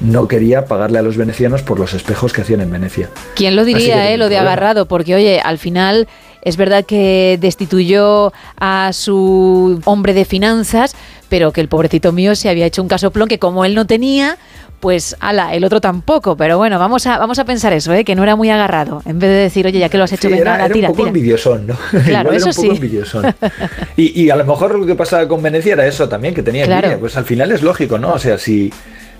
no 0.00 0.28
quería 0.28 0.64
pagarle 0.64 0.98
a 0.98 1.02
los 1.02 1.16
venecianos 1.16 1.62
por 1.62 1.78
los 1.78 1.92
espejos 1.92 2.32
que 2.32 2.42
hacían 2.42 2.60
en 2.60 2.70
Venecia. 2.70 3.10
¿Quién 3.34 3.56
lo 3.56 3.64
diría, 3.64 4.10
eh, 4.10 4.16
lo 4.16 4.28
de 4.28 4.38
agarrado? 4.38 4.86
Porque, 4.86 5.14
oye, 5.14 5.40
al 5.40 5.58
final 5.58 6.08
es 6.42 6.56
verdad 6.56 6.84
que 6.84 7.36
destituyó 7.40 8.32
a 8.58 8.92
su 8.92 9.80
hombre 9.84 10.14
de 10.14 10.24
finanzas, 10.24 10.94
pero 11.28 11.52
que 11.52 11.60
el 11.60 11.68
pobrecito 11.68 12.12
mío 12.12 12.34
se 12.34 12.48
había 12.48 12.66
hecho 12.66 12.82
un 12.82 12.88
casoplón 12.88 13.28
que 13.28 13.38
como 13.38 13.64
él 13.64 13.74
no 13.74 13.86
tenía, 13.86 14.38
pues 14.80 15.16
ala, 15.20 15.54
el 15.54 15.64
otro 15.64 15.80
tampoco. 15.80 16.36
Pero 16.36 16.58
bueno, 16.58 16.78
vamos 16.78 17.06
a, 17.06 17.18
vamos 17.18 17.38
a 17.38 17.44
pensar 17.44 17.72
eso, 17.72 17.92
¿eh? 17.92 18.04
que 18.04 18.14
no 18.14 18.22
era 18.22 18.36
muy 18.36 18.50
agarrado. 18.50 19.02
En 19.04 19.18
vez 19.18 19.30
de 19.30 19.36
decir, 19.36 19.66
oye, 19.66 19.78
ya 19.78 19.88
que 19.88 19.98
lo 19.98 20.04
has 20.04 20.12
hecho, 20.12 20.28
venga, 20.28 20.56
era, 20.56 20.68
tira, 20.72 20.88
un 20.90 20.96
poco 20.96 21.08
envidiosón, 21.08 21.66
¿no? 21.66 21.76
Claro, 22.04 22.32
eso 22.32 22.50
era 22.50 22.60
un 22.60 22.66
poco 22.66 22.74
Envidiosón. 22.74 23.34
Y, 23.96 24.22
y, 24.22 24.30
a 24.30 24.36
lo 24.36 24.44
mejor 24.44 24.78
lo 24.78 24.86
que 24.86 24.94
pasaba 24.94 25.26
con 25.26 25.42
Venecia 25.42 25.72
era 25.72 25.86
eso 25.86 26.08
también, 26.08 26.34
que 26.34 26.42
tenía 26.42 26.64
envidia. 26.64 26.98
Pues 26.98 27.16
al 27.16 27.24
final 27.24 27.50
es 27.50 27.62
lógico, 27.62 27.98
¿no? 27.98 28.12
O 28.12 28.18
sea, 28.18 28.38
si 28.38 28.72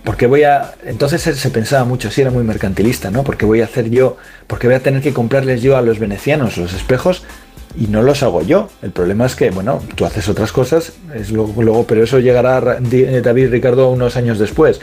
porque 0.05 0.27
voy 0.27 0.45
a 0.45 0.75
entonces 0.87 1.21
se 1.21 1.51
pensaba 1.51 1.85
mucho 1.85 2.11
si 2.11 2.21
era 2.21 2.31
muy 2.31 2.45
mercantilista 2.45 3.11
no 3.11 3.25
porque 3.25 3.45
voy 3.45 3.61
a 3.61 3.65
hacer 3.65 3.91
yo 3.91 4.17
porque 4.47 4.67
voy 4.67 4.77
a 4.77 4.81
tener 4.81 5.03
que 5.03 5.13
comprarles 5.13 5.61
yo 5.61 5.77
a 5.77 5.83
los 5.83 5.99
venecianos 5.99 6.57
los 6.57 6.73
espejos 6.73 7.25
y 7.79 7.87
no 7.87 8.03
los 8.03 8.23
hago 8.23 8.43
yo 8.43 8.69
el 8.83 8.91
problema 8.91 9.27
es 9.27 9.35
que 9.35 9.51
bueno 9.51 9.83
tú 9.95 10.05
haces 10.05 10.29
otras 10.29 10.53
cosas 10.53 10.95
es 11.15 11.31
luego, 11.31 11.85
pero 11.87 12.03
eso 12.03 12.19
llegará 12.19 12.61
David 12.61 13.51
Ricardo 13.51 13.91
unos 13.91 14.17
años 14.17 14.39
después 14.39 14.81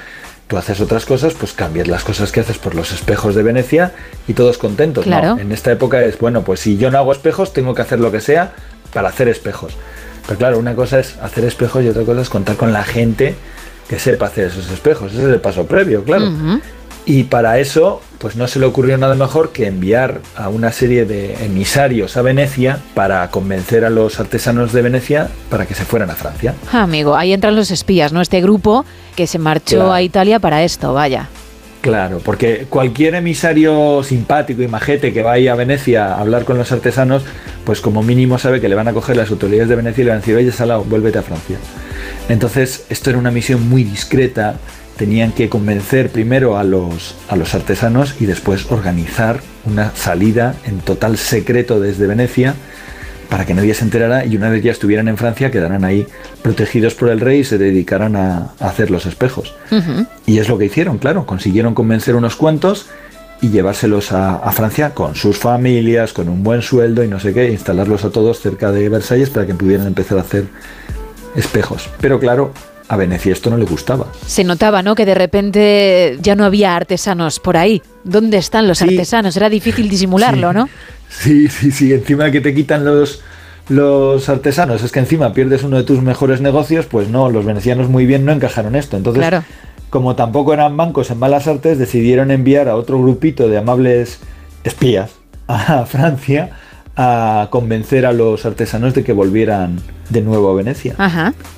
tú 0.48 0.58
haces 0.58 0.80
otras 0.80 1.06
cosas, 1.06 1.34
pues 1.34 1.54
cambias 1.54 1.88
las 1.88 2.04
cosas 2.04 2.32
que 2.32 2.40
haces 2.40 2.58
por 2.58 2.76
los 2.76 2.92
espejos 2.92 3.36
de 3.36 3.44
Venecia 3.44 3.94
y 4.28 4.34
todos 4.34 4.58
contentos. 4.58 5.04
Claro. 5.04 5.38
En 5.40 5.52
esta 5.52 5.72
época 5.72 6.04
es, 6.04 6.20
bueno, 6.20 6.44
pues 6.44 6.60
si 6.60 6.78
yo 6.78 6.92
no 6.92 7.00
hago 7.00 7.12
espejos, 7.12 7.54
tengo 7.54 7.74
que 7.74 7.82
hacer 7.82 8.00
lo 8.00 8.12
que 8.12 8.22
sea 8.22 8.54
para 8.94 9.10
hacer 9.10 9.28
espejos. 9.28 9.76
Pero 10.28 10.38
claro, 10.38 10.60
una 10.60 10.76
cosa 10.76 11.00
es 11.00 11.18
hacer 11.18 11.46
espejos 11.46 11.84
y 11.84 11.90
otra 11.90 12.04
cosa 12.04 12.22
es 12.22 12.30
contar 12.30 12.58
con 12.58 12.74
la 12.74 12.84
gente 12.84 13.36
que 13.88 14.00
sepa 14.00 14.28
hacer 14.28 14.48
esos 14.48 14.70
espejos. 14.72 15.14
Ese 15.14 15.24
es 15.24 15.30
el 15.30 15.42
paso 15.42 15.66
previo, 15.66 16.04
claro. 16.04 16.32
Y 17.08 17.26
para 17.26 17.60
eso, 17.60 18.02
pues 18.18 18.36
no 18.36 18.48
se 18.48 18.60
le 18.60 18.66
ocurrió 18.66 18.98
nada 18.98 19.14
mejor 19.14 19.52
que 19.52 19.68
enviar 19.68 20.22
a 20.36 20.50
una 20.50 20.72
serie 20.72 21.06
de 21.06 21.36
emisarios 21.46 22.18
a 22.18 22.24
Venecia 22.24 22.80
para 22.96 23.30
convencer 23.30 23.86
a 23.86 23.92
los 23.92 24.20
artesanos 24.20 24.74
de 24.74 24.82
Venecia 24.82 25.30
para 25.50 25.68
que 25.68 25.76
se 25.76 25.86
fueran 25.86 26.10
a 26.10 26.16
Francia. 26.16 26.56
Ah, 26.72 26.82
amigo, 26.82 27.16
ahí 27.16 27.32
entran 27.32 27.56
los 27.56 27.70
espías, 27.70 28.12
¿no? 28.12 28.22
Este 28.22 28.42
grupo 28.42 28.86
que 29.16 29.28
se 29.28 29.38
marchó 29.38 29.94
a 29.94 30.02
Italia 30.02 30.40
para 30.40 30.64
esto, 30.64 30.94
vaya. 30.94 31.30
Claro, 31.82 32.20
porque 32.26 32.66
cualquier 32.68 33.14
emisario 33.14 34.02
simpático 34.02 34.64
y 34.64 34.68
majete 34.68 35.14
que 35.14 35.22
vaya 35.22 35.52
a 35.52 35.56
Venecia 35.56 36.16
a 36.16 36.20
hablar 36.20 36.44
con 36.44 36.58
los 36.58 36.72
artesanos, 36.72 37.22
pues 37.64 37.80
como 37.80 38.02
mínimo 38.02 38.40
sabe 38.40 38.60
que 38.60 38.68
le 38.68 38.74
van 38.74 38.88
a 38.88 38.94
coger 38.94 39.16
las 39.16 39.30
autoridades 39.30 39.70
de 39.70 39.76
Venecia 39.76 40.02
y 40.02 40.06
le 40.06 40.10
van 40.10 40.18
a 40.18 40.22
decir, 40.22 40.36
oye, 40.36 40.52
Salao, 40.52 40.84
vuélvete 40.84 41.20
a 41.20 41.22
Francia. 41.22 41.60
Entonces, 42.28 42.88
esto 42.90 43.12
era 43.12 43.20
una 43.20 43.30
misión 43.30 43.70
muy 43.70 43.84
discreta, 43.84 44.56
tenían 44.98 45.32
que 45.32 45.50
convencer 45.50 46.10
primero 46.10 46.58
a 46.58 46.64
los, 46.64 47.16
a 47.30 47.36
los 47.36 47.54
artesanos 47.54 48.16
y 48.20 48.26
después 48.26 48.72
organizar 48.72 49.42
una 49.66 49.92
salida 49.96 50.56
en 50.66 50.80
total 50.80 51.18
secreto 51.18 51.80
desde 51.80 52.08
Venecia 52.08 52.56
para 53.30 53.46
que 53.46 53.54
nadie 53.54 53.74
se 53.74 53.84
enterara 53.84 54.26
y 54.26 54.38
una 54.38 54.50
vez 54.50 54.64
ya 54.64 54.72
estuvieran 54.72 55.08
en 55.08 55.18
Francia 55.18 55.52
quedaran 55.52 55.84
ahí 55.84 56.08
protegidos 56.42 56.94
por 56.94 57.10
el 57.10 57.20
rey 57.20 57.40
y 57.40 57.44
se 57.44 57.58
dedicaran 57.58 58.16
a, 58.16 58.54
hacer 58.60 58.92
los 58.92 59.06
espejos. 59.06 59.56
Y 60.26 60.38
es 60.38 60.48
lo 60.48 60.58
que 60.58 60.66
hicieron, 60.66 61.00
claro, 61.00 61.26
consiguieron 61.26 61.74
convencer 61.74 62.16
unos 62.16 62.36
cuantos 62.36 62.88
y 63.42 63.50
llevárselos 63.50 64.12
a, 64.12 64.36
a, 64.36 64.52
Francia 64.52 64.94
con 64.94 65.16
sus 65.16 65.38
familias, 65.38 66.14
con 66.14 66.30
un 66.30 66.44
buen 66.44 66.62
sueldo 66.62 67.04
y 67.04 67.08
no 67.08 67.20
sé 67.20 67.34
qué, 67.34 67.52
instalarlos 67.52 68.06
a 68.06 68.12
todos 68.12 68.40
cerca 68.40 68.72
de 68.72 68.88
Versalles 68.88 69.30
para 69.30 69.46
que 69.46 69.54
pudieran 69.54 69.88
empezar 69.88 70.18
a 70.18 70.22
hacer 70.22 70.46
espejos. 71.36 71.90
Pero 72.00 72.20
claro, 72.20 72.54
a 72.88 72.98
Venecia 72.98 73.34
esto 73.34 73.50
no 73.50 73.58
le 73.58 73.66
gustaba. 73.66 74.08
Se 74.26 74.44
notaba, 74.44 74.82
¿no? 74.82 74.96
Que 74.96 75.06
de 75.06 75.16
repente 75.16 76.18
ya 76.22 76.36
no 76.36 76.46
había 76.46 76.76
artesanos 76.76 77.40
por 77.40 77.58
ahí. 77.58 77.82
¿Dónde 78.04 78.38
están 78.38 78.68
los 78.68 78.82
artesanos? 78.82 79.36
Era 79.38 79.50
difícil 79.50 79.90
disimularlo, 79.90 80.54
¿no? 80.54 80.70
Sí, 81.10 81.48
sí, 81.48 81.72
sí. 81.72 81.94
Encima 81.94 82.30
que 82.32 82.42
te 82.42 82.54
quitan 82.54 82.86
los, 82.86 83.22
los 83.70 84.30
artesanos, 84.30 84.84
es 84.84 84.92
que 84.92 85.00
encima 85.00 85.34
pierdes 85.34 85.64
uno 85.64 85.78
de 85.78 85.84
tus 85.84 86.02
mejores 86.02 86.42
negocios, 86.42 86.86
pues 86.86 87.10
no, 87.10 87.30
los 87.30 87.46
venecianos 87.46 87.90
muy 87.90 88.06
bien 88.06 88.26
no 88.26 88.32
encajaron 88.32 88.76
esto. 88.76 88.98
Entonces, 88.98 89.26
como 89.90 90.16
tampoco 90.16 90.54
eran 90.54 90.78
bancos 90.78 91.10
en 91.10 91.20
malas 91.20 91.48
artes, 91.48 91.80
decidieron 91.80 92.30
enviar 92.30 92.70
a 92.70 92.76
otro 92.76 93.02
grupito 93.02 93.48
de 93.48 93.58
amables 93.58 94.20
espías 94.64 95.12
a 95.48 95.86
Francia 95.86 96.52
a 96.96 97.48
convencer 97.52 98.06
a 98.06 98.14
los 98.14 98.46
artesanos 98.46 98.94
de 98.94 99.04
que 99.04 99.14
volvieran 99.14 99.80
de 100.10 100.22
nuevo 100.22 100.50
a 100.50 100.56
Venecia. 100.56 100.96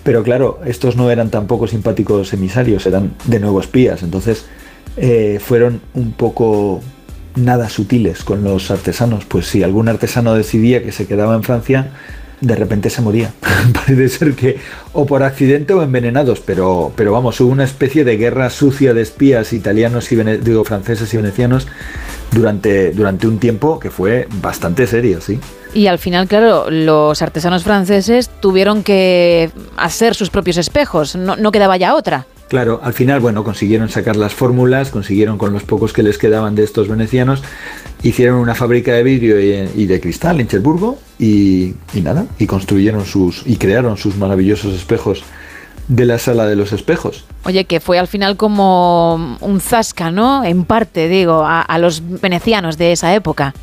Pero 0.04 0.24
claro, 0.24 0.60
estos 0.66 0.96
no 0.96 1.12
eran 1.12 1.30
tampoco 1.30 1.68
simpáticos 1.68 2.34
emisarios, 2.34 2.86
eran 2.86 3.14
de 3.26 3.40
nuevo 3.40 3.60
espías. 3.60 4.04
Entonces 4.04 4.46
eh, 4.98 5.40
fueron 5.44 5.82
un 5.94 6.14
poco 6.14 6.82
nada 7.36 7.70
sutiles 7.70 8.24
con 8.24 8.44
los 8.44 8.72
artesanos. 8.72 9.26
Pues 9.26 9.48
si 9.48 9.64
algún 9.64 9.90
artesano 9.90 10.34
decidía 10.34 10.84
que 10.84 10.92
se 10.92 11.06
quedaba 11.06 11.36
en 11.36 11.44
Francia, 11.44 11.92
de 12.42 12.56
repente 12.56 12.90
se 12.90 13.02
moría. 13.02 13.32
Parece 13.74 14.10
ser 14.10 14.34
que 14.34 14.58
o 14.94 15.06
por 15.06 15.24
accidente 15.24 15.74
o 15.74 15.82
envenenados, 15.82 16.40
pero, 16.40 16.92
pero 16.96 17.12
vamos, 17.12 17.40
hubo 17.42 17.52
una 17.52 17.64
especie 17.64 18.04
de 18.04 18.18
guerra 18.18 18.50
sucia 18.50 18.94
de 18.94 19.02
espías 19.02 19.54
italianos 19.54 20.12
y 20.12 20.18
franceses 20.64 21.14
y 21.14 21.18
venecianos 21.18 21.68
durante, 22.32 22.92
durante 22.92 23.28
un 23.28 23.40
tiempo 23.40 23.80
que 23.80 23.90
fue 23.90 24.28
bastante 24.42 24.88
serio, 24.88 25.22
sí. 25.22 25.40
Y 25.74 25.88
al 25.88 26.00
final, 26.00 26.28
claro, 26.28 26.70
los 26.70 27.22
artesanos 27.22 27.64
franceses 27.64 28.30
tuvieron 28.40 28.84
que 28.84 29.52
hacer 29.76 30.16
sus 30.16 30.30
propios 30.30 30.58
espejos, 30.58 31.16
no, 31.16 31.36
no 31.36 31.52
quedaba 31.52 31.78
ya 31.78 31.94
otra. 31.94 32.26
Claro, 32.48 32.80
al 32.82 32.94
final, 32.94 33.20
bueno, 33.20 33.44
consiguieron 33.44 33.90
sacar 33.90 34.16
las 34.16 34.34
fórmulas, 34.34 34.90
consiguieron 34.90 35.38
con 35.38 35.52
los 35.52 35.64
pocos 35.64 35.92
que 35.92 36.02
les 36.02 36.18
quedaban 36.18 36.56
de 36.56 36.64
estos 36.64 36.88
venecianos, 36.88 37.44
hicieron 38.04 38.40
una 38.40 38.56
fábrica 38.56 38.94
de 38.94 39.04
vidrio 39.04 39.40
y, 39.40 39.86
de 39.86 40.00
cristal 40.00 40.40
en 40.40 40.48
Cherburgo 40.48 40.98
y, 41.20 41.74
nada, 42.02 42.26
y 42.40 42.48
construyeron 42.48 43.06
sus 43.06 43.44
y 43.46 43.58
crearon 43.58 43.98
sus 43.98 44.16
maravillosos 44.16 44.74
espejos 44.74 45.24
de 45.90 46.06
la 46.06 46.20
sala 46.20 46.46
de 46.48 46.56
los 46.56 46.72
espejos. 46.72 47.26
Oye, 47.44 47.66
que 47.66 47.80
fue 47.80 48.00
al 48.00 48.08
final 48.08 48.38
como 48.38 49.38
un 49.42 49.60
zasca, 49.60 50.10
¿no? 50.12 50.44
En 50.44 50.64
parte, 50.64 51.10
digo, 51.10 51.44
a 51.46 51.78
los 51.80 52.02
venecianos 52.22 52.78
de 52.78 52.94
esa 52.94 53.14
época. 53.14 53.54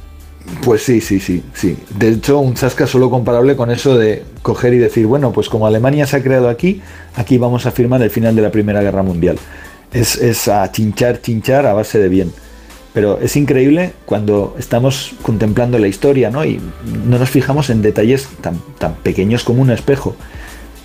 Pues 0.63 0.83
sí, 0.83 1.01
sí, 1.01 1.21
sí, 1.21 1.43
sí. 1.55 1.77
De 1.97 2.09
hecho, 2.09 2.39
un 2.39 2.57
zasca 2.57 2.87
solo 2.87 3.11
comparable 3.11 3.57
con 3.57 3.71
eso 3.71 3.97
de 3.97 4.23
coger 4.43 4.75
y 4.75 4.79
decir, 4.79 5.07
bueno, 5.07 5.33
pues 5.33 5.49
como 5.49 5.67
Alemania 5.67 6.07
se 6.07 6.17
ha 6.17 6.23
creado 6.23 6.49
aquí, 6.49 6.83
aquí 7.17 7.39
vamos 7.39 7.67
a 7.67 7.71
firmar 7.71 8.03
el 8.03 8.11
final 8.11 8.37
de 8.37 8.43
la 8.43 8.51
Primera 8.51 8.83
Guerra 8.83 9.03
Mundial. 9.03 9.39
Es, 9.93 10.17
es 10.17 10.49
a 10.49 10.71
chinchar, 10.71 11.21
chinchar 11.21 11.67
a 11.67 11.73
base 11.73 11.99
de 11.99 12.09
bien. 12.09 12.33
Pero 12.93 13.19
es 13.21 13.37
increíble 13.37 13.93
cuando 14.07 14.55
estamos 14.59 15.15
contemplando 15.23 15.79
la 15.79 15.89
historia, 15.89 16.31
¿no? 16.31 16.45
Y 16.45 16.61
no 17.07 17.19
nos 17.19 17.29
fijamos 17.29 17.69
en 17.71 17.83
detalles 17.83 18.29
tan, 18.41 18.61
tan 18.79 18.95
pequeños 18.95 19.45
como 19.45 19.63
un 19.63 19.71
espejo. 19.71 20.15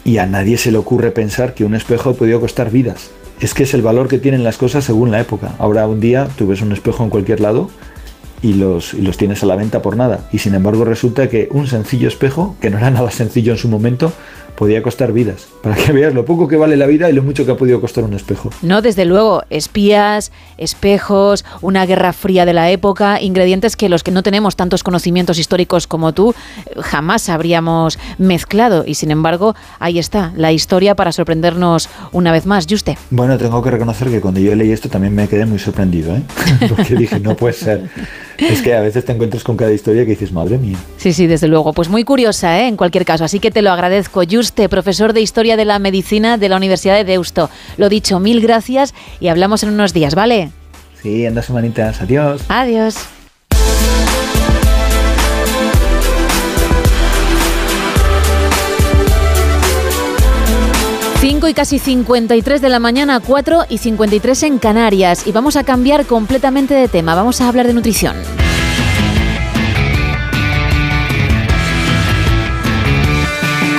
Y 0.04 0.18
a 0.18 0.26
nadie 0.26 0.58
se 0.58 0.72
le 0.72 0.78
ocurre 0.78 1.12
pensar 1.12 1.54
que 1.54 1.66
un 1.66 1.76
espejo 1.76 2.12
ha 2.12 2.14
podido 2.14 2.40
costar 2.40 2.72
vidas. 2.72 3.12
Es 3.40 3.54
que 3.54 3.64
es 3.64 3.74
el 3.74 3.82
valor 3.82 4.08
que 4.08 4.18
tienen 4.18 4.44
las 4.44 4.58
cosas 4.58 4.86
según 4.86 5.12
la 5.12 5.20
época. 5.20 5.54
Ahora 5.60 5.88
un 5.88 6.00
día 6.00 6.28
tú 6.36 6.48
ves 6.48 6.62
un 6.62 6.72
espejo 6.72 7.04
en 7.04 7.10
cualquier 7.10 7.42
lado 7.42 7.70
y 8.42 8.54
los, 8.54 8.94
y 8.94 9.02
los 9.02 9.18
tienes 9.18 9.44
a 9.44 9.46
la 9.46 9.56
venta 9.56 9.82
por 9.82 9.98
nada. 9.98 10.28
Y 10.32 10.40
sin 10.40 10.56
embargo 10.56 10.86
resulta 10.86 11.30
que 11.30 11.50
un 11.52 11.68
sencillo 11.68 12.08
espejo, 12.08 12.56
que 12.62 12.70
no 12.70 12.78
era 12.78 12.92
nada 12.92 13.12
sencillo 13.12 13.54
en 13.54 13.58
su 13.58 13.68
momento, 13.68 14.14
podía 14.60 14.84
costar 14.84 15.14
vidas. 15.14 15.48
Para 15.64 15.76
que 15.76 15.94
veas 15.94 16.14
lo 16.14 16.26
poco 16.26 16.50
que 16.50 16.58
vale 16.58 16.76
la 16.76 16.86
vida 16.86 17.10
y 17.10 17.14
lo 17.14 17.24
mucho 17.24 17.46
que 17.46 17.54
ha 17.54 17.56
podido 17.56 17.80
costar 17.80 18.04
un 18.04 18.14
espejo. 18.14 18.50
No, 18.62 18.82
desde 18.82 19.06
luego, 19.06 19.44
espías, 19.50 20.34
espejos, 20.58 21.46
una 21.62 21.86
guerra 21.86 22.12
fría 22.12 22.46
de 22.46 22.52
la 22.52 22.70
época, 22.70 23.22
ingredientes 23.22 23.78
que 23.78 23.88
los 23.88 24.04
que 24.04 24.12
no 24.12 24.22
tenemos 24.22 24.58
tantos 24.58 24.84
conocimientos 24.84 25.40
históricos 25.40 25.88
como 25.88 26.14
tú 26.14 26.36
jamás 26.78 27.30
habríamos 27.30 27.98
mezclado. 28.18 28.84
Y 28.86 28.96
sin 28.96 29.12
embargo, 29.12 29.56
ahí 29.80 29.98
está, 29.98 30.34
la 30.36 30.52
historia 30.52 30.94
para 30.94 31.14
sorprendernos 31.14 31.90
una 32.12 32.34
vez 32.34 32.46
más. 32.46 32.68
Juste. 32.70 32.98
Bueno, 33.12 33.38
tengo 33.38 33.64
que 33.64 33.72
reconocer 33.72 34.10
que 34.10 34.20
cuando 34.20 34.42
yo 34.42 34.54
leí 34.56 34.72
esto 34.72 34.90
también 34.90 35.16
me 35.16 35.30
quedé 35.30 35.46
muy 35.46 35.60
sorprendido, 35.60 36.14
¿eh? 36.18 36.24
porque 36.70 36.96
dije, 36.96 37.22
no 37.22 37.38
puede 37.38 37.54
ser. 37.54 37.90
Es 38.38 38.62
que 38.62 38.74
a 38.74 38.82
veces 38.82 39.04
te 39.04 39.12
encuentras 39.12 39.44
con 39.44 39.58
cada 39.58 39.72
historia 39.72 40.04
que 40.04 40.12
dices, 40.12 40.32
madre 40.32 40.58
mía. 40.58 40.78
Sí, 40.98 41.12
sí, 41.14 41.28
desde 41.28 41.48
luego. 41.48 41.74
Pues 41.74 41.90
muy 41.90 42.04
curiosa, 42.04 42.60
¿eh? 42.60 42.68
en 42.68 42.78
cualquier 42.78 43.06
caso. 43.06 43.24
Así 43.26 43.40
que 43.40 43.52
te 43.52 43.62
lo 43.62 43.72
agradezco. 43.72 44.22
Juste, 44.30 44.49
profesor 44.52 45.14
de 45.14 45.22
Historia 45.22 45.58
de 45.58 45.66
la 45.66 45.80
Medicina 45.80 46.38
de 46.38 46.50
la 46.50 46.58
Universidad 46.58 46.96
de 46.96 47.04
Deusto. 47.04 47.50
Lo 47.78 47.90
dicho, 47.90 48.20
mil 48.20 48.42
gracias 48.42 48.94
y 49.20 49.28
hablamos 49.28 49.64
en 49.64 49.70
unos 49.70 49.94
días, 49.94 50.16
¿vale? 50.16 50.52
Sí, 51.02 51.26
en 51.26 51.36
dos 51.36 51.46
semanitas. 51.46 52.02
Adiós. 52.02 52.42
Adiós. 52.50 52.96
Cinco 61.20 61.50
y 61.50 61.54
casi 61.54 61.80
53 61.80 62.62
de 62.62 62.70
la 62.70 62.80
mañana, 62.80 63.20
4 63.20 63.66
y 63.70 63.78
53 63.78 64.44
en 64.44 64.58
Canarias. 64.58 65.28
Y 65.28 65.34
vamos 65.34 65.58
a 65.58 65.66
cambiar 65.66 66.06
completamente 66.06 66.74
de 66.74 66.88
tema. 66.88 67.14
Vamos 67.14 67.42
a 67.42 67.50
hablar 67.50 67.68
de 67.68 67.74
nutrición. 67.74 68.16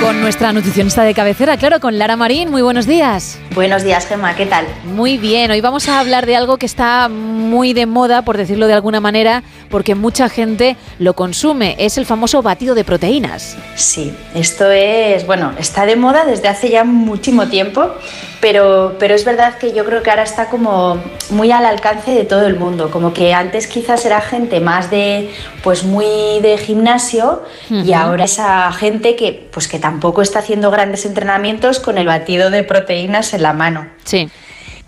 Con 0.01 0.19
nuestra 0.19 0.51
nutricionista 0.51 1.03
de 1.03 1.13
cabecera, 1.13 1.57
claro, 1.57 1.79
con 1.79 1.99
Lara 1.99 2.15
Marín. 2.15 2.49
Muy 2.49 2.63
buenos 2.63 2.87
días. 2.87 3.37
Buenos 3.53 3.83
días, 3.83 4.07
Gemma, 4.07 4.33
¿qué 4.33 4.45
tal? 4.45 4.65
Muy 4.85 5.17
bien, 5.17 5.51
hoy 5.51 5.59
vamos 5.59 5.89
a 5.89 5.99
hablar 5.99 6.25
de 6.25 6.37
algo 6.37 6.55
que 6.55 6.65
está 6.65 7.09
muy 7.09 7.73
de 7.73 7.85
moda, 7.85 8.21
por 8.21 8.37
decirlo 8.37 8.65
de 8.65 8.73
alguna 8.73 9.01
manera, 9.01 9.43
porque 9.69 9.93
mucha 9.93 10.29
gente 10.29 10.77
lo 10.99 11.15
consume. 11.15 11.75
Es 11.77 11.97
el 11.97 12.05
famoso 12.05 12.41
batido 12.41 12.75
de 12.75 12.85
proteínas. 12.85 13.57
Sí, 13.75 14.15
esto 14.33 14.71
es, 14.71 15.25
bueno, 15.25 15.51
está 15.59 15.85
de 15.85 15.97
moda 15.97 16.23
desde 16.23 16.47
hace 16.47 16.69
ya 16.69 16.85
muchísimo 16.85 17.49
tiempo, 17.49 17.91
pero, 18.39 18.95
pero 18.99 19.15
es 19.15 19.25
verdad 19.25 19.57
que 19.57 19.73
yo 19.73 19.83
creo 19.83 20.01
que 20.01 20.09
ahora 20.09 20.23
está 20.23 20.45
como 20.45 21.01
muy 21.29 21.51
al 21.51 21.65
alcance 21.65 22.11
de 22.11 22.23
todo 22.23 22.47
el 22.47 22.57
mundo. 22.57 22.89
Como 22.89 23.13
que 23.13 23.33
antes 23.33 23.67
quizás 23.67 24.05
era 24.05 24.21
gente 24.21 24.61
más 24.61 24.89
de, 24.89 25.29
pues 25.61 25.83
muy 25.83 26.39
de 26.41 26.57
gimnasio 26.57 27.43
y 27.69 27.93
ahora 27.93 28.23
esa 28.23 28.71
gente 28.71 29.15
que, 29.15 29.47
pues 29.51 29.67
que 29.67 29.77
tampoco 29.77 30.21
está 30.21 30.39
haciendo 30.39 30.71
grandes 30.71 31.05
entrenamientos 31.05 31.79
con 31.79 31.97
el 31.97 32.07
batido 32.07 32.49
de 32.49 32.63
proteínas 32.63 33.33
en 33.33 33.40
la 33.41 33.53
mano. 33.53 33.87
Sí. 34.03 34.29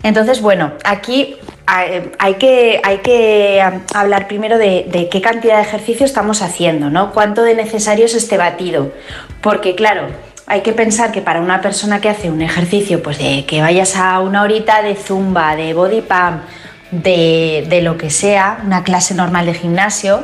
Entonces, 0.02 0.42
bueno, 0.42 0.72
aquí 0.84 1.36
hay 1.66 2.34
que, 2.34 2.80
hay 2.82 2.98
que 2.98 3.62
hablar 3.94 4.28
primero 4.28 4.58
de, 4.58 4.86
de, 4.90 5.08
qué 5.08 5.22
cantidad 5.22 5.56
de 5.56 5.62
ejercicio 5.62 6.04
estamos 6.04 6.42
haciendo, 6.42 6.90
¿no? 6.90 7.12
¿Cuánto 7.12 7.42
de 7.42 7.54
necesario 7.54 8.04
es 8.04 8.14
este 8.14 8.36
batido? 8.36 8.92
Porque, 9.40 9.74
claro, 9.74 10.08
hay 10.46 10.60
que 10.60 10.72
pensar 10.72 11.10
que 11.10 11.22
para 11.22 11.40
una 11.40 11.62
persona 11.62 12.00
que 12.02 12.10
hace 12.10 12.30
un 12.30 12.42
ejercicio, 12.42 13.02
pues 13.02 13.18
de 13.18 13.46
que 13.46 13.62
vayas 13.62 13.96
a 13.96 14.20
una 14.20 14.42
horita 14.42 14.82
de 14.82 14.94
zumba, 14.94 15.56
de 15.56 15.72
body 15.72 16.02
pump, 16.02 16.42
de, 16.90 17.66
de 17.68 17.80
lo 17.80 17.96
que 17.96 18.10
sea, 18.10 18.60
una 18.64 18.84
clase 18.84 19.14
normal 19.14 19.46
de 19.46 19.54
gimnasio, 19.54 20.22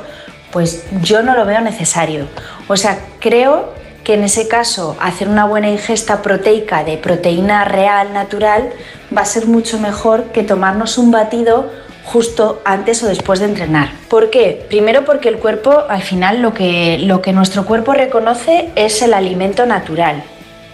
pues 0.53 0.85
yo 1.03 1.22
no 1.22 1.35
lo 1.35 1.47
veo 1.47 1.61
necesario. 1.62 2.26
O 2.68 2.76
sea, 2.76 2.99
creo 3.18 3.80
que 4.11 4.15
en 4.15 4.25
ese 4.25 4.49
caso 4.49 4.97
hacer 4.99 5.29
una 5.29 5.45
buena 5.45 5.69
ingesta 5.69 6.21
proteica 6.21 6.83
de 6.83 6.97
proteína 6.97 7.65
real, 7.65 8.13
natural, 8.13 8.71
va 9.17 9.23
a 9.23 9.25
ser 9.25 9.47
mucho 9.47 9.79
mejor 9.79 10.33
que 10.33 10.43
tomarnos 10.43 10.99
un 10.99 11.13
batido 11.13 11.71
justo 12.03 12.61
antes 12.65 13.05
o 13.05 13.07
después 13.07 13.39
de 13.39 13.47
entrenar. 13.47 13.93
¿Por 14.09 14.31
qué? 14.31 14.67
Primero 14.69 15.05
porque 15.05 15.29
el 15.29 15.39
cuerpo, 15.39 15.85
al 15.89 16.03
final, 16.03 16.43
lo 16.43 16.53
que, 16.55 16.99
lo 16.99 17.23
que 17.23 17.33
nuestro 17.33 17.65
cuerpo 17.65 17.93
reconoce 17.93 18.71
es 18.75 19.01
el 19.01 19.15
alimento 19.15 19.65
natural. 19.65 20.25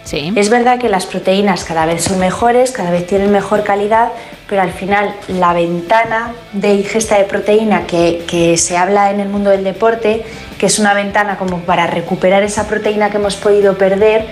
Sí. 0.07 0.31
Es 0.37 0.49
verdad 0.49 0.79
que 0.79 0.87
las 0.87 1.05
proteínas 1.05 1.65
cada 1.65 1.85
vez 1.85 2.05
son 2.05 2.17
mejores, 2.17 2.71
cada 2.71 2.91
vez 2.91 3.05
tienen 3.05 3.29
mejor 3.29 3.65
calidad, 3.65 4.13
pero 4.47 4.61
al 4.61 4.71
final 4.71 5.13
la 5.27 5.51
ventana 5.51 6.31
de 6.53 6.75
ingesta 6.75 7.17
de 7.17 7.25
proteína 7.25 7.85
que, 7.87 8.23
que 8.25 8.55
se 8.55 8.77
habla 8.77 9.11
en 9.11 9.19
el 9.19 9.27
mundo 9.27 9.49
del 9.49 9.65
deporte, 9.65 10.23
que 10.57 10.67
es 10.67 10.79
una 10.79 10.93
ventana 10.93 11.35
como 11.37 11.59
para 11.59 11.87
recuperar 11.87 12.43
esa 12.43 12.69
proteína 12.69 13.09
que 13.09 13.17
hemos 13.17 13.35
podido 13.35 13.77
perder, 13.77 14.25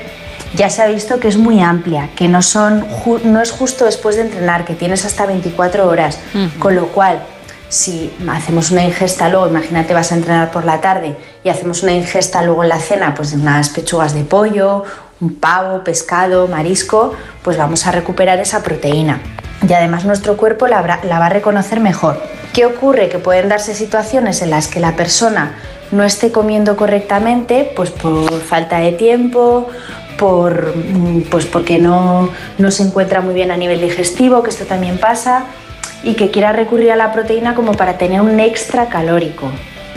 ya 0.56 0.70
se 0.70 0.82
ha 0.82 0.88
visto 0.88 1.20
que 1.20 1.28
es 1.28 1.36
muy 1.36 1.60
amplia, 1.60 2.10
que 2.16 2.30
no, 2.30 2.42
son, 2.42 2.88
no 3.26 3.42
es 3.42 3.52
justo 3.52 3.84
después 3.84 4.16
de 4.16 4.22
entrenar, 4.22 4.64
que 4.64 4.76
tienes 4.76 5.04
hasta 5.04 5.26
24 5.26 5.90
horas, 5.90 6.22
uh 6.34 6.38
-huh. 6.38 6.58
con 6.58 6.76
lo 6.78 6.88
cual 6.88 7.20
si 7.68 8.14
hacemos 8.30 8.72
una 8.72 8.84
ingesta 8.84 9.28
luego, 9.28 9.48
imagínate 9.48 9.94
vas 9.94 10.12
a 10.12 10.16
entrenar 10.16 10.52
por 10.52 10.66
la 10.66 10.80
tarde 10.80 11.18
y 11.44 11.50
hacemos 11.50 11.84
una 11.84 11.92
ingesta 11.92 12.42
luego 12.44 12.64
en 12.64 12.70
la 12.70 12.80
cena, 12.80 13.14
pues 13.14 13.34
unas 13.34 13.70
pechugas 13.70 14.14
de 14.14 14.24
pollo, 14.24 14.84
un 15.22 15.36
pavo, 15.36 15.84
pescado, 15.84 16.48
marisco, 16.48 17.14
pues 17.44 17.58
vamos 17.58 17.88
a 17.88 17.92
recuperar 17.92 18.40
esa 18.40 18.64
proteína. 18.64 19.22
Y 19.68 19.74
además 19.74 20.06
nuestro 20.06 20.38
cuerpo 20.38 20.68
la, 20.68 20.82
va 20.82 21.26
a 21.26 21.30
reconocer 21.30 21.80
mejor. 21.80 22.22
¿Qué 22.54 22.66
ocurre? 22.66 23.10
Que 23.10 23.20
pueden 23.20 23.50
darse 23.50 23.74
situaciones 23.74 24.42
en 24.42 24.50
las 24.50 24.68
que 24.68 24.80
la 24.80 24.96
persona 24.96 25.56
no 25.92 26.04
esté 26.04 26.32
comiendo 26.32 26.76
correctamente, 26.76 27.72
pues 27.76 27.90
por 27.92 28.40
falta 28.42 28.80
de 28.80 28.92
tiempo, 28.92 29.70
por, 30.18 30.74
pues 31.30 31.46
porque 31.46 31.80
no, 31.80 32.30
no 32.58 32.72
se 32.72 32.84
encuentra 32.84 33.22
muy 33.22 33.34
bien 33.34 33.52
a 33.52 33.58
nivel 33.58 33.82
digestivo, 33.82 34.44
que 34.44 34.50
esto 34.50 34.66
también 34.66 34.98
pasa, 34.98 35.46
y 36.04 36.14
que 36.14 36.32
quiera 36.32 36.52
recurrir 36.54 36.92
a 36.92 36.96
la 36.96 37.12
proteína 37.12 37.56
como 37.56 37.74
para 37.74 37.98
tener 37.98 38.22
un 38.22 38.40
extra 38.40 38.88
calórico. 38.88 39.50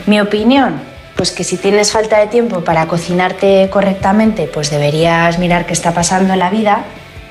Mi 0.05 0.19
opinión, 0.19 0.81
pues 1.19 1.33
que 1.33 1.43
si 1.43 1.57
tienes 1.57 1.91
falta 1.91 2.17
de 2.17 2.27
tiempo 2.27 2.61
para 2.61 2.87
cocinarte 2.87 3.69
correctamente, 3.69 4.47
pues 4.47 4.69
deberías 4.69 5.37
mirar 5.37 5.65
qué 5.65 5.73
está 5.73 5.93
pasando 5.93 6.31
en 6.31 6.39
la 6.39 6.49
vida. 6.49 6.85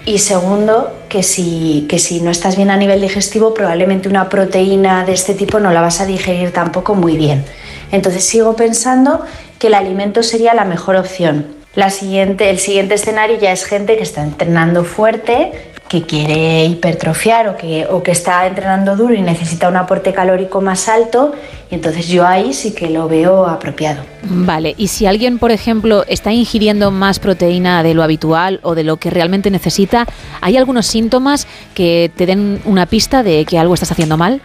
Y 0.05 0.19
segundo, 0.19 0.93
que 1.09 1.23
si, 1.23 1.87
que 1.89 1.99
si 1.99 2.21
no 2.21 2.31
estás 2.31 2.57
bien 2.57 2.69
a 2.69 2.77
nivel 2.77 3.01
digestivo, 3.01 3.55
probablemente 3.55 4.11
una 4.11 4.29
proteína 4.29 5.07
de 5.07 5.15
este 5.15 5.33
tipo 5.33 5.59
no 5.59 5.73
la 5.73 5.81
vas 5.81 6.03
a 6.03 6.05
digerir 6.05 6.53
tampoco 6.53 6.95
muy 6.95 7.17
bien. 7.17 7.47
Entonces 7.91 8.25
sigo 8.25 8.57
pensando 8.57 9.25
que 9.59 9.69
el 9.69 9.75
alimento 9.75 10.23
sería 10.23 10.53
la 10.53 10.67
mejor 10.67 10.97
opción. 10.97 11.47
La 11.75 11.89
siguiente, 11.89 12.51
el 12.51 12.59
siguiente 12.59 12.93
escenario 12.93 13.39
ya 13.39 13.53
es 13.53 13.65
gente 13.65 13.97
que 13.97 14.03
está 14.03 14.23
entrenando 14.23 14.85
fuerte, 14.85 15.53
que 15.89 16.03
quiere 16.03 16.65
hipertrofiar 16.67 17.49
o 17.49 17.57
que, 17.57 17.87
o 17.87 18.03
que 18.03 18.11
está 18.11 18.47
entrenando 18.47 18.95
duro 18.95 19.15
y 19.15 19.23
necesita 19.23 19.69
un 19.69 19.77
aporte 19.77 20.13
calórico 20.13 20.61
más 20.61 20.89
alto, 20.89 21.33
y 21.71 21.75
entonces 21.75 22.09
yo 22.09 22.27
ahí 22.27 22.53
sí 22.53 22.75
que 22.75 22.91
lo 22.91 23.09
veo 23.09 23.47
apropiado. 23.47 24.03
Vale, 24.23 24.75
y 24.77 24.89
si 24.89 25.07
alguien, 25.07 25.39
por 25.39 25.51
ejemplo, 25.51 26.05
está 26.07 26.33
ingiriendo 26.33 26.91
más 26.91 27.19
proteína 27.19 27.83
de 27.83 27.95
lo 27.95 28.03
habitual 28.03 28.61
o 28.63 28.75
de 28.75 28.85
lo 28.85 28.99
que 28.99 29.11
realmente 29.11 29.51
necesita, 29.51 30.07
¿hay 30.41 30.57
algunos 30.57 30.87
síntomas 30.87 31.47
que 31.75 32.11
te 32.15 32.27
den 32.27 32.61
una 32.65 32.87
pista 32.87 33.23
de 33.23 33.45
que 33.47 33.59
algo 33.59 33.75
estás 33.75 33.91
haciendo 33.91 34.17
mal? 34.17 34.43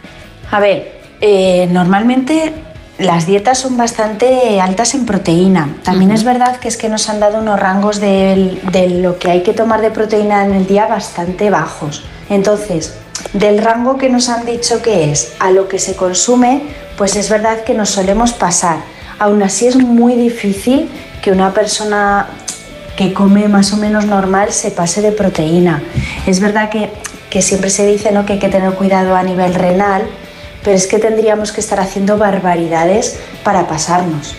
A 0.49 0.59
ver, 0.59 0.99
eh, 1.19 1.67
normalmente 1.71 2.53
las 2.97 3.25
dietas 3.25 3.57
son 3.57 3.75
bastante 3.75 4.61
altas 4.61 4.93
en 4.93 5.05
proteína. 5.05 5.75
También 5.83 6.11
es 6.11 6.23
verdad 6.23 6.57
que 6.57 6.67
es 6.67 6.77
que 6.77 6.89
nos 6.89 7.09
han 7.09 7.19
dado 7.19 7.39
unos 7.39 7.59
rangos 7.59 7.99
de, 7.99 8.61
de, 8.71 8.89
lo 8.89 9.17
que 9.17 9.31
hay 9.31 9.41
que 9.41 9.53
tomar 9.53 9.81
de 9.81 9.89
proteína 9.89 10.45
en 10.45 10.53
el 10.53 10.67
día 10.67 10.85
bastante 10.85 11.49
bajos. 11.49 12.03
Entonces, 12.29 12.93
del 13.33 13.57
rango 13.57 13.97
que 13.97 14.09
nos 14.09 14.29
han 14.29 14.45
dicho 14.45 14.81
que 14.81 15.11
es 15.11 15.33
a 15.39 15.49
lo 15.51 15.67
que 15.67 15.79
se 15.79 15.95
consume, 15.95 16.61
pues 16.97 17.15
es 17.15 17.29
verdad 17.29 17.63
que 17.63 17.73
nos 17.73 17.89
solemos 17.89 18.33
pasar. 18.33 18.77
Aún 19.17 19.41
así 19.41 19.67
es 19.67 19.75
muy 19.75 20.15
difícil 20.15 20.89
que 21.21 21.31
una 21.31 21.53
persona 21.53 22.27
que 22.95 23.13
come 23.13 23.47
más 23.47 23.73
o 23.73 23.77
menos 23.77 24.05
normal 24.05 24.51
se 24.51 24.69
pase 24.69 25.01
de 25.01 25.11
proteína. 25.11 25.81
Es 26.27 26.39
verdad 26.39 26.69
que, 26.69 26.91
que 27.29 27.41
siempre 27.41 27.69
se 27.71 27.87
dice 27.87 28.11
¿no? 28.11 28.25
que 28.25 28.33
hay 28.33 28.39
que 28.39 28.49
tener 28.49 28.73
cuidado 28.73 29.15
a 29.15 29.23
nivel 29.23 29.55
renal, 29.55 30.03
pero 30.63 30.75
es 30.75 30.87
que 30.87 30.99
tendríamos 30.99 31.51
que 31.51 31.61
estar 31.61 31.79
haciendo 31.79 32.17
barbaridades 32.17 33.19
para 33.43 33.67
pasarnos. 33.67 34.35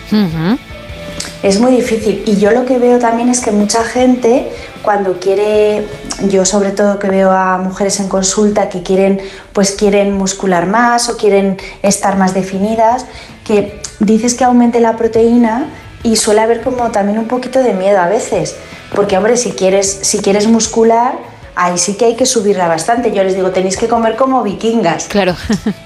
Es 1.43 1.59
muy 1.59 1.71
difícil 1.71 2.23
y 2.25 2.37
yo 2.37 2.51
lo 2.51 2.65
que 2.65 2.79
veo 2.79 2.97
también 2.97 3.29
es 3.29 3.39
que 3.39 3.51
mucha 3.51 3.83
gente 3.83 4.49
cuando 4.81 5.19
quiere, 5.19 5.85
yo 6.29 6.45
sobre 6.45 6.71
todo 6.71 6.99
que 6.99 7.07
veo 7.07 7.31
a 7.31 7.57
mujeres 7.57 7.99
en 7.99 8.07
consulta 8.07 8.69
que 8.69 8.83
quieren, 8.83 9.19
pues 9.53 9.71
quieren 9.71 10.13
muscular 10.13 10.67
más 10.67 11.09
o 11.09 11.17
quieren 11.17 11.57
estar 11.81 12.17
más 12.17 12.33
definidas, 12.33 13.05
que 13.43 13.79
dices 13.99 14.35
que 14.35 14.43
aumente 14.43 14.79
la 14.79 14.95
proteína 14.95 15.69
y 16.03 16.15
suele 16.15 16.41
haber 16.41 16.61
como 16.61 16.91
también 16.91 17.17
un 17.17 17.27
poquito 17.27 17.61
de 17.63 17.73
miedo 17.73 17.99
a 17.99 18.07
veces, 18.07 18.55
porque 18.95 19.17
hombre, 19.17 19.37
si 19.37 19.51
quieres, 19.51 19.99
si 20.03 20.19
quieres 20.19 20.47
muscular, 20.47 21.17
ahí 21.55 21.77
sí 21.77 21.95
que 21.95 22.05
hay 22.05 22.15
que 22.15 22.25
subirla 22.25 22.67
bastante. 22.67 23.11
Yo 23.11 23.23
les 23.23 23.35
digo, 23.35 23.51
tenéis 23.51 23.77
que 23.77 23.87
comer 23.87 24.15
como 24.15 24.43
vikingas. 24.43 25.05
Claro. 25.05 25.35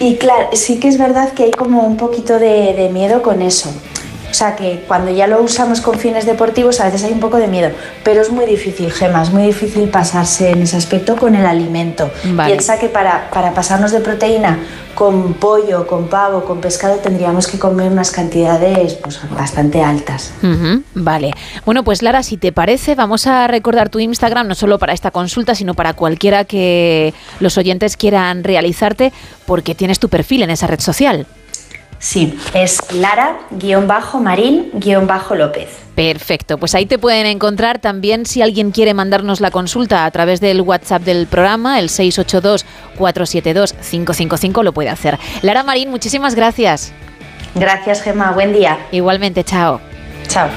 Y 0.00 0.16
claro, 0.16 0.50
sí 0.52 0.78
que 0.78 0.88
es 0.88 0.96
verdad 0.96 1.32
que 1.32 1.44
hay 1.44 1.50
como 1.50 1.82
un 1.82 1.96
poquito 1.96 2.38
de, 2.38 2.88
miedo 2.92 3.22
con 3.22 3.42
eso. 3.42 3.70
O 4.38 4.44
sea 4.46 4.54
que 4.54 4.84
cuando 4.86 5.10
ya 5.10 5.26
lo 5.26 5.42
usamos 5.42 5.80
con 5.80 5.98
fines 5.98 6.24
deportivos 6.24 6.78
a 6.80 6.84
veces 6.84 7.02
hay 7.02 7.10
un 7.10 7.18
poco 7.18 7.38
de 7.38 7.48
miedo, 7.48 7.72
pero 8.04 8.22
es 8.22 8.30
muy 8.30 8.46
difícil, 8.46 8.92
Gema, 8.92 9.20
es 9.20 9.30
muy 9.30 9.42
difícil 9.42 9.88
pasarse 9.88 10.50
en 10.50 10.62
ese 10.62 10.76
aspecto 10.76 11.16
con 11.16 11.34
el 11.34 11.44
alimento. 11.44 12.08
Vale. 12.22 12.52
Piensa 12.52 12.78
que 12.78 12.88
para, 12.88 13.30
para 13.30 13.52
pasarnos 13.52 13.90
de 13.90 13.98
proteína 13.98 14.60
con 14.94 15.34
pollo, 15.34 15.88
con 15.88 16.06
pavo, 16.06 16.44
con 16.44 16.60
pescado 16.60 16.98
tendríamos 16.98 17.48
que 17.48 17.58
comer 17.58 17.90
unas 17.90 18.12
cantidades 18.12 18.94
pues, 18.94 19.18
bastante 19.28 19.82
altas. 19.82 20.32
Uh 20.40 20.46
-huh, 20.46 20.82
vale. 20.94 21.32
Bueno, 21.64 21.82
pues 21.82 22.02
Lara, 22.02 22.22
si 22.22 22.36
te 22.36 22.52
parece, 22.52 22.94
vamos 22.94 23.26
a 23.26 23.48
recordar 23.48 23.88
tu 23.88 23.98
Instagram, 23.98 24.46
no 24.46 24.54
solo 24.54 24.78
para 24.78 24.92
esta 24.92 25.10
consulta, 25.10 25.56
sino 25.56 25.74
para 25.74 25.94
cualquiera 25.94 26.44
que 26.44 27.12
los 27.40 27.58
oyentes 27.58 27.96
quieran 27.96 28.44
realizarte, 28.44 29.12
porque 29.46 29.74
tienes 29.74 29.98
tu 29.98 30.08
perfil 30.08 30.44
en 30.44 30.50
esa 30.50 30.68
red 30.68 30.78
social. 30.78 31.26
Sí, 31.98 32.38
es 32.54 32.80
Lara-Marín-López. 32.92 35.68
Perfecto, 35.94 36.58
pues 36.58 36.74
ahí 36.76 36.86
te 36.86 36.98
pueden 36.98 37.26
encontrar 37.26 37.80
también 37.80 38.24
si 38.24 38.40
alguien 38.40 38.70
quiere 38.70 38.94
mandarnos 38.94 39.40
la 39.40 39.50
consulta 39.50 40.04
a 40.04 40.10
través 40.12 40.40
del 40.40 40.60
WhatsApp 40.60 41.02
del 41.02 41.26
programa, 41.26 41.80
el 41.80 41.88
682-472-555, 41.88 44.62
lo 44.62 44.72
puede 44.72 44.90
hacer. 44.90 45.18
Lara 45.42 45.64
Marín, 45.64 45.90
muchísimas 45.90 46.36
gracias. 46.36 46.92
Gracias, 47.56 48.02
Gemma, 48.02 48.30
buen 48.30 48.52
día. 48.52 48.78
Igualmente, 48.92 49.42
chao. 49.42 49.80
Chao. 50.28 50.48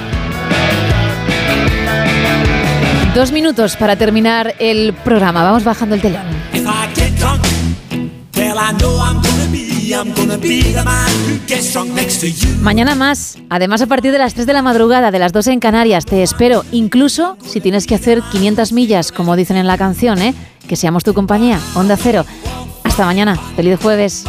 Dos 3.16 3.32
minutos 3.32 3.76
para 3.78 3.96
terminar 3.96 4.54
el 4.60 4.94
programa, 4.94 5.44
vamos 5.44 5.64
bajando 5.64 5.96
el 5.96 6.02
telón. 6.02 6.22
Mañana 12.62 12.96
más, 12.96 13.38
además 13.50 13.82
a 13.82 13.88
partir 13.88 14.12
de 14.12 14.20
las 14.20 14.34
3 14.34 14.46
de 14.46 14.54
la 14.54 14.62
madrugada, 14.62 15.12
de 15.12 15.20
las 15.20 15.34
2 15.34 15.48
en 15.48 15.60
Canarias, 15.60 16.06
te 16.06 16.24
espero, 16.24 16.64
incluso 16.72 17.38
si 17.46 17.60
tienes 17.60 17.88
que 17.88 17.96
hacer 17.96 18.22
500 18.32 18.72
millas, 18.72 19.12
como 19.12 19.36
dicen 19.36 19.58
en 19.58 19.68
la 19.68 19.78
canción, 19.78 20.22
¿eh? 20.22 20.34
que 20.68 20.76
seamos 20.78 21.04
tu 21.04 21.14
compañía, 21.14 21.60
Onda 21.76 21.98
Cero. 21.98 22.26
Hasta 22.84 23.06
mañana, 23.06 23.36
feliz 23.56 23.80
jueves. 23.82 24.24